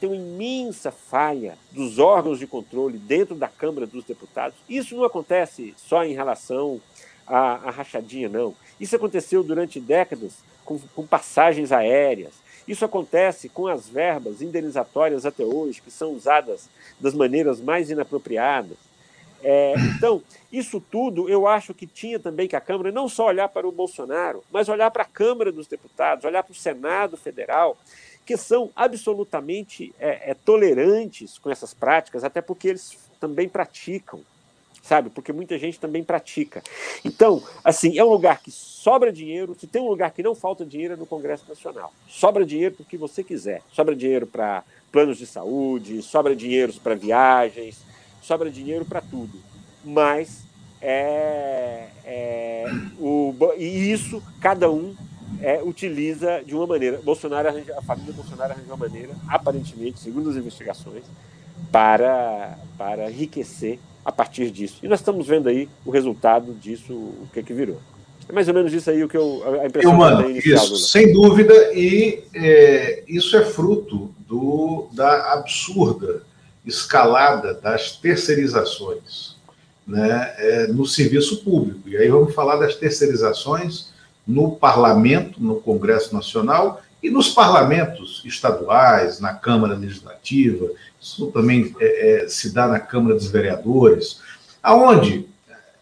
tem 0.00 0.08
uma 0.08 0.16
imensa 0.16 0.90
falha 0.90 1.58
dos 1.70 1.98
órgãos 1.98 2.38
de 2.38 2.46
controle 2.46 2.96
dentro 2.96 3.34
da 3.34 3.48
Câmara 3.48 3.86
dos 3.86 4.02
Deputados. 4.04 4.56
Isso 4.68 4.96
não 4.96 5.04
acontece 5.04 5.74
só 5.76 6.02
em 6.04 6.14
relação 6.14 6.80
à, 7.26 7.68
à 7.68 7.70
rachadinha, 7.70 8.28
não. 8.28 8.54
Isso 8.80 8.96
aconteceu 8.96 9.42
durante 9.44 9.78
décadas 9.78 10.38
com, 10.64 10.78
com 10.94 11.06
passagens 11.06 11.70
aéreas. 11.70 12.32
Isso 12.66 12.84
acontece 12.84 13.48
com 13.48 13.66
as 13.66 13.88
verbas 13.88 14.40
indenizatórias 14.40 15.26
até 15.26 15.44
hoje, 15.44 15.82
que 15.82 15.90
são 15.90 16.12
usadas 16.12 16.68
das 16.98 17.14
maneiras 17.14 17.60
mais 17.60 17.90
inapropriadas. 17.90 18.78
É, 19.42 19.74
então, 19.96 20.22
isso 20.52 20.80
tudo 20.80 21.28
eu 21.28 21.46
acho 21.46 21.72
que 21.72 21.86
tinha 21.86 22.18
também 22.18 22.46
que 22.46 22.56
a 22.56 22.60
Câmara 22.60 22.92
não 22.92 23.08
só 23.08 23.26
olhar 23.26 23.48
para 23.48 23.66
o 23.66 23.72
Bolsonaro, 23.72 24.44
mas 24.50 24.68
olhar 24.68 24.90
para 24.90 25.02
a 25.02 25.06
Câmara 25.06 25.50
dos 25.50 25.66
Deputados, 25.66 26.24
olhar 26.24 26.42
para 26.42 26.52
o 26.52 26.54
Senado 26.54 27.16
Federal 27.16 27.76
que 28.24 28.36
são 28.36 28.70
absolutamente 28.76 29.94
é, 29.98 30.30
é, 30.30 30.34
tolerantes 30.34 31.38
com 31.38 31.50
essas 31.50 31.74
práticas, 31.74 32.22
até 32.22 32.40
porque 32.40 32.68
eles 32.68 32.96
também 33.18 33.48
praticam, 33.48 34.20
sabe? 34.82 35.10
Porque 35.10 35.32
muita 35.32 35.58
gente 35.58 35.80
também 35.80 36.04
pratica. 36.04 36.62
Então, 37.04 37.42
assim, 37.64 37.98
é 37.98 38.04
um 38.04 38.10
lugar 38.10 38.40
que 38.40 38.50
sobra 38.50 39.12
dinheiro. 39.12 39.56
Se 39.58 39.66
tem 39.66 39.82
um 39.82 39.88
lugar 39.88 40.10
que 40.12 40.22
não 40.22 40.34
falta 40.34 40.64
dinheiro 40.64 40.94
é 40.94 40.96
no 40.96 41.06
Congresso 41.06 41.44
Nacional. 41.48 41.92
Sobra 42.08 42.46
dinheiro 42.46 42.76
para 42.76 42.82
o 42.82 42.86
que 42.86 42.96
você 42.96 43.22
quiser. 43.22 43.62
Sobra 43.72 43.94
dinheiro 43.94 44.26
para 44.26 44.64
planos 44.90 45.18
de 45.18 45.26
saúde, 45.26 46.02
sobra 46.02 46.34
dinheiro 46.34 46.72
para 46.82 46.94
viagens, 46.94 47.78
sobra 48.22 48.50
dinheiro 48.50 48.84
para 48.84 49.00
tudo. 49.00 49.38
Mas 49.84 50.42
é, 50.80 51.88
é 52.04 52.64
o, 52.98 53.34
e 53.56 53.92
isso 53.92 54.22
cada 54.40 54.70
um 54.70 54.94
é, 55.40 55.62
utiliza 55.62 56.42
de 56.44 56.54
uma 56.54 56.66
maneira. 56.66 57.00
Bolsonaro 57.02 57.48
arranja, 57.48 57.74
a 57.76 57.82
família 57.82 58.12
Bolsonaro 58.12 58.52
arranjou 58.52 58.74
uma 58.74 58.88
maneira, 58.88 59.14
aparentemente, 59.28 60.00
segundo 60.00 60.30
as 60.30 60.36
investigações, 60.36 61.04
para, 61.70 62.58
para 62.76 63.10
enriquecer 63.10 63.78
a 64.04 64.10
partir 64.10 64.50
disso. 64.50 64.78
E 64.82 64.88
nós 64.88 65.00
estamos 65.00 65.26
vendo 65.26 65.48
aí 65.48 65.68
o 65.84 65.90
resultado 65.90 66.54
disso, 66.54 66.92
o 66.92 67.28
que, 67.32 67.40
é 67.40 67.42
que 67.42 67.52
virou. 67.52 67.80
É 68.28 68.32
mais 68.32 68.48
ou 68.48 68.54
menos 68.54 68.72
isso 68.72 68.88
aí 68.88 69.02
o 69.02 69.08
que 69.08 69.16
eu, 69.16 69.42
a 69.60 69.66
impressão 69.66 69.92
eu, 69.92 69.98
mano, 69.98 70.30
inicial. 70.30 70.64
Isso, 70.64 70.76
sem 70.76 71.12
dúvida, 71.12 71.54
e 71.74 72.22
é, 72.34 73.02
isso 73.08 73.36
é 73.36 73.44
fruto 73.44 74.14
do, 74.26 74.88
da 74.92 75.32
absurda 75.32 76.22
escalada 76.64 77.54
das 77.54 77.92
terceirizações 77.96 79.36
né, 79.86 80.34
é, 80.38 80.66
no 80.68 80.86
serviço 80.86 81.42
público. 81.42 81.88
E 81.88 81.96
aí 81.96 82.08
vamos 82.08 82.34
falar 82.34 82.56
das 82.56 82.76
terceirizações 82.76 83.90
no 84.26 84.52
parlamento, 84.52 85.42
no 85.42 85.60
Congresso 85.60 86.14
Nacional 86.14 86.80
e 87.02 87.10
nos 87.10 87.30
parlamentos 87.30 88.22
estaduais, 88.24 89.20
na 89.20 89.34
Câmara 89.34 89.74
Legislativa, 89.74 90.70
isso 91.00 91.28
também 91.28 91.74
é, 91.80 92.24
é, 92.24 92.28
se 92.28 92.52
dá 92.52 92.68
na 92.68 92.78
Câmara 92.78 93.14
dos 93.14 93.30
Vereadores, 93.30 94.20
aonde 94.62 95.26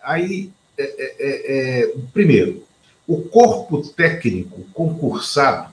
aí 0.02 0.50
é, 0.78 0.82
é, 0.82 1.16
é, 1.18 1.82
é 1.82 1.94
primeiro 2.12 2.62
o 3.06 3.22
corpo 3.22 3.82
técnico 3.88 4.64
concursado 4.72 5.72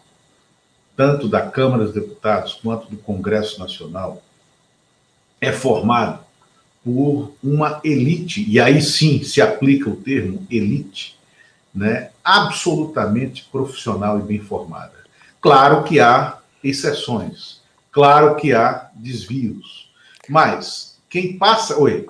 tanto 0.95 1.27
da 1.27 1.41
Câmara 1.41 1.83
dos 1.83 1.93
Deputados 1.93 2.53
quanto 2.53 2.89
do 2.89 2.97
Congresso 2.97 3.59
Nacional 3.59 4.23
é 5.41 5.51
formado 5.51 6.23
por 6.83 7.33
uma 7.43 7.81
elite 7.83 8.45
e 8.47 8.59
aí 8.59 8.81
sim 8.81 9.23
se 9.23 9.41
aplica 9.41 9.89
o 9.89 9.95
termo 9.95 10.45
elite, 10.49 11.17
né? 11.75 12.11
Absolutamente 12.23 13.43
profissional 13.51 14.19
e 14.19 14.23
bem 14.23 14.39
formada. 14.39 14.93
Claro 15.41 15.83
que 15.83 15.99
há 15.99 16.39
exceções, 16.63 17.61
claro 17.91 18.35
que 18.35 18.53
há 18.53 18.89
desvios, 18.95 19.91
mas 20.29 20.97
quem 21.09 21.37
passa. 21.37 21.77
Oi. 21.77 22.07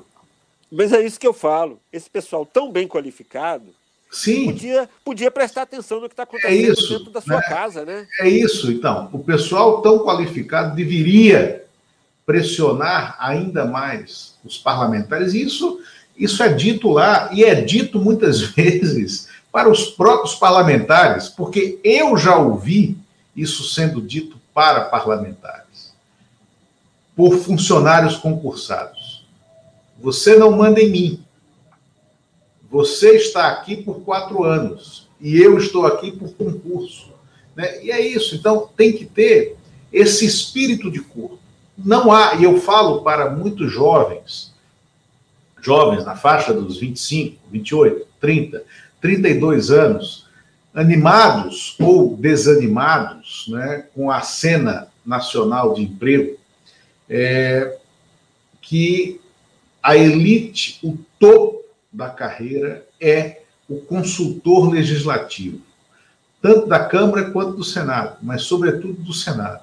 Mas 0.72 0.94
é 0.94 1.06
isso 1.06 1.20
que 1.20 1.28
eu 1.28 1.34
falo. 1.34 1.80
Esse 1.92 2.10
pessoal 2.10 2.46
tão 2.46 2.72
bem 2.72 2.88
qualificado 2.88 3.74
Sim. 4.16 4.46
Podia, 4.46 4.90
podia 5.04 5.30
prestar 5.30 5.64
atenção 5.64 6.00
no 6.00 6.08
que 6.08 6.14
está 6.14 6.24
acontecendo 6.24 6.54
é 6.54 6.56
isso, 6.56 6.98
dentro 6.98 7.12
da 7.12 7.20
sua 7.20 7.36
né? 7.36 7.42
casa, 7.42 7.84
né? 7.84 8.08
É 8.22 8.30
isso, 8.30 8.72
então. 8.72 9.10
O 9.12 9.20
pessoal 9.20 9.82
tão 9.82 10.00
qualificado 10.00 10.74
deveria 10.74 11.66
pressionar 12.26 13.18
ainda 13.20 13.66
mais 13.66 14.36
os 14.44 14.58
parlamentares. 14.58 15.34
Isso, 15.34 15.82
isso 16.18 16.42
é 16.42 16.48
dito 16.48 16.90
lá, 16.90 17.30
e 17.34 17.44
é 17.44 17.56
dito 17.56 18.00
muitas 18.00 18.40
vezes 18.56 19.28
para 19.56 19.70
os 19.70 19.86
próprios 19.86 20.36
parlamentares, 20.36 21.30
porque 21.30 21.80
eu 21.82 22.18
já 22.18 22.36
ouvi 22.36 22.98
isso 23.34 23.64
sendo 23.64 24.02
dito 24.02 24.36
para 24.54 24.82
parlamentares, 24.82 25.94
por 27.16 27.38
funcionários 27.38 28.18
concursados. 28.18 29.26
Você 29.98 30.36
não 30.36 30.52
manda 30.52 30.82
em 30.82 30.90
mim. 30.90 31.24
Você 32.70 33.16
está 33.16 33.48
aqui 33.48 33.78
por 33.78 34.02
quatro 34.02 34.44
anos 34.44 35.08
e 35.22 35.42
eu 35.42 35.58
estou 35.58 35.86
aqui 35.86 36.12
por 36.12 36.34
concurso. 36.34 37.14
Né? 37.56 37.82
E 37.82 37.94
é 37.94 38.06
isso. 38.06 38.36
Então, 38.36 38.70
tem 38.76 38.92
que 38.92 39.06
ter 39.06 39.56
esse 39.90 40.26
espírito 40.26 40.92
de 40.92 41.00
corpo. 41.00 41.40
Não 41.78 42.12
há, 42.12 42.36
e 42.36 42.44
eu 42.44 42.60
falo 42.60 43.04
para 43.04 43.30
muitos 43.30 43.72
jovens, 43.72 44.54
jovens 45.62 46.04
na 46.04 46.18
faixa 46.18 46.54
dos 46.54 46.78
25, 46.78 47.38
28, 47.50 48.06
30, 48.20 48.64
32 49.06 49.70
anos, 49.70 50.26
animados 50.74 51.76
ou 51.80 52.18
desanimados 52.18 53.46
né, 53.50 53.86
com 53.94 54.10
a 54.10 54.22
cena 54.22 54.88
nacional 55.06 55.76
de 55.76 55.84
emprego, 55.84 56.36
é, 57.08 57.78
que 58.60 59.22
a 59.82 59.96
elite, 59.96 60.80
o 60.84 60.98
topo 61.20 61.64
da 61.94 62.10
carreira 62.10 62.84
é 63.00 63.44
o 63.70 63.80
consultor 63.80 64.72
legislativo, 64.72 65.62
tanto 66.42 66.66
da 66.66 66.84
Câmara 66.84 67.30
quanto 67.30 67.58
do 67.58 67.64
Senado, 67.64 68.18
mas 68.24 68.42
sobretudo 68.42 69.04
do 69.04 69.14
Senado. 69.14 69.62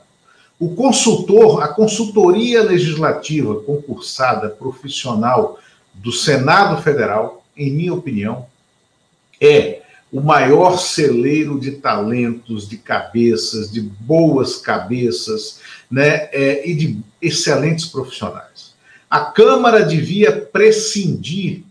O 0.56 0.76
consultor, 0.76 1.64
a 1.64 1.68
consultoria 1.68 2.62
legislativa 2.62 3.60
concursada 3.62 4.48
profissional 4.48 5.58
do 5.92 6.12
Senado 6.12 6.80
Federal, 6.80 7.44
em 7.56 7.72
minha 7.72 7.92
opinião, 7.92 8.46
é 9.42 9.82
o 10.12 10.20
maior 10.20 10.78
celeiro 10.78 11.58
de 11.58 11.72
talentos, 11.72 12.68
de 12.68 12.76
cabeças, 12.76 13.72
de 13.72 13.80
boas 13.80 14.56
cabeças, 14.56 15.60
né, 15.90 16.28
é, 16.32 16.68
e 16.68 16.74
de 16.74 17.00
excelentes 17.20 17.86
profissionais. 17.86 18.74
A 19.10 19.20
Câmara 19.20 19.84
devia 19.84 20.32
prescindir 20.32 21.62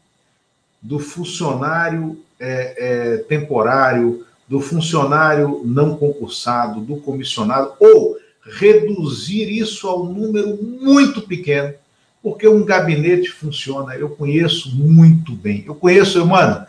do 0.81 0.99
funcionário 0.99 2.19
é, 2.39 2.75
é, 2.77 3.17
temporário, 3.17 4.25
do 4.47 4.59
funcionário 4.59 5.61
não 5.63 5.95
concursado, 5.95 6.81
do 6.81 6.97
comissionado, 6.97 7.73
ou 7.79 8.17
reduzir 8.43 9.49
isso 9.49 9.87
a 9.87 9.99
um 9.99 10.11
número 10.11 10.57
muito 10.61 11.21
pequeno, 11.21 11.73
porque 12.21 12.47
um 12.47 12.65
gabinete 12.65 13.29
funciona. 13.29 13.95
Eu 13.95 14.09
conheço 14.09 14.75
muito 14.75 15.33
bem. 15.33 15.63
Eu 15.65 15.75
conheço, 15.75 16.25
mano, 16.25 16.65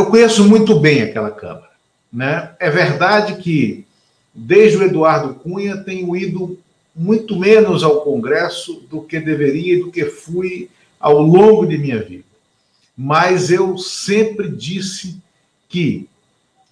eu 0.00 0.06
conheço 0.06 0.44
muito 0.44 0.78
bem 0.78 1.02
aquela 1.02 1.30
Câmara. 1.30 1.70
Né? 2.12 2.50
É 2.58 2.68
verdade 2.68 3.36
que, 3.36 3.84
desde 4.34 4.78
o 4.78 4.82
Eduardo 4.82 5.34
Cunha, 5.34 5.76
tenho 5.76 6.16
ido 6.16 6.58
muito 6.94 7.38
menos 7.38 7.82
ao 7.82 8.00
Congresso 8.00 8.82
do 8.90 9.02
que 9.02 9.20
deveria 9.20 9.74
e 9.74 9.80
do 9.80 9.90
que 9.90 10.04
fui 10.04 10.68
ao 10.98 11.22
longo 11.22 11.66
de 11.66 11.78
minha 11.78 12.02
vida 12.02 12.30
mas 13.02 13.50
eu 13.50 13.78
sempre 13.78 14.46
disse 14.46 15.18
que 15.70 16.06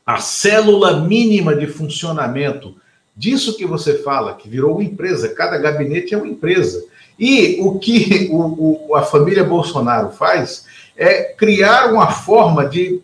a 0.05 0.19
célula 0.19 1.01
mínima 1.01 1.57
de 1.57 1.67
funcionamento 1.67 2.77
disso 3.17 3.57
que 3.57 3.65
você 3.65 4.03
fala, 4.03 4.35
que 4.35 4.47
virou 4.47 4.75
uma 4.75 4.85
empresa, 4.85 5.31
cada 5.31 5.57
gabinete 5.57 6.13
é 6.13 6.19
uma 6.19 6.29
empresa. 6.29 6.85
E 7.19 7.57
o 7.63 7.79
que 7.79 8.29
o, 8.31 8.91
o, 8.91 8.95
a 8.95 9.03
família 9.05 9.43
Bolsonaro 9.43 10.11
faz 10.11 10.67
é 10.95 11.33
criar 11.33 11.95
uma 11.95 12.11
forma 12.11 12.67
de 12.69 13.01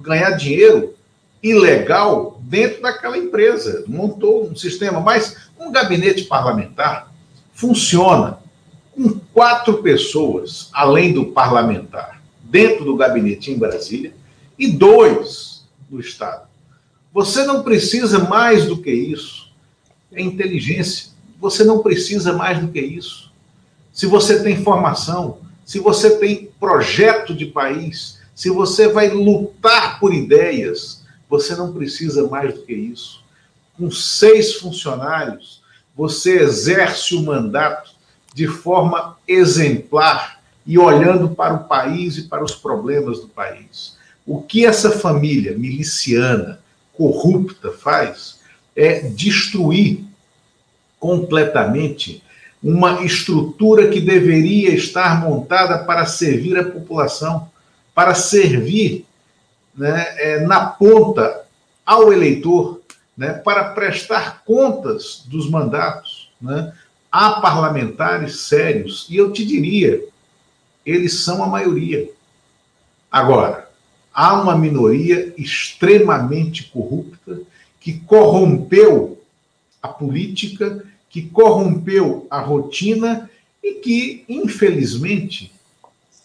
ganhar 0.00 0.30
dinheiro 0.32 0.94
ilegal 1.42 2.40
dentro 2.42 2.82
daquela 2.82 3.16
empresa. 3.16 3.84
Montou 3.86 4.48
um 4.48 4.56
sistema, 4.56 5.00
mas 5.00 5.36
um 5.58 5.70
gabinete 5.70 6.24
parlamentar 6.24 7.12
funciona 7.52 8.38
com 8.92 9.18
quatro 9.32 9.82
pessoas, 9.82 10.68
além 10.72 11.12
do 11.12 11.26
parlamentar 11.26 12.20
dentro 12.42 12.84
do 12.84 12.96
gabinete 12.96 13.50
em 13.50 13.58
Brasília 13.58 14.12
e 14.58 14.68
dois 14.68 15.64
no 15.88 16.00
Estado. 16.00 16.48
Você 17.12 17.44
não 17.44 17.62
precisa 17.62 18.20
mais 18.20 18.66
do 18.66 18.76
que 18.76 18.90
isso. 18.90 19.50
É 20.12 20.20
inteligência. 20.20 21.10
Você 21.40 21.64
não 21.64 21.80
precisa 21.80 22.32
mais 22.32 22.60
do 22.60 22.68
que 22.68 22.80
isso. 22.80 23.32
Se 23.92 24.06
você 24.06 24.42
tem 24.42 24.62
formação, 24.62 25.38
se 25.64 25.78
você 25.78 26.18
tem 26.18 26.50
projeto 26.58 27.34
de 27.34 27.46
país, 27.46 28.19
se 28.34 28.50
você 28.50 28.88
vai 28.88 29.08
lutar 29.08 29.98
por 30.00 30.14
ideias, 30.14 31.04
você 31.28 31.54
não 31.54 31.72
precisa 31.72 32.26
mais 32.28 32.54
do 32.54 32.62
que 32.62 32.72
isso. 32.72 33.22
Com 33.76 33.90
seis 33.90 34.54
funcionários, 34.54 35.62
você 35.96 36.40
exerce 36.40 37.14
o 37.14 37.22
mandato 37.22 37.90
de 38.34 38.46
forma 38.46 39.16
exemplar 39.26 40.40
e 40.66 40.78
olhando 40.78 41.30
para 41.30 41.54
o 41.54 41.64
país 41.64 42.16
e 42.16 42.22
para 42.22 42.44
os 42.44 42.54
problemas 42.54 43.20
do 43.20 43.28
país. 43.28 43.96
O 44.26 44.40
que 44.40 44.64
essa 44.64 44.90
família 44.90 45.56
miliciana, 45.56 46.60
corrupta, 46.92 47.72
faz 47.72 48.40
é 48.76 49.00
destruir 49.00 50.04
completamente 50.98 52.22
uma 52.62 53.02
estrutura 53.04 53.88
que 53.88 54.00
deveria 54.00 54.70
estar 54.74 55.20
montada 55.20 55.78
para 55.78 56.04
servir 56.04 56.58
a 56.58 56.64
população, 56.64 57.50
para 57.94 58.14
servir 58.14 59.06
né, 59.74 60.06
é, 60.18 60.40
na 60.40 60.66
ponta 60.66 61.44
ao 61.84 62.12
eleitor, 62.12 62.80
né, 63.16 63.32
para 63.32 63.70
prestar 63.70 64.42
contas 64.44 65.24
dos 65.26 65.48
mandatos. 65.48 66.30
Né? 66.40 66.72
Há 67.10 67.40
parlamentares 67.40 68.40
sérios, 68.40 69.06
e 69.10 69.16
eu 69.16 69.32
te 69.32 69.44
diria, 69.44 70.02
eles 70.84 71.20
são 71.20 71.42
a 71.42 71.46
maioria. 71.46 72.08
Agora, 73.10 73.68
há 74.12 74.40
uma 74.40 74.56
minoria 74.56 75.34
extremamente 75.36 76.64
corrupta 76.64 77.40
que 77.80 77.98
corrompeu 78.00 79.20
a 79.82 79.88
política, 79.88 80.84
que 81.08 81.22
corrompeu 81.22 82.26
a 82.30 82.40
rotina 82.40 83.28
e 83.62 83.74
que, 83.74 84.24
infelizmente, 84.28 85.52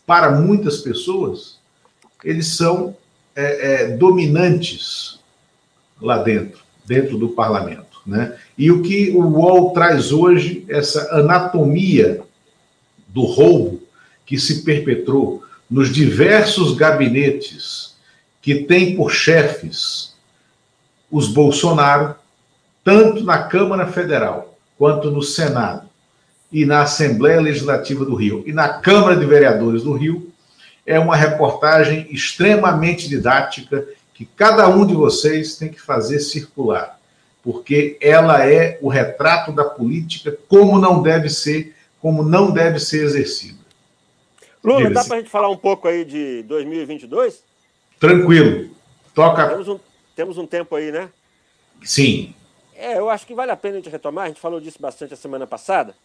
para 0.06 0.40
muitas 0.40 0.78
pessoas, 0.78 1.55
eles 2.26 2.58
são 2.58 2.98
é, 3.36 3.84
é, 3.84 3.88
dominantes 3.96 5.20
lá 6.02 6.18
dentro, 6.18 6.60
dentro 6.86 7.18
do 7.18 7.30
parlamento. 7.30 8.02
Né? 8.06 8.36
E 8.58 8.72
o 8.72 8.82
que 8.82 9.12
o 9.12 9.22
UOL 9.22 9.72
traz 9.72 10.12
hoje, 10.12 10.66
essa 10.68 11.16
anatomia 11.16 12.22
do 13.08 13.22
roubo 13.24 13.82
que 14.26 14.38
se 14.40 14.64
perpetrou 14.64 15.44
nos 15.70 15.94
diversos 15.94 16.76
gabinetes 16.76 17.96
que 18.42 18.56
tem 18.56 18.96
por 18.96 19.12
chefes 19.12 20.14
os 21.12 21.28
Bolsonaro, 21.28 22.16
tanto 22.84 23.24
na 23.24 23.44
Câmara 23.44 23.88
Federal 23.88 24.58
quanto 24.78 25.10
no 25.10 25.22
Senado 25.22 25.88
e 26.52 26.66
na 26.66 26.82
Assembleia 26.82 27.40
Legislativa 27.40 28.04
do 28.04 28.16
Rio 28.16 28.44
e 28.46 28.52
na 28.52 28.70
Câmara 28.70 29.16
de 29.16 29.26
Vereadores 29.26 29.84
do 29.84 29.94
Rio, 29.94 30.32
é 30.86 31.00
uma 31.00 31.16
reportagem 31.16 32.08
extremamente 32.12 33.10
didática 33.10 33.88
que 34.14 34.26
cada 34.26 34.68
um 34.68 34.86
de 34.86 34.94
vocês 34.94 35.58
tem 35.58 35.70
que 35.70 35.82
fazer 35.82 36.20
circular, 36.20 37.00
porque 37.44 37.98
ela 38.02 38.46
é 38.48 38.78
o 38.82 38.88
retrato 38.88 39.52
da 39.52 39.66
política 39.66 40.38
como 40.48 40.80
não 40.80 41.02
deve 41.02 41.30
ser, 41.30 41.76
como 42.02 42.24
não 42.24 42.52
deve 42.52 42.80
ser 42.80 43.04
exercida. 43.04 43.58
Lula, 44.64 44.90
dá 44.90 45.04
para 45.04 45.18
a 45.18 45.20
gente 45.20 45.30
falar 45.30 45.50
um 45.50 45.58
pouco 45.58 45.88
aí 45.88 46.04
de 46.04 46.44
2022? 46.44 47.44
Tranquilo. 48.00 48.70
Toca. 49.14 49.48
Temos 49.48 49.68
um, 49.68 49.80
temos 50.16 50.38
um 50.38 50.48
tempo 50.48 50.76
aí, 50.76 50.92
né? 50.92 51.10
Sim. 51.84 52.34
É, 52.76 52.98
eu 52.98 53.10
acho 53.10 53.28
que 53.28 53.36
vale 53.36 53.52
a 53.52 53.56
pena 53.56 53.76
a 53.76 53.78
gente 53.78 53.90
retomar. 53.90 54.26
A 54.26 54.28
gente 54.28 54.42
falou 54.42 54.60
disso 54.60 54.78
bastante 54.80 55.14
a 55.14 55.18
semana 55.18 55.46
passada, 55.46 55.96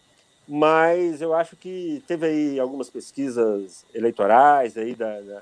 mas 0.47 1.21
eu 1.21 1.33
acho 1.33 1.55
que 1.55 2.03
teve 2.07 2.25
aí 2.25 2.59
algumas 2.59 2.89
pesquisas 2.89 3.85
eleitorais 3.93 4.77
aí 4.77 4.95
da, 4.95 5.21
da, 5.21 5.41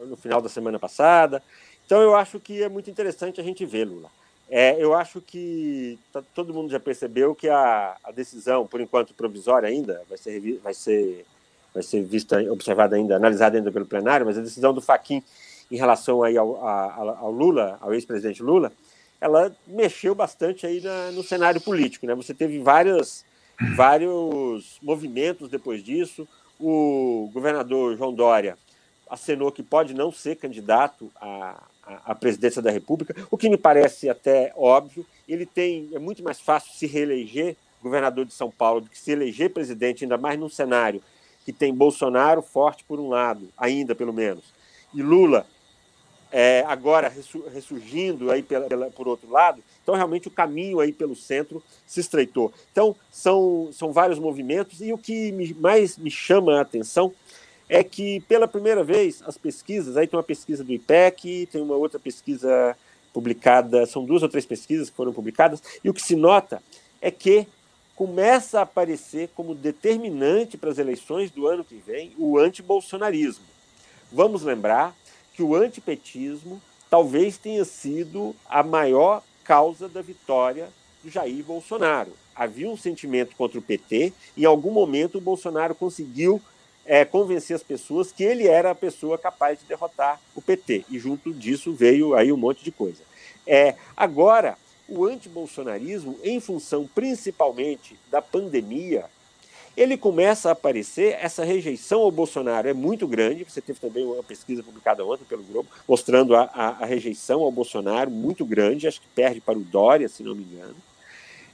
no 0.00 0.16
final 0.16 0.40
da 0.40 0.48
semana 0.48 0.78
passada. 0.78 1.42
Então 1.86 2.00
eu 2.00 2.14
acho 2.14 2.38
que 2.38 2.62
é 2.62 2.68
muito 2.68 2.90
interessante 2.90 3.40
a 3.40 3.44
gente 3.44 3.64
ver, 3.64 3.84
Lula. 3.84 4.10
É, 4.48 4.74
eu 4.82 4.94
acho 4.94 5.20
que 5.20 5.96
tá, 6.12 6.22
todo 6.34 6.52
mundo 6.52 6.70
já 6.70 6.80
percebeu 6.80 7.36
que 7.36 7.48
a, 7.48 7.96
a, 8.02 8.10
decisão, 8.10 8.66
por 8.66 8.80
enquanto 8.80 9.14
provisória 9.14 9.68
ainda, 9.68 10.02
vai 10.08 10.18
ser, 10.18 10.58
vai 10.58 10.74
ser, 10.74 11.24
vai 11.72 11.82
ser 11.84 12.02
vista, 12.02 12.36
observada 12.52 12.96
ainda, 12.96 13.14
analisada 13.14 13.56
ainda 13.56 13.70
pelo 13.70 13.86
plenário, 13.86 14.26
mas 14.26 14.36
a 14.36 14.40
decisão 14.42 14.74
do 14.74 14.80
Faquin 14.80 15.22
em 15.70 15.76
relação 15.76 16.24
aí 16.24 16.36
ao, 16.36 16.66
a, 16.66 17.16
ao 17.20 17.30
Lula, 17.30 17.78
ao 17.80 17.94
ex-presidente 17.94 18.42
Lula, 18.42 18.72
ela 19.20 19.54
mexeu 19.68 20.16
bastante 20.16 20.66
aí 20.66 20.80
na, 20.80 21.12
no 21.12 21.22
cenário 21.22 21.60
político. 21.60 22.04
Né? 22.04 22.14
Você 22.16 22.34
teve 22.34 22.58
várias, 22.58 23.24
vários 23.74 24.78
movimentos 24.82 25.48
depois 25.48 25.82
disso. 25.82 26.26
O 26.58 27.30
governador 27.32 27.96
João 27.96 28.12
Dória 28.12 28.56
acenou 29.08 29.50
que 29.50 29.62
pode 29.62 29.94
não 29.94 30.12
ser 30.12 30.36
candidato 30.36 31.10
à, 31.16 31.62
à 32.04 32.14
presidência 32.14 32.62
da 32.62 32.70
República, 32.70 33.14
o 33.30 33.36
que 33.36 33.48
me 33.48 33.56
parece 33.56 34.08
até 34.08 34.52
óbvio. 34.56 35.04
Ele 35.28 35.46
tem 35.46 35.88
é 35.92 35.98
muito 35.98 36.22
mais 36.22 36.40
fácil 36.40 36.72
se 36.72 36.86
reeleger 36.86 37.56
governador 37.82 38.24
de 38.24 38.32
São 38.32 38.50
Paulo 38.50 38.82
do 38.82 38.90
que 38.90 38.98
se 38.98 39.10
eleger 39.10 39.50
presidente, 39.50 40.04
ainda 40.04 40.18
mais 40.18 40.38
num 40.38 40.48
cenário 40.48 41.02
que 41.44 41.52
tem 41.52 41.74
Bolsonaro 41.74 42.42
forte 42.42 42.84
por 42.84 43.00
um 43.00 43.08
lado, 43.08 43.48
ainda 43.56 43.94
pelo 43.94 44.12
menos, 44.12 44.44
e 44.94 45.02
Lula 45.02 45.46
é, 46.32 46.64
agora 46.66 47.12
ressurgindo 47.52 48.30
aí 48.30 48.42
pela, 48.42 48.66
pela, 48.66 48.90
por 48.90 49.08
outro 49.08 49.30
lado. 49.30 49.62
Então, 49.82 49.94
realmente, 49.94 50.28
o 50.28 50.30
caminho 50.30 50.80
aí 50.80 50.92
pelo 50.92 51.16
centro 51.16 51.62
se 51.86 52.00
estreitou. 52.00 52.52
Então, 52.70 52.94
são, 53.10 53.70
são 53.72 53.92
vários 53.92 54.18
movimentos, 54.18 54.80
e 54.80 54.92
o 54.92 54.98
que 54.98 55.32
me, 55.32 55.52
mais 55.54 55.98
me 55.98 56.10
chama 56.10 56.58
a 56.58 56.62
atenção 56.62 57.12
é 57.68 57.84
que, 57.84 58.20
pela 58.20 58.48
primeira 58.48 58.82
vez, 58.82 59.22
as 59.26 59.38
pesquisas, 59.38 59.96
aí 59.96 60.06
tem 60.06 60.16
uma 60.16 60.24
pesquisa 60.24 60.64
do 60.64 60.72
IPEC, 60.72 61.48
tem 61.50 61.62
uma 61.62 61.76
outra 61.76 61.98
pesquisa 61.98 62.76
publicada, 63.12 63.86
são 63.86 64.04
duas 64.04 64.22
ou 64.22 64.28
três 64.28 64.46
pesquisas 64.46 64.90
que 64.90 64.96
foram 64.96 65.12
publicadas, 65.12 65.62
e 65.82 65.90
o 65.90 65.94
que 65.94 66.02
se 66.02 66.16
nota 66.16 66.62
é 67.00 67.10
que 67.10 67.46
começa 67.94 68.60
a 68.60 68.62
aparecer 68.62 69.28
como 69.34 69.54
determinante 69.54 70.56
para 70.56 70.70
as 70.70 70.78
eleições 70.78 71.30
do 71.30 71.46
ano 71.46 71.62
que 71.64 71.74
vem 71.74 72.12
o 72.18 72.38
antibolsonarismo. 72.38 73.44
Vamos 74.10 74.42
lembrar 74.42 74.96
que 75.34 75.42
o 75.42 75.54
antipetismo 75.54 76.60
talvez 76.88 77.38
tenha 77.38 77.64
sido 77.64 78.34
a 78.48 78.62
maior 78.62 79.22
causa 79.44 79.88
da 79.88 80.02
vitória 80.02 80.68
do 81.02 81.10
Jair 81.10 81.44
Bolsonaro. 81.44 82.12
Havia 82.34 82.68
um 82.68 82.76
sentimento 82.76 83.36
contra 83.36 83.58
o 83.58 83.62
PT, 83.62 84.12
e 84.36 84.42
em 84.42 84.46
algum 84.46 84.70
momento 84.70 85.18
o 85.18 85.20
Bolsonaro 85.20 85.74
conseguiu 85.74 86.40
é, 86.84 87.04
convencer 87.04 87.54
as 87.54 87.62
pessoas 87.62 88.10
que 88.10 88.24
ele 88.24 88.46
era 88.48 88.70
a 88.70 88.74
pessoa 88.74 89.18
capaz 89.18 89.58
de 89.60 89.66
derrotar 89.66 90.20
o 90.34 90.42
PT. 90.42 90.84
E 90.90 90.98
junto 90.98 91.32
disso 91.32 91.72
veio 91.72 92.14
aí 92.14 92.32
um 92.32 92.36
monte 92.36 92.64
de 92.64 92.72
coisa. 92.72 93.02
É, 93.46 93.74
agora, 93.96 94.56
o 94.88 95.04
antibolsonarismo, 95.04 96.18
em 96.24 96.40
função 96.40 96.88
principalmente 96.92 97.96
da 98.10 98.20
pandemia, 98.20 99.04
ele 99.76 99.96
começa 99.96 100.48
a 100.48 100.52
aparecer, 100.52 101.16
essa 101.20 101.44
rejeição 101.44 102.00
ao 102.00 102.10
Bolsonaro 102.10 102.68
é 102.68 102.72
muito 102.72 103.06
grande. 103.06 103.44
Você 103.44 103.60
teve 103.60 103.78
também 103.78 104.04
uma 104.04 104.22
pesquisa 104.22 104.62
publicada 104.62 105.04
ontem 105.04 105.24
pelo 105.24 105.42
Globo, 105.42 105.68
mostrando 105.86 106.34
a, 106.34 106.50
a, 106.52 106.68
a 106.82 106.84
rejeição 106.84 107.42
ao 107.42 107.52
Bolsonaro 107.52 108.10
muito 108.10 108.44
grande, 108.44 108.88
acho 108.88 109.00
que 109.00 109.08
perde 109.14 109.40
para 109.40 109.58
o 109.58 109.62
Dória, 109.62 110.08
se 110.08 110.22
não 110.22 110.34
me 110.34 110.42
engano. 110.42 110.76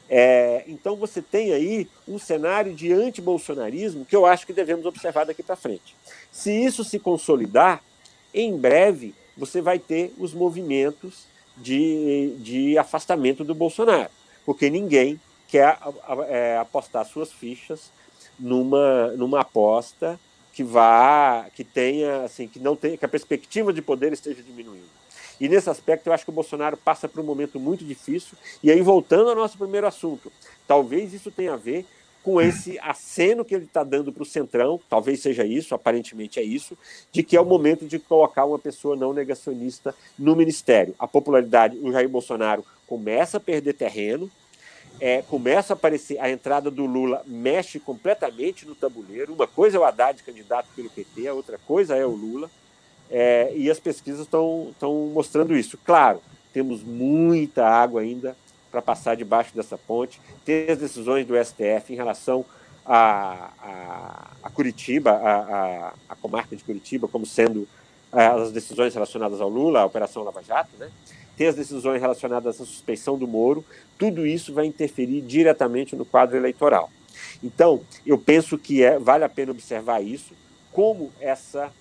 É, 0.08 0.64
então 0.68 0.94
você 0.94 1.20
tem 1.20 1.52
aí 1.52 1.88
um 2.06 2.18
cenário 2.18 2.72
de 2.72 2.92
antibolsonarismo 2.92 4.04
que 4.04 4.14
eu 4.14 4.24
acho 4.24 4.46
que 4.46 4.52
devemos 4.52 4.86
observar 4.86 5.26
daqui 5.26 5.42
para 5.42 5.56
frente. 5.56 5.96
Se 6.30 6.52
isso 6.52 6.84
se 6.84 6.98
consolidar, 6.98 7.82
em 8.32 8.56
breve 8.56 9.14
você 9.36 9.60
vai 9.60 9.78
ter 9.78 10.12
os 10.16 10.32
movimentos 10.32 11.26
de, 11.56 12.34
de 12.38 12.78
afastamento 12.78 13.44
do 13.44 13.54
Bolsonaro, 13.54 14.10
porque 14.44 14.70
ninguém 14.70 15.20
quer 15.48 15.78
é, 16.28 16.56
apostar 16.58 17.04
suas 17.04 17.32
fichas 17.32 17.90
numa, 18.38 19.08
numa 19.16 19.40
aposta 19.40 20.18
que 20.52 20.64
vá, 20.64 21.46
que 21.54 21.62
tenha, 21.62 22.24
assim, 22.24 22.48
que 22.48 22.58
não 22.58 22.74
tenha, 22.74 22.96
que 22.96 23.04
a 23.04 23.08
perspectiva 23.08 23.72
de 23.72 23.82
poder 23.82 24.12
esteja 24.12 24.42
diminuindo. 24.42 24.96
E 25.38 25.48
nesse 25.48 25.68
aspecto 25.68 26.06
eu 26.06 26.12
acho 26.12 26.24
que 26.24 26.30
o 26.30 26.34
Bolsonaro 26.34 26.76
passa 26.76 27.06
por 27.06 27.20
um 27.20 27.24
momento 27.24 27.60
muito 27.60 27.84
difícil. 27.84 28.38
E 28.62 28.70
aí, 28.70 28.80
voltando 28.80 29.28
ao 29.28 29.36
nosso 29.36 29.58
primeiro 29.58 29.86
assunto, 29.86 30.32
talvez 30.66 31.12
isso 31.12 31.30
tenha 31.30 31.52
a 31.52 31.56
ver 31.56 31.84
com 32.22 32.40
esse 32.40 32.76
aceno 32.80 33.44
que 33.44 33.54
ele 33.54 33.66
está 33.66 33.84
dando 33.84 34.12
para 34.12 34.24
o 34.24 34.26
Centrão, 34.26 34.80
talvez 34.88 35.20
seja 35.20 35.44
isso, 35.44 35.76
aparentemente 35.76 36.40
é 36.40 36.42
isso, 36.42 36.76
de 37.12 37.22
que 37.22 37.36
é 37.36 37.40
o 37.40 37.44
momento 37.44 37.86
de 37.86 38.00
colocar 38.00 38.44
uma 38.44 38.58
pessoa 38.58 38.96
não 38.96 39.12
negacionista 39.12 39.94
no 40.18 40.34
ministério. 40.34 40.92
A 40.98 41.06
popularidade, 41.06 41.78
o 41.78 41.92
Jair 41.92 42.08
Bolsonaro 42.08 42.64
começa 42.84 43.36
a 43.36 43.40
perder 43.40 43.74
terreno, 43.74 44.28
é, 45.00 45.22
começa 45.22 45.72
a 45.72 45.76
aparecer 45.76 46.18
a 46.18 46.30
entrada 46.30 46.70
do 46.70 46.86
Lula 46.86 47.22
mexe 47.26 47.78
completamente 47.78 48.66
no 48.66 48.74
tabuleiro. 48.74 49.34
Uma 49.34 49.46
coisa 49.46 49.76
é 49.76 49.80
o 49.80 49.84
Haddad 49.84 50.22
candidato 50.22 50.68
pelo 50.74 50.90
PT, 50.90 51.28
a 51.28 51.34
outra 51.34 51.58
coisa 51.66 51.94
é 51.94 52.04
o 52.04 52.10
Lula. 52.10 52.50
É, 53.10 53.52
e 53.54 53.70
as 53.70 53.78
pesquisas 53.78 54.22
estão 54.22 54.74
mostrando 55.12 55.56
isso. 55.56 55.78
Claro, 55.84 56.20
temos 56.52 56.82
muita 56.82 57.66
água 57.66 58.00
ainda 58.00 58.36
para 58.70 58.82
passar 58.82 59.14
debaixo 59.14 59.54
dessa 59.54 59.78
ponte. 59.78 60.20
Tem 60.44 60.70
as 60.70 60.78
decisões 60.78 61.26
do 61.26 61.34
STF 61.36 61.92
em 61.92 61.96
relação 61.96 62.44
a, 62.84 63.50
a, 63.62 64.30
a 64.44 64.50
Curitiba, 64.50 65.10
a, 65.12 65.92
a, 66.08 66.16
comarca 66.16 66.54
de 66.54 66.62
Curitiba, 66.62 67.08
como 67.08 67.26
sendo 67.26 67.68
é, 68.12 68.26
as 68.26 68.52
decisões 68.52 68.94
relacionadas 68.94 69.40
ao 69.40 69.48
Lula, 69.48 69.80
a 69.80 69.84
Operação 69.84 70.22
Lava 70.22 70.42
Jato, 70.42 70.70
né? 70.78 70.90
Tem 71.36 71.46
as 71.46 71.54
decisões 71.54 72.00
relacionadas 72.00 72.60
à 72.60 72.64
suspeição 72.64 73.18
do 73.18 73.26
Moro, 73.26 73.64
tudo 73.98 74.26
isso 74.26 74.54
vai 74.54 74.66
interferir 74.66 75.20
diretamente 75.20 75.94
no 75.94 76.04
quadro 76.04 76.36
eleitoral. 76.36 76.90
Então, 77.42 77.82
eu 78.04 78.18
penso 78.18 78.58
que 78.58 78.82
é, 78.82 78.98
vale 78.98 79.24
a 79.24 79.28
pena 79.28 79.52
observar 79.52 80.02
isso, 80.02 80.34
como 80.72 81.12
essa, 81.20 81.72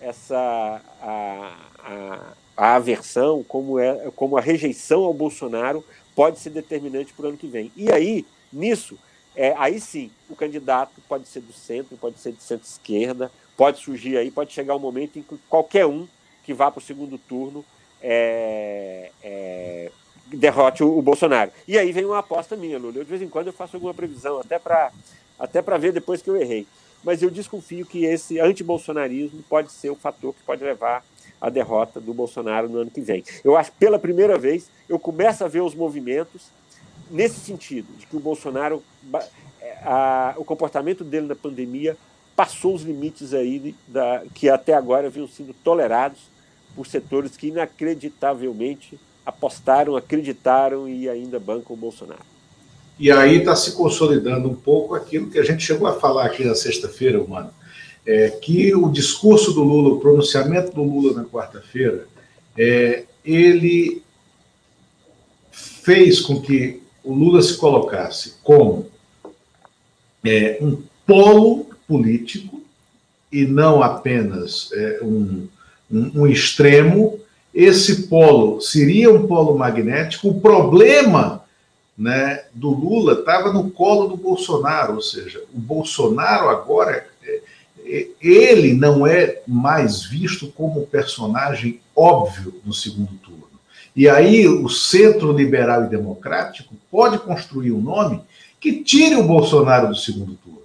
essa 0.00 0.80
a, 1.00 1.56
a, 1.78 2.32
a 2.56 2.74
aversão, 2.76 3.44
como, 3.44 3.78
é, 3.78 4.10
como 4.14 4.36
a 4.36 4.40
rejeição 4.40 5.04
ao 5.04 5.14
Bolsonaro 5.14 5.84
pode 6.14 6.38
ser 6.38 6.50
determinante 6.50 7.12
para 7.12 7.26
o 7.26 7.28
ano 7.28 7.38
que 7.38 7.46
vem. 7.46 7.72
E 7.76 7.90
aí, 7.90 8.24
nisso, 8.52 8.98
é, 9.34 9.54
aí 9.56 9.80
sim, 9.80 10.10
o 10.28 10.36
candidato 10.36 11.00
pode 11.08 11.26
ser 11.26 11.40
do 11.40 11.52
centro, 11.52 11.96
pode 11.96 12.18
ser 12.18 12.32
de 12.32 12.42
centro-esquerda, 12.42 13.30
pode 13.56 13.78
surgir 13.80 14.16
aí, 14.16 14.30
pode 14.30 14.52
chegar 14.52 14.76
um 14.76 14.80
momento 14.80 15.18
em 15.18 15.22
que 15.22 15.36
qualquer 15.48 15.86
um 15.86 16.06
que 16.44 16.52
vá 16.52 16.70
para 16.70 16.80
o 16.80 16.82
segundo 16.82 17.16
turno 17.16 17.64
é, 18.02 19.10
é, 19.22 19.90
derrote 20.26 20.82
o, 20.82 20.98
o, 20.98 21.02
Bolsonaro. 21.02 21.50
E 21.66 21.78
aí 21.78 21.92
vem 21.92 22.04
uma 22.04 22.18
aposta 22.18 22.56
minha, 22.56 22.78
Lula. 22.78 22.98
Eu, 22.98 23.04
de 23.04 23.10
vez 23.10 23.22
em 23.22 23.28
quando 23.28 23.46
eu 23.46 23.52
faço 23.52 23.76
alguma 23.76 23.94
previsão, 23.94 24.40
até 24.40 24.58
para 24.58 24.90
até 25.38 25.60
ver 25.78 25.92
depois 25.92 26.22
que 26.22 26.30
eu 26.30 26.36
errei. 26.36 26.66
Mas 27.02 27.22
eu 27.22 27.30
desconfio 27.30 27.84
que 27.84 28.04
esse 28.04 28.38
antibolsonarismo 28.38 29.42
pode 29.48 29.72
ser 29.72 29.90
o 29.90 29.96
fator 29.96 30.32
que 30.34 30.42
pode 30.42 30.62
levar 30.62 31.04
à 31.40 31.50
derrota 31.50 32.00
do 32.00 32.14
Bolsonaro 32.14 32.68
no 32.68 32.78
ano 32.78 32.90
que 32.90 33.00
vem. 33.00 33.24
Eu 33.42 33.56
acho 33.56 33.72
que 33.72 33.78
pela 33.78 33.98
primeira 33.98 34.38
vez 34.38 34.70
eu 34.88 34.98
começo 34.98 35.44
a 35.44 35.48
ver 35.48 35.62
os 35.62 35.74
movimentos 35.74 36.50
nesse 37.10 37.40
sentido, 37.40 37.88
de 37.98 38.06
que 38.06 38.16
o 38.16 38.20
Bolsonaro, 38.20 38.82
a, 39.84 40.34
o 40.36 40.44
comportamento 40.44 41.02
dele 41.02 41.26
na 41.26 41.34
pandemia 41.34 41.96
passou 42.36 42.74
os 42.74 42.82
limites 42.82 43.34
aí 43.34 43.74
da, 43.86 44.22
que 44.32 44.48
até 44.48 44.72
agora 44.72 45.08
haviam 45.08 45.26
sido 45.26 45.52
tolerados 45.64 46.31
por 46.74 46.86
setores 46.86 47.36
que 47.36 47.48
inacreditavelmente 47.48 48.98
apostaram, 49.24 49.96
acreditaram 49.96 50.88
e 50.88 51.08
ainda 51.08 51.38
bancam 51.38 51.74
o 51.74 51.78
Bolsonaro. 51.78 52.24
E 52.98 53.10
aí 53.10 53.38
está 53.38 53.56
se 53.56 53.72
consolidando 53.72 54.48
um 54.48 54.54
pouco 54.54 54.94
aquilo 54.94 55.30
que 55.30 55.38
a 55.38 55.44
gente 55.44 55.64
chegou 55.64 55.88
a 55.88 55.98
falar 55.98 56.26
aqui 56.26 56.44
na 56.44 56.54
sexta-feira, 56.54 57.22
mano, 57.24 57.50
é 58.04 58.30
que 58.30 58.74
o 58.74 58.88
discurso 58.90 59.52
do 59.52 59.62
Lula, 59.62 59.94
o 59.94 60.00
pronunciamento 60.00 60.72
do 60.72 60.82
Lula 60.82 61.14
na 61.14 61.24
quarta-feira, 61.24 62.06
é, 62.56 63.04
ele 63.24 64.02
fez 65.50 66.20
com 66.20 66.40
que 66.40 66.82
o 67.02 67.14
Lula 67.14 67.42
se 67.42 67.56
colocasse 67.56 68.34
como 68.42 68.86
é, 70.24 70.58
um 70.60 70.82
polo 71.06 71.66
político 71.86 72.62
e 73.30 73.44
não 73.44 73.82
apenas 73.82 74.70
é, 74.72 75.00
um 75.02 75.48
um, 75.92 76.22
um 76.22 76.26
extremo 76.26 77.20
esse 77.54 78.04
polo 78.04 78.60
seria 78.60 79.12
um 79.12 79.26
polo 79.26 79.56
magnético. 79.56 80.28
O 80.28 80.40
problema 80.40 81.44
né, 81.96 82.44
do 82.54 82.70
Lula 82.70 83.20
estava 83.20 83.52
no 83.52 83.70
colo 83.70 84.08
do 84.08 84.16
Bolsonaro, 84.16 84.94
ou 84.94 85.02
seja, 85.02 85.42
o 85.52 85.58
Bolsonaro 85.58 86.48
agora 86.48 87.06
é, 87.22 87.40
é, 87.84 88.08
ele 88.20 88.72
não 88.72 89.06
é 89.06 89.42
mais 89.46 90.04
visto 90.04 90.48
como 90.52 90.86
personagem 90.86 91.80
óbvio 91.94 92.54
no 92.64 92.72
segundo 92.72 93.12
turno. 93.16 93.42
E 93.94 94.08
aí 94.08 94.48
o 94.48 94.70
centro 94.70 95.32
liberal 95.32 95.84
e 95.84 95.90
democrático 95.90 96.74
pode 96.90 97.18
construir 97.18 97.72
um 97.72 97.80
nome 97.82 98.22
que 98.58 98.82
tire 98.82 99.16
o 99.16 99.24
Bolsonaro 99.24 99.88
do 99.88 99.96
segundo 99.96 100.34
turno. 100.42 100.62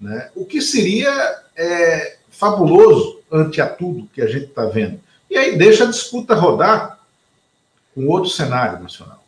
Né? 0.00 0.30
O 0.34 0.44
que 0.44 0.60
seria 0.60 1.12
é, 1.56 2.16
fabuloso 2.30 3.13
ante 3.34 3.60
a 3.60 3.66
tudo 3.66 4.08
que 4.14 4.22
a 4.22 4.28
gente 4.28 4.46
está 4.46 4.64
vendo. 4.66 5.00
E 5.28 5.36
aí 5.36 5.58
deixa 5.58 5.82
a 5.82 5.90
disputa 5.90 6.36
rodar 6.36 7.00
com 7.92 8.06
outro 8.06 8.30
cenário 8.30 8.80
nacional. 8.80 9.24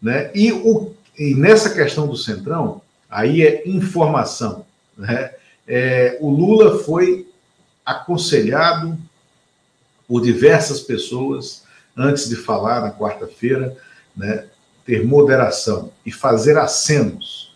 Né? 0.00 0.30
E, 0.34 0.52
o, 0.52 0.94
e 1.18 1.34
nessa 1.34 1.70
questão 1.70 2.06
do 2.06 2.16
Centrão, 2.16 2.82
aí 3.08 3.42
é 3.42 3.66
informação. 3.66 4.66
Né? 4.96 5.32
É, 5.66 6.18
o 6.20 6.28
Lula 6.28 6.78
foi 6.80 7.26
aconselhado 7.84 8.98
por 10.06 10.22
diversas 10.22 10.80
pessoas 10.80 11.64
antes 11.96 12.28
de 12.28 12.36
falar 12.36 12.82
na 12.82 12.92
quarta-feira, 12.92 13.74
né, 14.14 14.46
ter 14.84 15.04
moderação 15.04 15.90
e 16.04 16.12
fazer 16.12 16.58
acenos. 16.58 17.54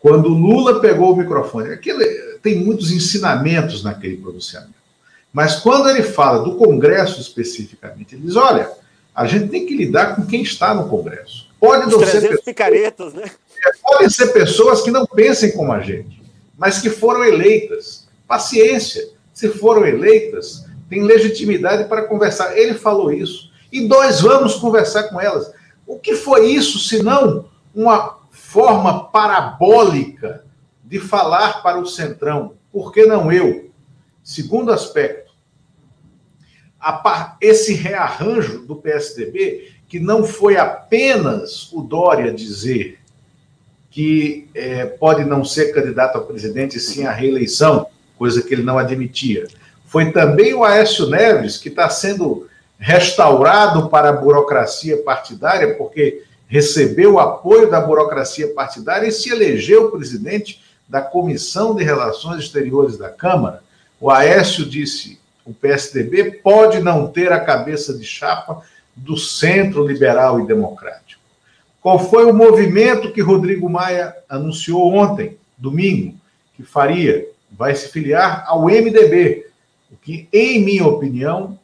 Quando 0.00 0.28
Lula 0.28 0.80
pegou 0.80 1.12
o 1.12 1.16
microfone, 1.16 1.70
aquele, 1.70 2.38
tem 2.42 2.58
muitos 2.58 2.90
ensinamentos 2.90 3.84
naquele 3.84 4.16
pronunciamento. 4.16 4.81
Mas 5.32 5.56
quando 5.56 5.88
ele 5.88 6.02
fala 6.02 6.42
do 6.42 6.56
Congresso 6.56 7.20
especificamente, 7.20 8.14
ele 8.14 8.26
diz: 8.26 8.36
olha, 8.36 8.70
a 9.14 9.26
gente 9.26 9.48
tem 9.48 9.66
que 9.66 9.76
lidar 9.76 10.16
com 10.16 10.26
quem 10.26 10.42
está 10.42 10.74
no 10.74 10.88
Congresso. 10.88 11.48
Pode 11.58 11.90
não 11.90 12.00
ser 12.00 12.20
pessoas, 12.20 12.40
picaretas, 12.40 13.14
né? 13.14 13.30
Podem 13.82 14.10
ser 14.10 14.26
pessoas 14.32 14.82
que 14.82 14.90
não 14.90 15.06
pensem 15.06 15.52
como 15.52 15.72
a 15.72 15.80
gente, 15.80 16.22
mas 16.58 16.80
que 16.80 16.90
foram 16.90 17.24
eleitas. 17.24 18.08
Paciência, 18.26 19.10
se 19.32 19.48
foram 19.48 19.86
eleitas, 19.86 20.66
tem 20.88 21.02
legitimidade 21.02 21.84
para 21.88 22.04
conversar. 22.04 22.56
Ele 22.58 22.74
falou 22.74 23.12
isso. 23.12 23.50
E 23.70 23.86
nós 23.86 24.20
vamos 24.20 24.56
conversar 24.56 25.04
com 25.04 25.20
elas. 25.20 25.52
O 25.86 25.98
que 25.98 26.14
foi 26.14 26.46
isso, 26.46 26.78
senão 26.78 27.46
uma 27.74 28.18
forma 28.30 29.04
parabólica 29.04 30.44
de 30.84 30.98
falar 30.98 31.62
para 31.62 31.78
o 31.78 31.86
Centrão? 31.86 32.54
Por 32.72 32.92
que 32.92 33.06
não 33.06 33.30
eu? 33.30 33.70
Segundo 34.22 34.72
aspecto, 34.72 35.21
esse 37.40 37.74
rearranjo 37.74 38.60
do 38.60 38.76
PSDB, 38.76 39.70
que 39.88 40.00
não 40.00 40.24
foi 40.24 40.56
apenas 40.56 41.72
o 41.72 41.82
Dória 41.82 42.32
dizer 42.32 42.98
que 43.90 44.48
é, 44.54 44.86
pode 44.86 45.24
não 45.24 45.44
ser 45.44 45.72
candidato 45.72 46.16
a 46.16 46.22
presidente, 46.22 46.80
sim 46.80 47.04
a 47.04 47.12
reeleição, 47.12 47.86
coisa 48.16 48.42
que 48.42 48.54
ele 48.54 48.62
não 48.62 48.78
admitia. 48.78 49.46
Foi 49.84 50.10
também 50.10 50.54
o 50.54 50.64
Aécio 50.64 51.08
Neves, 51.10 51.58
que 51.58 51.68
está 51.68 51.90
sendo 51.90 52.48
restaurado 52.78 53.90
para 53.90 54.08
a 54.08 54.12
burocracia 54.12 54.96
partidária, 55.02 55.74
porque 55.74 56.24
recebeu 56.48 57.14
o 57.14 57.18
apoio 57.20 57.70
da 57.70 57.80
burocracia 57.80 58.48
partidária 58.54 59.06
e 59.06 59.12
se 59.12 59.30
elegeu 59.30 59.90
presidente 59.90 60.62
da 60.88 61.00
Comissão 61.00 61.74
de 61.74 61.84
Relações 61.84 62.44
Exteriores 62.44 62.96
da 62.96 63.08
Câmara. 63.08 63.62
O 64.00 64.10
Aécio 64.10 64.64
disse: 64.64 65.20
o 65.44 65.52
PSDB 65.52 66.32
pode 66.42 66.80
não 66.80 67.08
ter 67.08 67.32
a 67.32 67.40
cabeça 67.40 67.96
de 67.96 68.04
chapa 68.04 68.62
do 68.94 69.16
centro 69.16 69.86
liberal 69.86 70.40
e 70.40 70.46
democrático. 70.46 71.20
Qual 71.80 71.98
foi 71.98 72.24
o 72.24 72.34
movimento 72.34 73.12
que 73.12 73.20
Rodrigo 73.20 73.68
Maia 73.68 74.14
anunciou 74.28 74.94
ontem, 74.94 75.36
domingo, 75.58 76.14
que 76.56 76.62
faria? 76.62 77.26
Vai 77.50 77.74
se 77.74 77.88
filiar 77.88 78.44
ao 78.46 78.66
MDB, 78.66 79.46
o 79.90 79.96
que, 79.96 80.28
em 80.32 80.64
minha 80.64 80.86
opinião, 80.86 81.58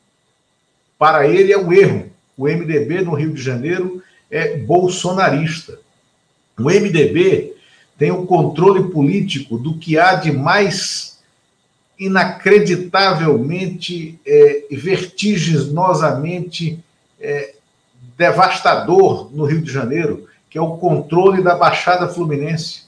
para 0.98 1.28
ele 1.28 1.52
é 1.52 1.58
um 1.58 1.72
erro. 1.72 2.10
O 2.36 2.44
MDB 2.44 3.02
no 3.02 3.14
Rio 3.14 3.32
de 3.32 3.40
Janeiro 3.40 4.02
é 4.30 4.56
bolsonarista. 4.56 5.78
O 6.58 6.64
MDB 6.64 7.54
tem 7.96 8.10
o 8.10 8.26
controle 8.26 8.90
político 8.90 9.56
do 9.56 9.78
que 9.78 9.98
há 9.98 10.14
de 10.14 10.32
mais 10.32 11.07
inacreditavelmente 11.98 14.20
é, 14.24 14.66
vertiginosamente 14.70 16.78
é, 17.20 17.54
devastador 18.16 19.28
no 19.32 19.44
Rio 19.44 19.60
de 19.60 19.72
Janeiro, 19.72 20.28
que 20.48 20.56
é 20.56 20.62
o 20.62 20.76
controle 20.76 21.42
da 21.42 21.56
Baixada 21.56 22.08
Fluminense. 22.08 22.84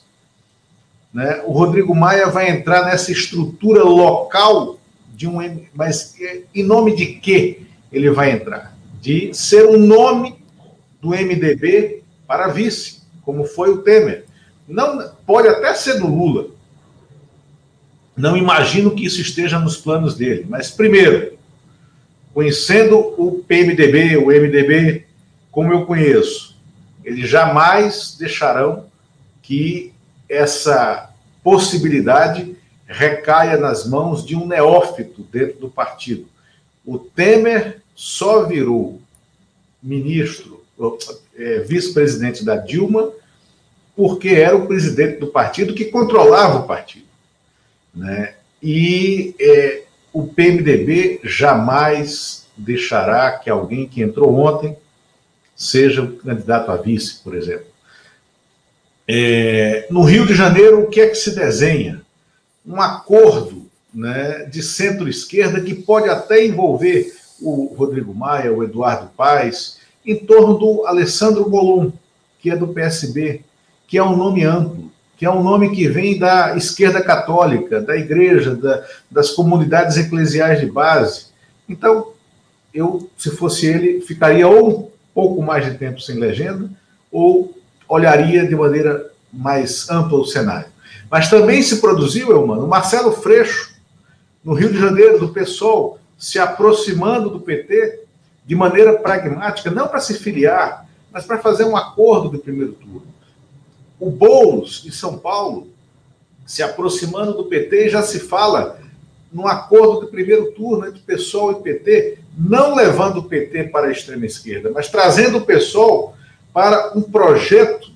Né? 1.13 1.43
O 1.45 1.51
Rodrigo 1.53 1.93
Maia 1.95 2.29
vai 2.29 2.51
entrar 2.51 2.85
nessa 2.85 3.11
estrutura 3.11 3.83
local 3.83 4.79
de 5.13 5.27
um. 5.27 5.41
Mas 5.75 6.15
é, 6.21 6.43
em 6.55 6.63
nome 6.63 6.95
de 6.95 7.07
quê? 7.07 7.63
ele 7.93 8.11
vai 8.11 8.31
entrar? 8.31 8.77
De 9.01 9.33
ser 9.35 9.67
um 9.67 9.79
nome 9.79 10.37
do 11.01 11.11
MDB 11.11 12.03
para 12.27 12.49
vice, 12.49 13.01
como 13.23 13.45
foi 13.45 13.71
o 13.71 13.79
Temer. 13.79 14.25
Não 14.69 15.11
pode 15.27 15.49
até 15.49 15.75
ser 15.75 15.99
do 15.99 16.07
Lula. 16.07 16.49
Não 18.21 18.37
imagino 18.37 18.91
que 18.91 19.07
isso 19.07 19.21
esteja 19.21 19.59
nos 19.59 19.79
planos 19.79 20.15
dele. 20.15 20.45
Mas 20.47 20.71
primeiro, 20.71 21.39
conhecendo 22.35 22.99
o 22.99 23.43
PMDB, 23.49 24.19
o 24.19 24.27
MDB, 24.27 25.07
como 25.51 25.73
eu 25.73 25.87
conheço, 25.87 26.55
eles 27.03 27.29
jamais 27.29 28.15
deixarão 28.19 28.85
que 29.43 29.93
essa 30.29 31.11
possibilidade 31.43 32.55
recaia 32.87 33.57
nas 33.57 33.87
mãos 33.89 34.25
de 34.25 34.37
um 34.37 34.47
neófito 34.47 35.23
dentro 35.33 35.59
do 35.59 35.71
partido. 35.71 36.29
O 36.85 36.99
Temer 36.99 37.81
só 37.95 38.45
virou 38.45 39.01
ministro, 39.83 40.63
é, 41.37 41.61
vice-presidente 41.61 42.45
da 42.45 42.57
Dilma, 42.57 43.13
porque 43.97 44.29
era 44.29 44.57
o 44.57 44.67
presidente 44.67 45.19
do 45.19 45.29
partido 45.29 45.75
que 45.75 45.87
controlava 45.87 46.59
o 46.59 46.67
partido. 46.67 47.10
Né? 47.95 48.35
E 48.63 49.35
é, 49.41 49.83
o 50.13 50.27
PMDB 50.27 51.21
jamais 51.25 52.47
deixará 52.57 53.33
que 53.33 53.49
alguém 53.49 53.89
que 53.89 54.03
entrou 54.03 54.35
ontem 54.35 54.77
seja 55.57 56.03
o 56.03 56.17
candidato 56.17 56.71
a 56.71 56.77
vice, 56.77 57.21
por 57.23 57.35
exemplo. 57.35 57.67
É, 59.07 59.87
no 59.91 60.03
Rio 60.03 60.27
de 60.27 60.35
Janeiro, 60.35 60.83
o 60.83 60.89
que 60.89 61.01
é 61.01 61.09
que 61.09 61.17
se 61.17 61.35
desenha? 61.35 62.03
Um 62.65 62.81
acordo 62.81 63.69
né, 63.93 64.45
de 64.45 64.63
centro-esquerda 64.63 65.61
que 65.61 65.75
pode 65.75 66.09
até 66.09 66.45
envolver 66.45 67.13
o 67.41 67.75
Rodrigo 67.77 68.15
Maia, 68.15 68.53
o 68.53 68.63
Eduardo 68.63 69.11
Paes, 69.17 69.79
em 70.05 70.17
torno 70.17 70.59
do 70.59 70.87
Alessandro 70.87 71.49
Bolon, 71.49 71.91
que 72.39 72.51
é 72.51 72.57
do 72.57 72.69
PSB, 72.69 73.43
que 73.87 73.99
é 73.99 74.03
um 74.03 74.17
nome 74.17 74.45
amplo, 74.45 74.90
que 75.21 75.27
é 75.27 75.31
um 75.31 75.43
nome 75.43 75.69
que 75.69 75.87
vem 75.87 76.19
da 76.19 76.57
esquerda 76.57 77.03
católica, 77.03 77.79
da 77.79 77.95
igreja, 77.95 78.57
da, 78.57 78.83
das 79.11 79.29
comunidades 79.29 79.99
eclesiais 79.99 80.61
de 80.61 80.65
base. 80.65 81.27
Então, 81.69 82.15
eu, 82.73 83.07
se 83.19 83.31
fosse 83.33 83.67
ele, 83.67 84.01
ficaria 84.01 84.49
ou 84.49 84.71
um 84.71 84.91
pouco 85.13 85.43
mais 85.43 85.67
de 85.67 85.77
tempo 85.77 86.01
sem 86.01 86.17
legenda, 86.17 86.71
ou 87.13 87.55
olharia 87.87 88.49
de 88.49 88.57
maneira 88.57 89.11
mais 89.31 89.91
ampla 89.91 90.17
o 90.17 90.25
cenário. 90.25 90.69
Mas 91.11 91.29
também 91.29 91.63
se 91.63 91.83
produziu, 91.83 92.31
Elmano, 92.31 92.67
Marcelo 92.67 93.13
Freixo, 93.13 93.75
no 94.43 94.55
Rio 94.55 94.73
de 94.73 94.81
Janeiro, 94.81 95.19
do 95.19 95.29
PSOL, 95.29 95.99
se 96.19 96.39
aproximando 96.39 97.29
do 97.29 97.41
PT 97.41 98.05
de 98.47 98.55
maneira 98.55 98.99
pragmática, 98.99 99.71
não 99.71 99.87
para 99.87 100.01
se 100.01 100.15
filiar, 100.15 100.87
mas 101.13 101.27
para 101.27 101.37
fazer 101.37 101.65
um 101.65 101.77
acordo 101.77 102.31
do 102.31 102.39
primeiro 102.39 102.73
turno. 102.73 103.20
O 104.01 104.11
Boulos, 104.11 104.83
em 104.87 104.91
São 104.91 105.19
Paulo, 105.19 105.69
se 106.47 106.63
aproximando 106.63 107.35
do 107.35 107.45
PT, 107.45 107.91
já 107.91 108.03
se 108.03 108.19
fala 108.19 108.81
num 109.33 109.47
acordo 109.47 110.01
do 110.01 110.07
primeiro 110.09 110.51
turno 110.53 110.87
entre 110.87 111.01
PSOL 111.01 111.53
e 111.53 111.63
PT, 111.63 112.19
não 112.37 112.75
levando 112.75 113.19
o 113.19 113.25
PT 113.25 113.65
para 113.65 113.89
a 113.89 113.93
extrema 113.93 114.27
esquerda, 114.27 114.71
mas 114.75 114.89
trazendo 114.89 115.39
o 115.39 115.47
PSOL 115.47 116.17
para 116.53 116.97
um 116.97 117.03
projeto 117.03 117.93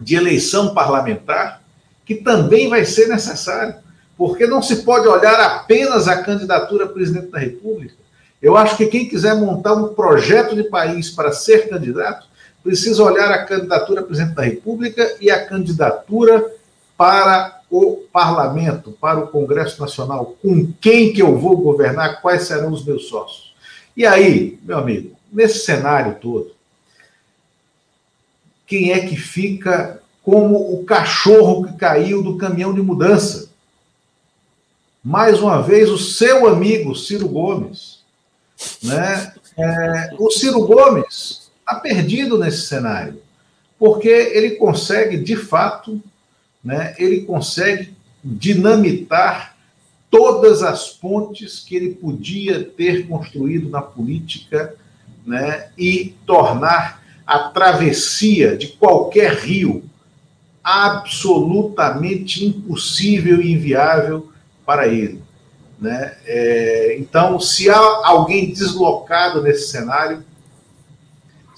de 0.00 0.16
eleição 0.16 0.74
parlamentar 0.74 1.62
que 2.04 2.16
também 2.16 2.68
vai 2.68 2.84
ser 2.84 3.06
necessário 3.06 3.76
porque 4.20 4.46
não 4.46 4.60
se 4.60 4.82
pode 4.82 5.08
olhar 5.08 5.40
apenas 5.40 6.06
a 6.06 6.22
candidatura 6.22 6.84
a 6.84 6.88
presidente 6.88 7.28
da 7.28 7.38
República. 7.38 7.94
Eu 8.42 8.54
acho 8.56 8.76
que 8.76 8.86
quem 8.86 9.08
quiser 9.08 9.34
montar 9.34 9.72
um 9.72 9.94
projeto 9.94 10.54
de 10.54 10.64
país 10.64 11.08
para 11.08 11.32
ser 11.32 11.70
candidato, 11.70 12.26
precisa 12.62 13.02
olhar 13.02 13.30
a 13.30 13.44
candidatura 13.44 14.00
a 14.00 14.04
presidente 14.04 14.34
da 14.34 14.42
República 14.42 15.16
e 15.20 15.30
a 15.30 15.44
candidatura 15.44 16.54
para 16.96 17.60
o 17.70 18.04
parlamento, 18.12 18.92
para 18.92 19.20
o 19.20 19.28
Congresso 19.28 19.80
Nacional. 19.80 20.36
Com 20.42 20.72
quem 20.80 21.12
que 21.12 21.22
eu 21.22 21.38
vou 21.38 21.56
governar, 21.56 22.20
quais 22.20 22.42
serão 22.42 22.72
os 22.72 22.84
meus 22.84 23.08
sócios. 23.08 23.54
E 23.96 24.04
aí, 24.06 24.58
meu 24.62 24.78
amigo, 24.78 25.16
nesse 25.32 25.60
cenário 25.60 26.16
todo, 26.20 26.52
quem 28.66 28.92
é 28.92 29.00
que 29.00 29.16
fica 29.16 30.00
como 30.22 30.74
o 30.74 30.84
cachorro 30.84 31.64
que 31.64 31.76
caiu 31.76 32.22
do 32.22 32.36
caminhão 32.36 32.74
de 32.74 32.82
mudança? 32.82 33.50
Mais 35.02 35.40
uma 35.40 35.62
vez, 35.62 35.88
o 35.88 35.98
seu 35.98 36.46
amigo 36.46 36.94
Ciro 36.94 37.28
Gomes. 37.28 38.00
Né? 38.82 39.32
É, 39.58 40.10
o 40.18 40.30
Ciro 40.30 40.66
Gomes 40.66 41.39
está 41.70 41.76
perdido 41.76 42.36
nesse 42.36 42.62
cenário, 42.62 43.22
porque 43.78 44.08
ele 44.08 44.56
consegue, 44.56 45.16
de 45.16 45.36
fato, 45.36 46.02
né, 46.62 46.94
ele 46.98 47.22
consegue 47.22 47.94
dinamitar 48.22 49.56
todas 50.10 50.62
as 50.62 50.88
pontes 50.88 51.60
que 51.60 51.76
ele 51.76 51.94
podia 51.94 52.64
ter 52.64 53.06
construído 53.06 53.70
na 53.70 53.80
política 53.80 54.74
né, 55.24 55.68
e 55.78 56.14
tornar 56.26 57.00
a 57.24 57.38
travessia 57.50 58.56
de 58.56 58.68
qualquer 58.68 59.34
rio 59.34 59.84
absolutamente 60.62 62.44
impossível 62.44 63.40
e 63.40 63.52
inviável 63.52 64.30
para 64.66 64.88
ele. 64.88 65.22
Né? 65.80 66.16
É, 66.26 66.96
então, 66.98 67.38
se 67.40 67.70
há 67.70 67.78
alguém 68.04 68.52
deslocado 68.52 69.40
nesse 69.40 69.70
cenário, 69.70 70.24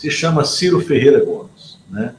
se 0.02 0.10
chama 0.10 0.44
Ciro 0.44 0.80
Ferreira 0.80 1.24
Gomes. 1.24 1.78
Né? 1.88 2.12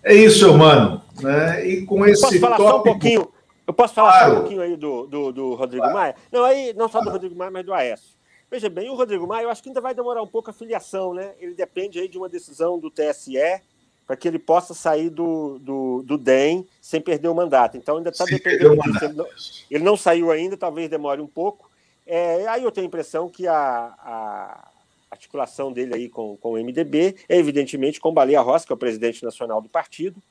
É 0.00 0.14
isso, 0.14 0.46
meu 0.46 0.58
mano. 0.58 1.02
Né? 1.20 1.66
E 1.66 1.84
com 1.84 2.06
esse 2.06 2.22
Posso 2.22 2.38
falar 2.38 2.56
tópico... 2.56 2.72
só 2.72 2.78
um 2.78 2.82
pouquinho? 2.84 3.32
Eu 3.66 3.74
posso 3.74 3.94
falar 3.94 4.12
claro. 4.12 4.26
só 4.26 4.32
um 4.32 4.40
pouquinho 4.40 4.62
aí 4.62 4.76
do, 4.76 5.06
do, 5.08 5.32
do 5.32 5.54
Rodrigo 5.54 5.82
claro. 5.82 5.98
Maia? 5.98 6.14
Não, 6.30 6.44
aí, 6.44 6.72
não 6.72 6.88
só 6.88 7.00
do 7.00 7.10
Rodrigo 7.10 7.34
Maia, 7.34 7.50
mas 7.50 7.66
do 7.66 7.74
Aécio. 7.74 8.10
Veja 8.48 8.70
bem, 8.70 8.88
o 8.88 8.94
Rodrigo 8.94 9.26
Maia, 9.26 9.42
eu 9.42 9.50
acho 9.50 9.60
que 9.60 9.68
ainda 9.68 9.80
vai 9.80 9.92
demorar 9.92 10.22
um 10.22 10.26
pouco 10.26 10.50
a 10.50 10.52
filiação, 10.52 11.12
né? 11.12 11.32
Ele 11.40 11.52
depende 11.52 11.98
aí 11.98 12.06
de 12.06 12.16
uma 12.16 12.28
decisão 12.28 12.78
do 12.78 12.90
TSE 12.90 13.60
para 14.06 14.16
que 14.16 14.28
ele 14.28 14.38
possa 14.38 14.72
sair 14.72 15.10
do, 15.10 15.58
do, 15.58 16.02
do 16.04 16.16
DEM 16.16 16.64
sem 16.80 17.00
perder 17.00 17.28
o 17.28 17.34
mandato. 17.34 17.76
Então 17.76 17.96
ainda 17.96 18.10
está 18.10 18.24
dependendo 18.24 18.76
disso. 18.82 19.04
Ele 19.04 19.14
não, 19.14 19.26
ele 19.70 19.84
não, 19.84 19.96
saiu 19.96 20.30
ainda, 20.30 20.56
talvez 20.56 20.88
demore 20.88 21.20
um 21.20 21.26
pouco. 21.26 21.68
É, 22.06 22.46
aí 22.46 22.62
eu 22.62 22.70
tenho 22.70 22.86
a 22.86 22.88
impressão 22.88 23.28
que 23.28 23.46
a, 23.48 23.94
a 23.98 24.68
articulação 25.10 25.72
dele 25.72 25.94
aí 25.94 26.08
com, 26.08 26.36
com 26.36 26.52
o 26.52 26.58
MDB 26.58 27.16
é 27.28 27.36
evidentemente 27.36 28.00
com 28.00 28.12
Baleia 28.12 28.40
Rossi, 28.40 28.66
que 28.66 28.72
é 28.72 28.74
o 28.74 28.78
presidente 28.78 29.24
nacional 29.24 29.60
do 29.60 29.68
partido, 29.68 30.22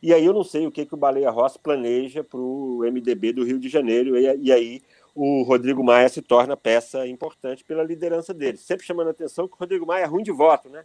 e 0.00 0.14
aí 0.14 0.24
eu 0.24 0.32
não 0.32 0.44
sei 0.44 0.66
o 0.66 0.70
que, 0.70 0.86
que 0.86 0.94
o 0.94 0.96
Baleia 0.96 1.30
Rossi 1.30 1.58
planeja 1.58 2.22
para 2.22 2.38
o 2.38 2.80
MDB 2.82 3.32
do 3.32 3.44
Rio 3.44 3.58
de 3.58 3.68
Janeiro, 3.68 4.16
e, 4.16 4.36
e, 4.42 4.52
aí 4.52 4.82
o 5.14 5.42
Rodrigo 5.42 5.82
Maia 5.82 6.08
se 6.08 6.22
torna 6.22 6.56
peça 6.56 7.06
importante 7.06 7.64
pela 7.64 7.82
liderança 7.82 8.32
dele. 8.32 8.56
Sempre 8.56 8.86
chamando 8.86 9.08
a 9.08 9.10
atenção 9.10 9.48
que 9.48 9.54
o 9.54 9.58
Rodrigo 9.58 9.84
Maia 9.84 10.04
é 10.04 10.06
ruim 10.06 10.22
de 10.22 10.30
voto, 10.30 10.68
né? 10.68 10.84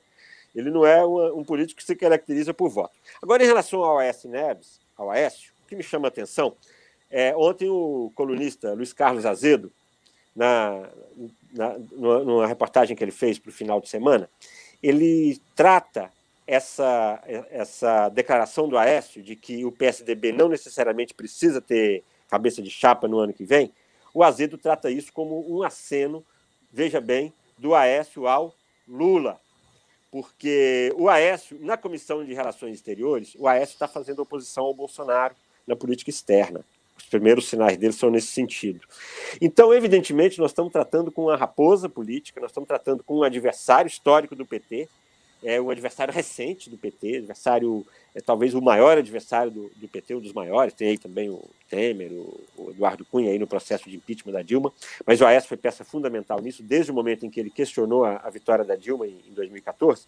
Ele 0.56 0.72
não 0.72 0.86
é 0.86 1.06
um, 1.06 1.40
um 1.40 1.44
político 1.44 1.80
que 1.80 1.86
se 1.86 1.96
caracteriza 1.96 2.54
por 2.54 2.70
voto. 2.70 2.94
Agora, 3.22 3.44
em 3.44 3.48
relação 3.48 3.84
ao 3.84 4.00
Aécio 4.00 4.30
Neves, 4.30 4.80
ao 4.98 5.12
Aécio, 5.12 5.54
o 5.64 5.68
que 5.68 5.76
me 5.76 5.84
chama 5.84 6.08
a 6.08 6.10
atenção, 6.10 6.56
é, 7.10 7.36
ontem 7.36 7.70
o 7.70 8.12
colunista 8.16 8.74
Luiz 8.74 8.94
Carlos 8.94 9.26
Azedo, 9.26 9.72
na, 10.36 10.90
na, 11.54 11.78
numa 11.78 12.48
reportagem 12.48 12.96
que 12.96 13.04
ele 13.04 13.12
fez 13.12 13.40
para 13.40 13.50
o 13.50 13.54
final 13.54 13.80
de 13.80 13.88
semana, 13.88 14.30
ele 14.82 15.40
trata 15.56 16.12
essa, 16.46 17.22
essa 17.50 18.10
declaração 18.10 18.68
do 18.68 18.78
Aécio 18.78 19.24
de 19.24 19.36
que 19.36 19.64
o 19.64 19.72
PSDB 19.72 20.32
não 20.32 20.50
necessariamente 20.50 21.14
precisa 21.14 21.62
ter 21.62 22.04
cabeça 22.28 22.62
de 22.62 22.70
chapa 22.70 23.08
no 23.08 23.20
ano 23.20 23.34
que 23.34 23.46
vem, 23.46 23.72
o 24.14 24.24
Azedo 24.24 24.58
trata 24.58 24.92
isso 24.92 25.12
como 25.12 25.44
um 25.50 25.64
aceno, 25.64 26.24
veja 26.72 27.02
bem, 27.02 27.34
do 27.58 27.74
Aécio 27.74 28.28
ao 28.28 28.54
Lula. 28.88 29.40
Porque 30.12 30.94
o 30.96 31.10
Aécio, 31.10 31.58
na 31.60 31.76
Comissão 31.76 32.24
de 32.24 32.34
Relações 32.34 32.76
Exteriores, 32.76 33.36
o 33.38 33.48
Aécio 33.48 33.74
está 33.74 33.88
fazendo 33.88 34.22
oposição 34.22 34.66
ao 34.66 34.74
Bolsonaro 34.74 35.36
na 35.66 35.76
política 35.76 36.12
externa. 36.12 36.64
Os 37.04 37.10
primeiros 37.10 37.48
sinais 37.48 37.78
dele 37.78 37.94
são 37.94 38.10
nesse 38.10 38.28
sentido. 38.28 38.80
Então, 39.42 39.74
evidentemente, 39.74 40.40
nós 40.40 40.52
estamos 40.52 40.72
tratando 40.72 41.12
com 41.12 41.24
uma 41.24 41.36
raposa 41.36 41.90
política, 41.90 42.40
nós 42.40 42.50
estamos 42.50 42.68
tratando 42.68 43.04
com 43.04 43.18
um 43.18 43.24
adversário 43.24 43.88
histórico 43.88 44.36
do 44.36 44.46
PT, 44.46 44.88
é 45.44 45.60
um 45.60 45.70
adversário 45.70 46.14
recente 46.14 46.70
do 46.70 46.78
PT, 46.78 47.18
adversário, 47.18 47.86
é, 48.16 48.22
talvez 48.22 48.54
o 48.54 48.62
maior 48.62 48.98
adversário 48.98 49.52
do, 49.52 49.70
do, 49.76 49.90
PT, 49.90 50.16
um 50.16 50.22
dos 50.22 50.32
maiores, 50.32 50.74
tem 50.74 50.88
aí 50.88 50.98
também 50.98 51.30
o 51.30 51.44
Temer, 51.70 52.14
o, 52.14 52.40
o, 52.56 52.70
Eduardo 52.72 53.04
Cunha 53.04 53.30
aí 53.30 53.38
no 53.38 53.46
processo 53.46 53.90
de 53.90 53.98
impeachment 53.98 54.32
da 54.32 54.42
Dilma, 54.42 54.72
mas 55.06 55.20
o 55.20 55.26
Aécio 55.26 55.50
foi 55.50 55.58
peça 55.58 55.84
fundamental 55.84 56.42
nisso, 56.42 56.64
desde 56.64 56.92
o 56.92 56.96
momento 56.96 57.26
em 57.26 57.30
que 57.30 57.42
ele 57.42 57.50
questionou 57.50 58.06
a, 58.06 58.22
a 58.24 58.30
vitória 58.30 58.64
da 58.64 58.78
Dilma 58.78 59.06
em, 59.06 59.20
em 59.28 59.34
2014. 59.34 60.06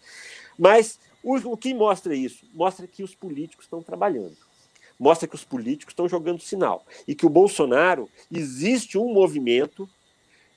Mas 0.58 0.98
o, 1.22 1.34
o 1.52 1.56
que 1.56 1.74
mostra 1.74 2.14
isso? 2.14 2.46
Mostra 2.54 2.86
que 2.86 3.02
os 3.02 3.14
políticos 3.14 3.66
estão 3.66 3.82
trabalhando 3.82 4.45
mostra 4.98 5.28
que 5.28 5.34
os 5.34 5.44
políticos 5.44 5.92
estão 5.92 6.08
jogando 6.08 6.40
sinal 6.40 6.84
e 7.06 7.14
que 7.14 7.26
o 7.26 7.30
Bolsonaro 7.30 8.08
existe 8.32 8.98
um 8.98 9.12
movimento 9.12 9.88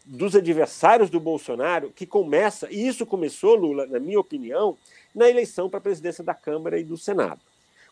dos 0.06 0.36
adversários 0.36 1.10
do 1.10 1.20
Bolsonaro 1.20 1.92
que 1.96 2.06
começa, 2.06 2.68
e 2.72 2.88
isso 2.88 3.06
começou, 3.06 3.56
Lula, 3.56 3.86
na 3.86 4.00
minha 4.00 4.20
opinião, 4.20 4.76
na 5.14 5.30
eleição 5.30 5.70
para 5.70 5.78
a 5.78 5.82
presidência 5.82 6.24
da 6.24 6.34
Câmara 6.34 6.80
e 6.80 6.84
do 6.84 6.98
Senado. 6.98 7.42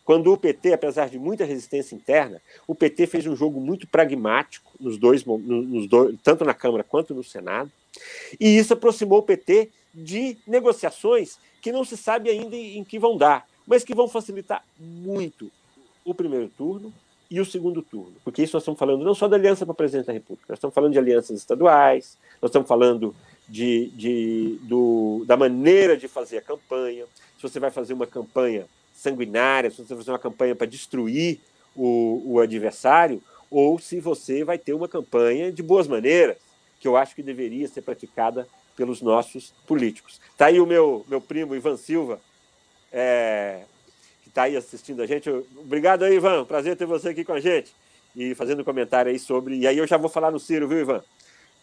Quando 0.04 0.32
o 0.32 0.38
PT, 0.38 0.74
apesar 0.74 1.10
de 1.10 1.20
muita 1.20 1.44
resistência 1.44 1.94
interna, 1.94 2.42
o 2.66 2.74
PT 2.74 3.08
fez 3.08 3.28
um 3.28 3.36
jogo 3.36 3.60
muito 3.60 3.86
pragmático 3.88 4.72
nos 4.80 4.98
dois, 4.98 5.26
nos 5.26 5.86
dois, 5.88 6.16
tanto 6.24 6.46
na 6.46 6.54
Câmara 6.54 6.84
quanto 6.84 7.14
no 7.14 7.24
Senado, 7.24 7.72
e 8.40 8.58
isso 8.58 8.74
aproximou 8.74 9.20
o 9.20 9.24
PT 9.24 9.70
de 9.94 10.38
negociações 10.48 11.38
que 11.62 11.72
não 11.72 11.84
se 11.84 11.98
sabe 11.98 12.30
ainda 12.30 12.56
em 12.56 12.84
que 12.84 12.98
vão 12.98 13.18
dar, 13.18 13.48
mas 13.66 13.84
que 13.84 13.94
vão 13.94 14.08
facilitar 14.08 14.64
muito 14.80 15.52
o 16.08 16.16
primeiro 16.16 16.48
turno 16.48 16.94
e 17.30 17.42
o 17.42 17.46
segundo 17.46 17.82
turno. 17.82 18.14
Porque 18.24 18.42
isso 18.42 18.56
nós 18.56 18.64
estamos 18.64 18.80
falando 18.80 19.04
não 19.04 19.14
só 19.14 19.28
da 19.28 19.36
aliança 19.36 19.66
para 19.66 19.76
presidente 19.76 20.08
da 20.08 20.14
República, 20.14 20.46
nós 20.50 20.58
estamos 20.58 20.74
falando 20.74 20.94
de 20.94 21.00
alianças 21.00 21.38
estaduais, 21.38 22.18
nós 22.42 22.50
estamos 22.50 22.68
falando 22.68 23.14
de, 23.48 23.90
de, 23.90 24.60
do, 24.64 25.26
da 25.28 25.36
maneira 25.36 25.98
de 25.98 26.08
fazer 26.08 26.38
a 26.38 26.42
campanha, 26.42 27.06
se 27.36 27.44
você 27.44 27.60
vai 27.60 27.70
fazer 27.70 27.94
uma 27.94 28.08
campanha 28.08 28.66
sanguinária, 28.96 29.70
se 29.70 29.78
você 29.78 29.90
vai 29.90 29.98
fazer 29.98 30.12
uma 30.12 30.20
campanha 30.20 30.56
para 30.56 30.66
destruir 30.66 31.40
o, 31.76 32.24
o 32.26 32.40
adversário, 32.40 33.22
ou 33.52 33.78
se 33.78 34.00
você 34.00 34.44
vai 34.44 34.58
ter 34.58 34.74
uma 34.74 34.88
campanha 34.88 35.52
de 35.52 35.62
boas 35.62 35.88
maneiras, 35.88 36.38
que 36.80 36.88
eu 36.88 36.96
acho 36.96 37.14
que 37.14 37.22
deveria 37.22 37.68
ser 37.68 37.82
praticada 37.82 38.48
pelos 38.76 39.02
nossos 39.02 39.54
políticos. 39.66 40.22
Está 40.32 40.46
aí 40.46 40.60
o 40.60 40.66
meu, 40.66 41.06
meu 41.08 41.20
primo 41.20 41.56
Ivan 41.56 41.76
Silva, 41.76 42.22
é, 42.92 43.64
está 44.38 44.44
aí 44.44 44.56
assistindo 44.56 45.02
a 45.02 45.08
gente. 45.08 45.30
Obrigado 45.58 46.04
aí, 46.04 46.16
Ivan. 46.16 46.46
Prazer 46.46 46.78
ter 46.78 46.86
você 46.86 47.10
aqui 47.10 47.26
com 47.26 47.34
a 47.34 47.40
gente. 47.40 47.74
E 48.16 48.36
fazendo 48.36 48.64
comentário 48.64 49.12
aí 49.12 49.18
sobre. 49.18 49.58
E 49.58 49.68
aí 49.68 49.78
eu 49.78 49.88
já 49.88 49.98
vou 49.98 50.10
falar 50.10 50.30
no 50.30 50.40
Ciro, 50.40 50.68
viu, 50.68 50.80
Ivan? 50.80 51.04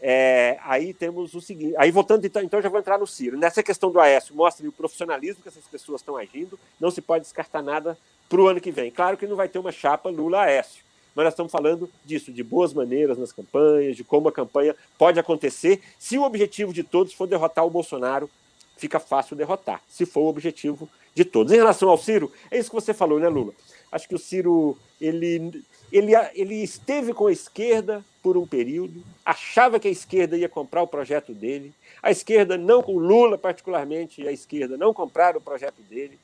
É, 0.01 0.59
aí 0.63 0.93
temos 0.93 1.35
o 1.35 1.41
seguinte. 1.41 1.75
Aí 1.79 1.93
voltando, 1.93 2.27
então, 2.27 2.43
então 2.43 2.61
já 2.61 2.69
vou 2.69 2.81
entrar 2.81 2.99
no 2.99 3.07
Ciro. 3.07 3.39
Nessa 3.39 3.63
questão 3.63 3.93
do 3.93 4.01
Aécio, 4.01 4.35
mostra 4.35 4.69
o 4.69 4.73
profissionalismo 4.73 5.41
que 5.41 5.49
essas 5.49 5.65
pessoas 5.65 6.01
estão 6.01 6.17
agindo. 6.17 6.59
Não 6.81 6.91
se 6.91 7.01
pode 7.01 7.23
descartar 7.23 7.63
nada 7.63 7.97
para 8.29 8.41
o 8.41 8.49
ano 8.49 8.61
que 8.61 8.73
vem. 8.73 8.91
Claro 8.91 9.17
que 9.17 9.27
não 9.27 9.37
vai 9.37 9.49
ter 9.49 9.61
uma 9.61 9.73
chapa 9.73 10.11
Lula-Aécio. 10.11 10.83
Mas 11.15 11.25
nós 11.27 11.33
estamos 11.33 11.53
falando 11.53 11.89
disso, 12.05 12.33
de 12.33 12.43
boas 12.43 12.75
maneiras 12.75 13.17
nas 13.17 13.31
campanhas, 13.31 13.97
de 13.97 14.03
como 14.03 14.29
a 14.29 14.33
campanha 14.33 14.75
pode 14.99 15.21
acontecer. 15.21 15.81
Se 15.97 16.19
o 16.19 16.25
objetivo 16.25 16.73
de 16.73 16.83
todos 16.83 17.13
for 17.15 17.29
derrotar 17.29 17.65
o 17.65 17.71
Bolsonaro, 17.71 18.29
fica 18.77 18.99
fácil 18.99 19.37
derrotar. 19.37 19.83
Se 19.89 20.05
for 20.05 20.21
o 20.21 20.29
objetivo 20.29 20.89
de 21.15 21.25
todos. 21.25 21.53
Em 21.53 21.57
relação 21.57 21.89
ao 21.89 21.99
Ciro, 21.99 22.31
é 22.51 22.59
isso 22.59 22.71
que 22.71 22.75
você 22.75 22.93
falou, 22.93 23.21
né, 23.21 23.29
Lula? 23.29 23.53
Acho 23.91 24.09
que 24.09 24.15
o 24.15 24.19
Ciro 24.19 24.77
ele, 25.01 25.63
ele, 25.93 26.13
ele 26.35 26.63
esteve 26.63 27.15
com 27.15 27.27
a 27.27 27.33
esquerda 27.33 28.05
por 28.23 28.37
um 28.37 28.47
período, 28.47 29.05
achava 29.25 29.79
que 29.79 29.87
a 29.87 29.91
esquerda 29.91 30.37
ia 30.37 30.49
comprar 30.49 30.83
o 30.83 30.89
projeto 30.89 31.33
dele, 31.33 31.73
a 32.03 32.11
esquerda 32.11 32.57
não, 32.57 32.83
com 32.83 32.99
Lula 32.99 33.37
particularmente, 33.37 34.27
a 34.27 34.33
esquerda 34.33 34.77
não 34.77 34.95
compraram 34.95 35.39
o 35.39 35.43
projeto 35.43 35.81
dele, 35.83 36.19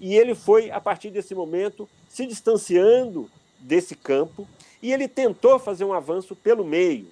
e 0.00 0.14
ele 0.14 0.34
foi, 0.34 0.70
a 0.70 0.80
partir 0.80 1.10
desse 1.10 1.34
momento, 1.34 1.88
se 2.08 2.26
distanciando 2.26 3.28
desse 3.58 3.94
campo, 3.94 4.48
e 4.80 4.92
ele 4.92 5.06
tentou 5.06 5.58
fazer 5.58 5.84
um 5.84 5.92
avanço 5.92 6.34
pelo 6.34 6.64
meio, 6.64 7.06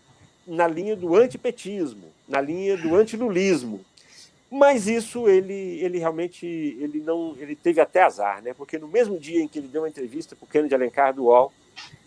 na 0.47 0.67
linha 0.67 0.97
do 0.97 1.15
antipetismo, 1.15 2.05
na 2.29 2.41
linha 2.41 2.77
do 2.77 2.95
antilulismo, 2.95 3.85
mas 4.51 4.89
isso 4.89 5.29
ele, 5.29 5.81
ele 5.81 5.99
realmente 5.99 6.45
ele 6.45 7.01
não 7.01 7.37
ele 7.39 7.55
teve 7.55 7.81
até 7.81 8.03
azar, 8.03 8.43
né? 8.43 8.53
Porque 8.53 8.79
no 8.79 8.89
mesmo 8.89 9.19
dia 9.19 9.41
em 9.41 9.47
que 9.47 9.61
ele 9.61 9.69
deu 9.69 9.83
uma 9.83 9.89
entrevista 9.89 10.35
para 10.35 10.45
o 10.45 10.49
Kennedy 10.49 10.75
Alencar 10.75 11.15
do 11.15 11.27
UOL, 11.27 11.53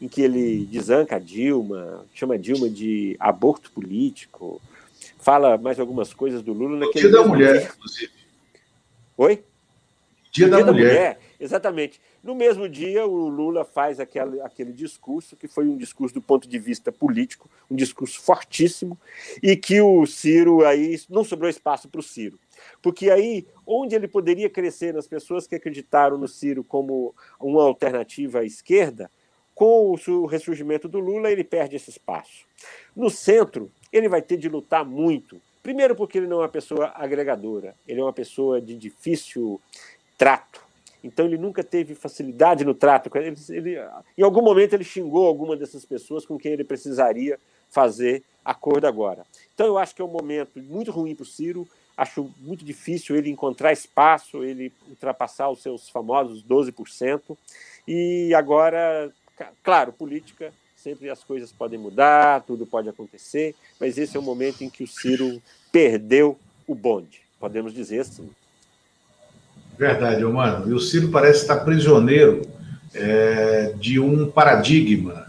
em 0.01 0.07
que 0.07 0.21
ele 0.21 0.65
desanca 0.65 1.15
a 1.15 1.19
Dilma, 1.19 2.05
chama 2.13 2.35
a 2.35 2.37
Dilma 2.37 2.69
de 2.69 3.15
aborto 3.19 3.71
político, 3.71 4.61
fala 5.19 5.57
mais 5.57 5.79
algumas 5.79 6.13
coisas 6.13 6.41
do 6.41 6.51
Lula 6.51 6.79
naquele 6.79 7.07
dia 7.07 7.17
da 7.17 7.25
mulher, 7.25 7.59
dia. 7.59 7.71
inclusive. 7.73 8.11
Oi? 9.17 9.43
Dia, 10.33 10.49
da, 10.49 10.57
dia 10.57 10.65
mulher. 10.65 10.83
da 10.83 10.89
Mulher. 10.89 11.19
Exatamente. 11.39 12.01
No 12.23 12.33
mesmo 12.33 12.67
dia, 12.67 13.05
o 13.05 13.27
Lula 13.29 13.63
faz 13.63 13.99
aquele, 13.99 14.41
aquele 14.41 14.73
discurso, 14.73 15.35
que 15.35 15.47
foi 15.47 15.67
um 15.67 15.77
discurso 15.77 16.15
do 16.15 16.21
ponto 16.21 16.47
de 16.47 16.57
vista 16.57 16.91
político, 16.91 17.47
um 17.69 17.75
discurso 17.75 18.19
fortíssimo, 18.19 18.97
e 19.43 19.55
que 19.55 19.79
o 19.79 20.07
Ciro 20.07 20.65
aí 20.65 20.99
não 21.07 21.23
sobrou 21.23 21.47
espaço 21.47 21.87
para 21.87 21.99
o 21.99 22.03
Ciro. 22.03 22.39
Porque 22.81 23.11
aí, 23.11 23.45
onde 23.67 23.93
ele 23.93 24.07
poderia 24.07 24.49
crescer 24.49 24.91
nas 24.91 25.05
pessoas 25.05 25.45
que 25.45 25.53
acreditaram 25.53 26.17
no 26.17 26.27
Ciro 26.27 26.63
como 26.63 27.13
uma 27.39 27.63
alternativa 27.63 28.39
à 28.39 28.43
esquerda, 28.43 29.11
com 29.53 29.91
o 29.91 30.25
ressurgimento 30.25 30.87
do 30.87 30.99
Lula, 30.99 31.31
ele 31.31 31.43
perde 31.43 31.75
esse 31.75 31.91
espaço. 31.91 32.45
No 32.95 33.11
centro, 33.11 33.71
ele 33.91 34.09
vai 34.09 34.21
ter 34.21 34.37
de 34.37 34.49
lutar 34.49 34.83
muito. 34.83 35.39
Primeiro, 35.61 35.95
porque 35.95 36.17
ele 36.17 36.27
não 36.27 36.37
é 36.37 36.41
uma 36.41 36.49
pessoa 36.49 36.91
agregadora, 36.95 37.75
ele 37.87 38.01
é 38.01 38.03
uma 38.03 38.11
pessoa 38.11 38.59
de 38.59 38.75
difícil 38.75 39.61
trato. 40.17 40.61
Então, 41.03 41.25
ele 41.25 41.37
nunca 41.37 41.63
teve 41.63 41.95
facilidade 41.95 42.63
no 42.63 42.73
trato. 42.73 43.09
Ele, 43.17 43.35
ele, 43.49 43.77
em 44.17 44.23
algum 44.23 44.41
momento, 44.41 44.73
ele 44.73 44.83
xingou 44.83 45.27
alguma 45.27 45.55
dessas 45.57 45.83
pessoas 45.83 46.25
com 46.25 46.37
quem 46.37 46.53
ele 46.53 46.63
precisaria 46.63 47.37
fazer 47.69 48.23
acordo 48.43 48.87
agora. 48.87 49.25
Então, 49.53 49.67
eu 49.67 49.77
acho 49.77 49.93
que 49.93 50.01
é 50.01 50.05
um 50.05 50.09
momento 50.09 50.59
muito 50.59 50.91
ruim 50.91 51.13
para 51.13 51.23
o 51.23 51.25
Ciro. 51.25 51.67
Acho 51.95 52.31
muito 52.39 52.63
difícil 52.63 53.15
ele 53.15 53.29
encontrar 53.29 53.73
espaço, 53.73 54.43
ele 54.43 54.71
ultrapassar 54.89 55.49
os 55.49 55.61
seus 55.61 55.89
famosos 55.89 56.43
12%. 56.43 57.37
E 57.87 58.33
agora, 58.33 59.11
claro, 59.61 59.91
política, 59.91 60.53
sempre 60.83 61.09
as 61.09 61.23
coisas 61.23 61.51
podem 61.51 61.79
mudar, 61.79 62.41
tudo 62.43 62.65
pode 62.65 62.89
acontecer, 62.89 63.55
mas 63.79 63.97
esse 63.97 64.17
é 64.17 64.19
o 64.19 64.23
momento 64.23 64.63
em 64.63 64.69
que 64.69 64.83
o 64.83 64.87
Ciro 64.87 65.41
perdeu 65.71 66.37
o 66.67 66.75
bonde, 66.75 67.21
podemos 67.39 67.73
dizer 67.73 68.01
assim. 68.01 68.29
Verdade, 69.77 70.23
mano. 70.23 70.69
E 70.69 70.73
o 70.73 70.79
Ciro 70.79 71.09
parece 71.09 71.41
estar 71.41 71.57
prisioneiro 71.57 72.41
é, 72.93 73.73
de 73.79 73.99
um 73.99 74.29
paradigma 74.29 75.25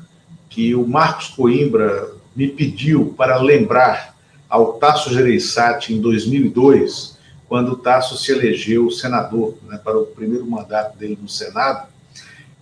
que 0.48 0.74
o 0.74 0.86
Marcos 0.86 1.28
Coimbra 1.28 2.10
me 2.36 2.48
pediu 2.48 3.14
para 3.16 3.40
lembrar 3.40 4.14
ao 4.48 4.74
Tasso 4.74 5.12
Gereissati 5.12 5.94
em 5.94 6.00
2002, 6.00 7.18
quando 7.48 7.72
o 7.72 7.76
Tasso 7.76 8.16
se 8.16 8.32
elegeu 8.32 8.90
senador 8.90 9.56
né, 9.66 9.80
para 9.82 9.98
o 9.98 10.06
primeiro 10.06 10.46
mandato 10.46 10.96
dele 10.96 11.18
no 11.20 11.28
Senado, 11.28 11.88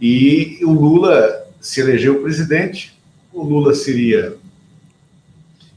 e 0.01 0.59
o 0.65 0.73
Lula 0.73 1.47
se 1.61 1.81
elegeu 1.81 2.23
presidente. 2.23 2.99
O 3.33 3.43
Lula 3.43 3.75
seria 3.75 4.37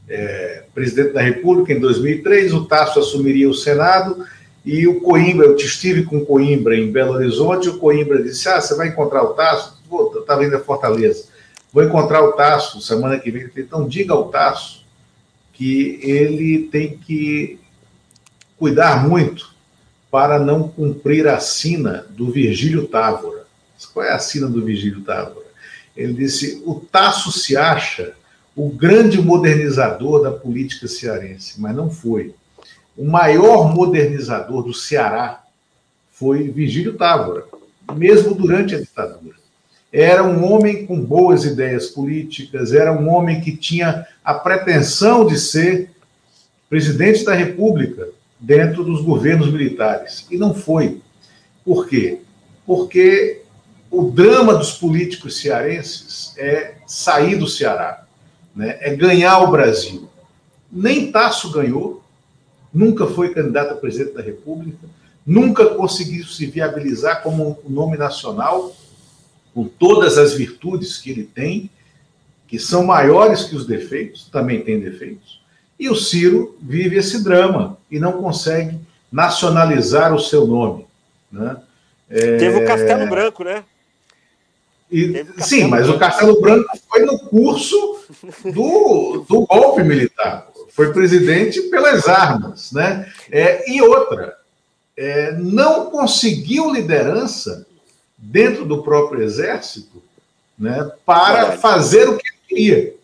é, 0.08 0.64
presidente 0.74 1.12
da 1.12 1.20
República 1.20 1.72
em 1.72 1.80
2003, 1.80 2.52
o 2.52 2.64
Tasso 2.64 2.98
assumiria 2.98 3.48
o 3.48 3.54
Senado 3.54 4.24
e 4.66 4.84
o 4.88 5.00
Coimbra, 5.00 5.46
eu 5.46 5.54
estive 5.54 6.02
com 6.02 6.18
o 6.18 6.26
Coimbra 6.26 6.76
em 6.76 6.90
Belo 6.90 7.12
Horizonte, 7.12 7.68
o 7.68 7.78
Coimbra 7.78 8.20
disse: 8.20 8.48
Ah, 8.48 8.60
você 8.60 8.74
vai 8.74 8.88
encontrar 8.88 9.22
o 9.22 9.32
Tasso? 9.32 9.80
Estava 10.18 10.44
indo 10.44 10.56
a 10.56 10.60
Fortaleza. 10.60 11.28
Vou 11.72 11.84
encontrar 11.84 12.20
o 12.24 12.32
Tasso 12.32 12.80
semana 12.80 13.16
que 13.16 13.30
vem. 13.30 13.48
Então, 13.56 13.86
diga 13.86 14.12
ao 14.12 14.28
Tasso 14.28 14.84
que 15.52 16.00
ele 16.02 16.68
tem 16.72 16.98
que 16.98 17.60
cuidar 18.58 19.08
muito 19.08 19.54
para 20.10 20.36
não 20.40 20.68
cumprir 20.68 21.28
a 21.28 21.38
sina 21.38 22.04
do 22.10 22.32
Virgílio 22.32 22.88
Távora. 22.88 23.46
Qual 23.94 24.04
é 24.04 24.10
a 24.10 24.18
sina 24.18 24.48
do 24.48 24.64
Virgílio 24.64 25.02
Távora? 25.02 25.46
Ele 25.96 26.12
disse: 26.12 26.60
o 26.66 26.74
Tasso 26.80 27.30
se 27.30 27.56
acha 27.56 28.14
o 28.56 28.68
grande 28.68 29.22
modernizador 29.22 30.24
da 30.24 30.32
política 30.32 30.88
cearense, 30.88 31.60
mas 31.60 31.76
não 31.76 31.88
foi. 31.88 32.34
O 32.96 33.04
maior 33.04 33.74
modernizador 33.74 34.62
do 34.62 34.72
Ceará 34.72 35.44
foi 36.10 36.50
Virgílio 36.50 36.94
Távora, 36.94 37.44
mesmo 37.94 38.34
durante 38.34 38.74
a 38.74 38.80
ditadura 38.80 39.36
era 39.98 40.22
um 40.22 40.44
homem 40.52 40.84
com 40.84 41.00
boas 41.00 41.44
ideias 41.46 41.86
políticas, 41.86 42.74
era 42.74 42.92
um 42.92 43.08
homem 43.08 43.40
que 43.40 43.56
tinha 43.56 44.06
a 44.22 44.34
pretensão 44.34 45.26
de 45.26 45.38
ser 45.38 45.90
presidente 46.68 47.24
da 47.24 47.32
República 47.32 48.08
dentro 48.38 48.84
dos 48.84 49.00
governos 49.00 49.50
militares. 49.50 50.26
E 50.30 50.36
não 50.36 50.54
foi. 50.54 51.00
Por 51.64 51.88
quê? 51.88 52.20
Porque 52.66 53.40
o 53.90 54.10
drama 54.10 54.54
dos 54.54 54.72
políticos 54.72 55.40
cearenses 55.40 56.34
é 56.36 56.74
sair 56.86 57.36
do 57.36 57.46
Ceará, 57.46 58.04
né? 58.54 58.76
é 58.80 58.94
ganhar 58.94 59.38
o 59.38 59.50
Brasil. 59.50 60.10
Nem 60.70 61.10
Tasso 61.10 61.50
ganhou, 61.52 62.04
nunca 62.76 63.06
foi 63.06 63.32
candidato 63.32 63.72
a 63.72 63.76
presidente 63.76 64.12
da 64.12 64.22
República, 64.22 64.86
nunca 65.26 65.64
conseguiu 65.66 66.26
se 66.26 66.44
viabilizar 66.44 67.22
como 67.22 67.58
um 67.64 67.70
nome 67.70 67.96
nacional 67.96 68.76
com 69.54 69.64
todas 69.64 70.18
as 70.18 70.34
virtudes 70.34 70.98
que 70.98 71.10
ele 71.10 71.24
tem, 71.24 71.70
que 72.46 72.58
são 72.58 72.84
maiores 72.84 73.44
que 73.44 73.56
os 73.56 73.66
defeitos, 73.66 74.28
também 74.30 74.60
tem 74.60 74.78
defeitos, 74.78 75.40
e 75.80 75.88
o 75.88 75.96
Ciro 75.96 76.56
vive 76.60 76.96
esse 76.96 77.24
drama 77.24 77.78
e 77.90 77.98
não 77.98 78.12
consegue 78.12 78.78
nacionalizar 79.10 80.14
o 80.14 80.20
seu 80.20 80.46
nome. 80.46 80.86
Né? 81.32 81.56
É... 82.10 82.36
Teve 82.36 82.62
o 82.62 82.66
Castelo 82.66 83.08
Branco, 83.08 83.42
né? 83.42 83.64
E, 84.92 85.26
sim, 85.38 85.64
mas 85.64 85.88
o 85.88 85.98
Castelo 85.98 86.40
Branco 86.40 86.68
foi 86.88 87.04
no 87.04 87.18
curso 87.18 87.98
do, 88.44 89.24
do 89.28 89.46
golpe 89.46 89.82
militar. 89.82 90.48
Foi 90.76 90.92
presidente 90.92 91.62
pelas 91.62 92.06
armas. 92.06 92.70
Né? 92.70 93.10
É, 93.32 93.68
e 93.72 93.80
outra, 93.80 94.36
é, 94.94 95.32
não 95.32 95.90
conseguiu 95.90 96.70
liderança 96.70 97.66
dentro 98.16 98.66
do 98.66 98.82
próprio 98.82 99.22
exército 99.22 100.02
né, 100.58 100.90
para 101.04 101.52
fazer 101.52 102.08
o 102.10 102.18
que 102.18 102.30
queria. 102.46 102.94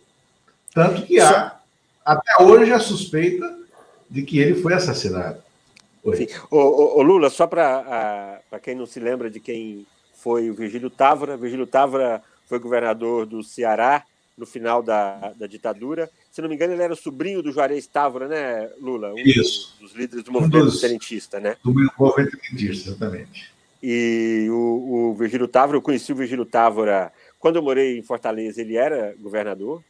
Tanto 0.71 1.01
que 1.01 1.19
há, 1.19 1.57
até 2.05 2.43
hoje, 2.43 2.71
a 2.71 2.79
suspeita 2.79 3.57
de 4.07 4.21
que 4.21 4.37
ele 4.37 4.61
foi 4.61 4.73
assassinado. 4.73 5.41
O, 6.51 7.01
Lula, 7.01 7.29
só 7.29 7.47
para 7.47 8.39
quem 8.61 8.75
não 8.75 8.85
se 8.85 8.99
lembra 8.99 9.31
de 9.31 9.39
quem 9.39 9.87
foi 10.13 10.49
o 10.49 10.53
Virgílio 10.53 10.89
Távora, 10.89 11.37
Virgílio 11.37 11.65
Távora 11.65 12.21
foi 12.47 12.59
governador 12.59 13.25
do 13.25 13.41
Ceará 13.41 14.03
no 14.37 14.45
final 14.45 14.83
da, 14.83 15.33
da 15.35 15.47
ditadura. 15.47 16.09
Se 16.33 16.41
não 16.41 16.49
me 16.49 16.55
engano, 16.55 16.73
ele 16.73 16.81
era 16.81 16.95
sobrinho 16.95 17.43
do 17.43 17.51
Juarez 17.51 17.85
Távora, 17.85 18.27
né, 18.27 18.67
Lula? 18.81 19.13
Um 19.13 19.19
Isso. 19.19 19.77
Dos, 19.79 19.91
dos 19.91 19.93
líderes 19.93 20.25
do 20.25 20.31
movimento 20.31 20.65
dos, 20.65 20.81
tenentista, 20.81 21.39
né? 21.39 21.55
Do 21.63 21.71
movimento 21.71 22.35
tenentista, 22.39 22.89
exatamente. 22.89 23.53
E 23.83 24.47
o, 24.49 25.11
o 25.11 25.13
Virgílio 25.13 25.47
Távora, 25.47 25.77
eu 25.77 25.81
conheci 25.81 26.11
o 26.11 26.15
Virgílio 26.15 26.43
Távora 26.43 27.13
quando 27.37 27.57
eu 27.57 27.61
morei 27.61 27.99
em 27.99 28.01
Fortaleza, 28.01 28.61
ele 28.61 28.75
era 28.75 29.13
governador, 29.19 29.83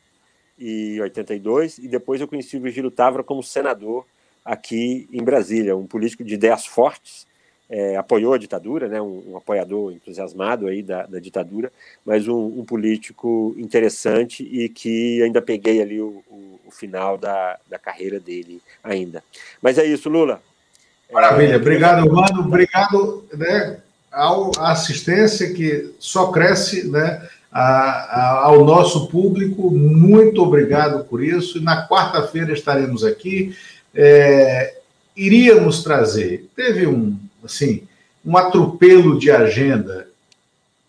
em 0.59 0.99
82, 0.99 1.77
e 1.77 1.87
depois 1.87 2.19
eu 2.19 2.27
conheci 2.27 2.57
o 2.57 2.61
Virgílio 2.61 2.91
Távora 2.91 3.23
como 3.23 3.41
senador 3.41 4.05
aqui 4.43 5.07
em 5.13 5.23
Brasília, 5.23 5.77
um 5.77 5.87
político 5.87 6.25
de 6.25 6.33
ideias 6.33 6.65
fortes, 6.65 7.25
é, 7.69 7.95
apoiou 7.95 8.33
a 8.33 8.37
ditadura, 8.37 8.87
né, 8.87 9.01
um, 9.01 9.31
um, 9.31 9.37
apoiador 9.37 9.91
entusiasmado 9.91 10.67
aí 10.67 10.83
da, 10.83 11.05
da 11.05 11.19
ditadura, 11.19 11.71
mas 12.05 12.27
um, 12.27 12.45
um, 12.59 12.65
político 12.65 13.55
interessante 13.57 14.43
e 14.43 14.69
que 14.69 15.21
ainda 15.23 15.41
peguei 15.41 15.81
ali 15.81 15.99
o, 15.99 16.23
o, 16.29 16.59
o, 16.67 16.71
final 16.71 17.17
da, 17.17 17.57
da 17.69 17.79
carreira 17.79 18.19
dele 18.19 18.61
ainda. 18.83 19.23
Mas 19.61 19.77
é 19.77 19.85
isso, 19.85 20.09
Lula. 20.09 20.41
Maravilha, 21.11 21.57
obrigado, 21.57 22.11
mano, 22.11 22.41
obrigado 22.41 23.25
né, 23.33 23.79
ao, 24.11 24.51
à 24.57 24.71
assistência 24.71 25.53
que 25.53 25.93
só 25.99 26.31
cresce 26.31 26.89
né, 26.89 27.27
a, 27.51 27.61
a, 27.61 28.45
ao 28.45 28.65
nosso 28.65 29.07
público, 29.07 29.71
muito 29.71 30.41
obrigado 30.41 31.05
por 31.05 31.23
isso. 31.23 31.61
Na 31.61 31.87
quarta-feira 31.87 32.51
estaremos 32.51 33.03
aqui. 33.03 33.55
É, 33.95 34.77
iríamos 35.15 35.83
trazer, 35.83 36.49
teve 36.55 36.87
um, 36.87 37.15
assim, 37.43 37.83
um 38.25 38.37
atropelo 38.37 39.17
de 39.19 39.29
agenda, 39.29 40.07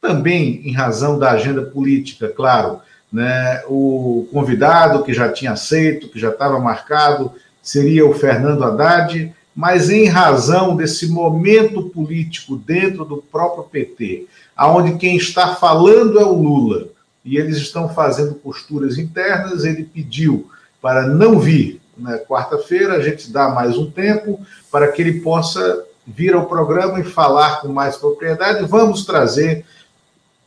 também 0.00 0.60
em 0.64 0.72
razão 0.72 1.18
da 1.18 1.30
agenda 1.30 1.62
política, 1.62 2.28
claro. 2.28 2.80
Né, 3.12 3.62
o 3.68 4.28
convidado 4.32 5.04
que 5.04 5.14
já 5.14 5.30
tinha 5.30 5.52
aceito, 5.52 6.08
que 6.08 6.18
já 6.18 6.30
estava 6.30 6.58
marcado, 6.58 7.30
seria 7.62 8.04
o 8.04 8.12
Fernando 8.12 8.64
Haddad 8.64 9.32
mas 9.54 9.88
em 9.88 10.06
razão 10.06 10.74
desse 10.74 11.06
momento 11.06 11.84
político 11.90 12.56
dentro 12.56 13.04
do 13.04 13.18
próprio 13.18 13.64
PT, 13.64 14.26
aonde 14.56 14.98
quem 14.98 15.16
está 15.16 15.54
falando 15.54 16.18
é 16.18 16.24
o 16.24 16.32
Lula, 16.32 16.88
e 17.24 17.38
eles 17.38 17.56
estão 17.58 17.88
fazendo 17.88 18.34
posturas 18.34 18.98
internas, 18.98 19.64
ele 19.64 19.84
pediu 19.84 20.50
para 20.82 21.06
não 21.06 21.38
vir 21.38 21.80
na 21.96 22.12
né, 22.12 22.18
quarta-feira, 22.18 22.94
a 22.94 23.00
gente 23.00 23.30
dá 23.30 23.48
mais 23.48 23.78
um 23.78 23.88
tempo 23.88 24.40
para 24.70 24.90
que 24.90 25.00
ele 25.00 25.20
possa 25.20 25.84
vir 26.06 26.34
ao 26.34 26.46
programa 26.46 27.00
e 27.00 27.04
falar 27.04 27.60
com 27.60 27.68
mais 27.68 27.96
propriedade. 27.96 28.66
Vamos 28.66 29.04
trazer 29.04 29.64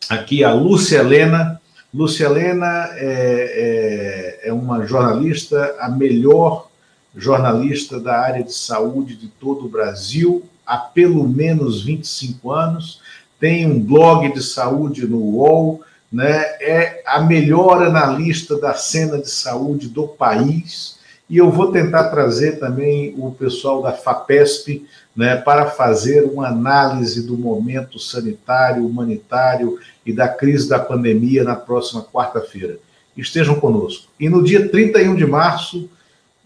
aqui 0.10 0.43
a 0.43 0.53
Lúcia 0.53 0.99
Helena. 0.99 1.60
Lúcia 1.93 2.26
Helena 2.26 2.89
é, 2.93 4.41
é, 4.43 4.49
é 4.49 4.53
uma 4.53 4.86
jornalista, 4.86 5.76
a 5.80 5.89
melhor 5.89 6.68
jornalista 7.16 7.99
da 7.99 8.20
área 8.20 8.43
de 8.43 8.53
saúde 8.53 9.16
de 9.16 9.28
todo 9.28 9.66
o 9.66 9.70
Brasil, 9.70 10.43
há 10.66 10.78
pelo 10.78 11.28
menos 11.28 11.84
25 11.84 12.51
anos, 12.51 13.01
tem 13.39 13.66
um 13.66 13.80
blog 13.80 14.32
de 14.34 14.41
saúde 14.41 15.08
no 15.08 15.18
UOL, 15.18 15.82
né? 16.12 16.41
é 16.62 17.03
a 17.05 17.22
melhor 17.22 17.84
analista 17.84 18.58
da 18.60 18.74
cena 18.74 19.18
de 19.18 19.30
saúde 19.30 19.88
do 19.88 20.08
país. 20.08 20.97
E 21.30 21.38
eu 21.38 21.52
vou 21.52 21.72
tentar 21.72 22.06
trazer 22.06 22.54
também 22.54 23.14
o 23.18 23.32
pessoal 23.32 23.82
da 23.82 23.92
FAPESP 23.92 24.88
né, 25.16 25.36
para 25.36 25.66
fazer 25.66 26.24
uma 26.24 26.48
análise 26.48 27.26
do 27.26 27.38
momento 27.38 28.00
sanitário, 28.00 28.86
humanitário 28.86 29.78
e 30.06 30.14
da 30.14 30.30
crise 30.30 30.70
da 30.70 30.80
pandemia 30.80 31.44
na 31.44 31.56
próxima 31.56 32.04
quarta-feira. 32.04 32.78
Estejam 33.16 33.60
conosco. 33.60 34.08
E 34.20 34.30
no 34.30 34.44
dia 34.44 34.70
31 34.70 35.16
de 35.16 35.26
março, 35.26 35.90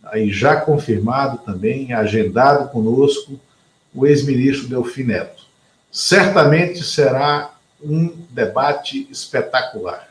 aí 0.03 0.31
já 0.31 0.55
confirmado 0.55 1.37
também, 1.39 1.93
agendado 1.93 2.69
conosco, 2.69 3.39
o 3.93 4.07
ex-ministro 4.07 4.67
Delfim 4.67 5.03
Neto. 5.03 5.43
Certamente 5.91 6.83
será 6.83 7.53
um 7.83 8.13
debate 8.29 9.07
espetacular. 9.11 10.07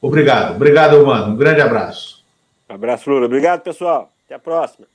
Obrigado, 0.00 0.54
obrigado, 0.54 1.04
mano. 1.04 1.34
Um 1.34 1.36
grande 1.36 1.60
abraço. 1.60 2.21
Abraço, 2.74 3.10
Lula. 3.10 3.26
Obrigado, 3.26 3.62
pessoal. 3.62 4.12
Até 4.24 4.34
a 4.34 4.38
próxima. 4.38 4.86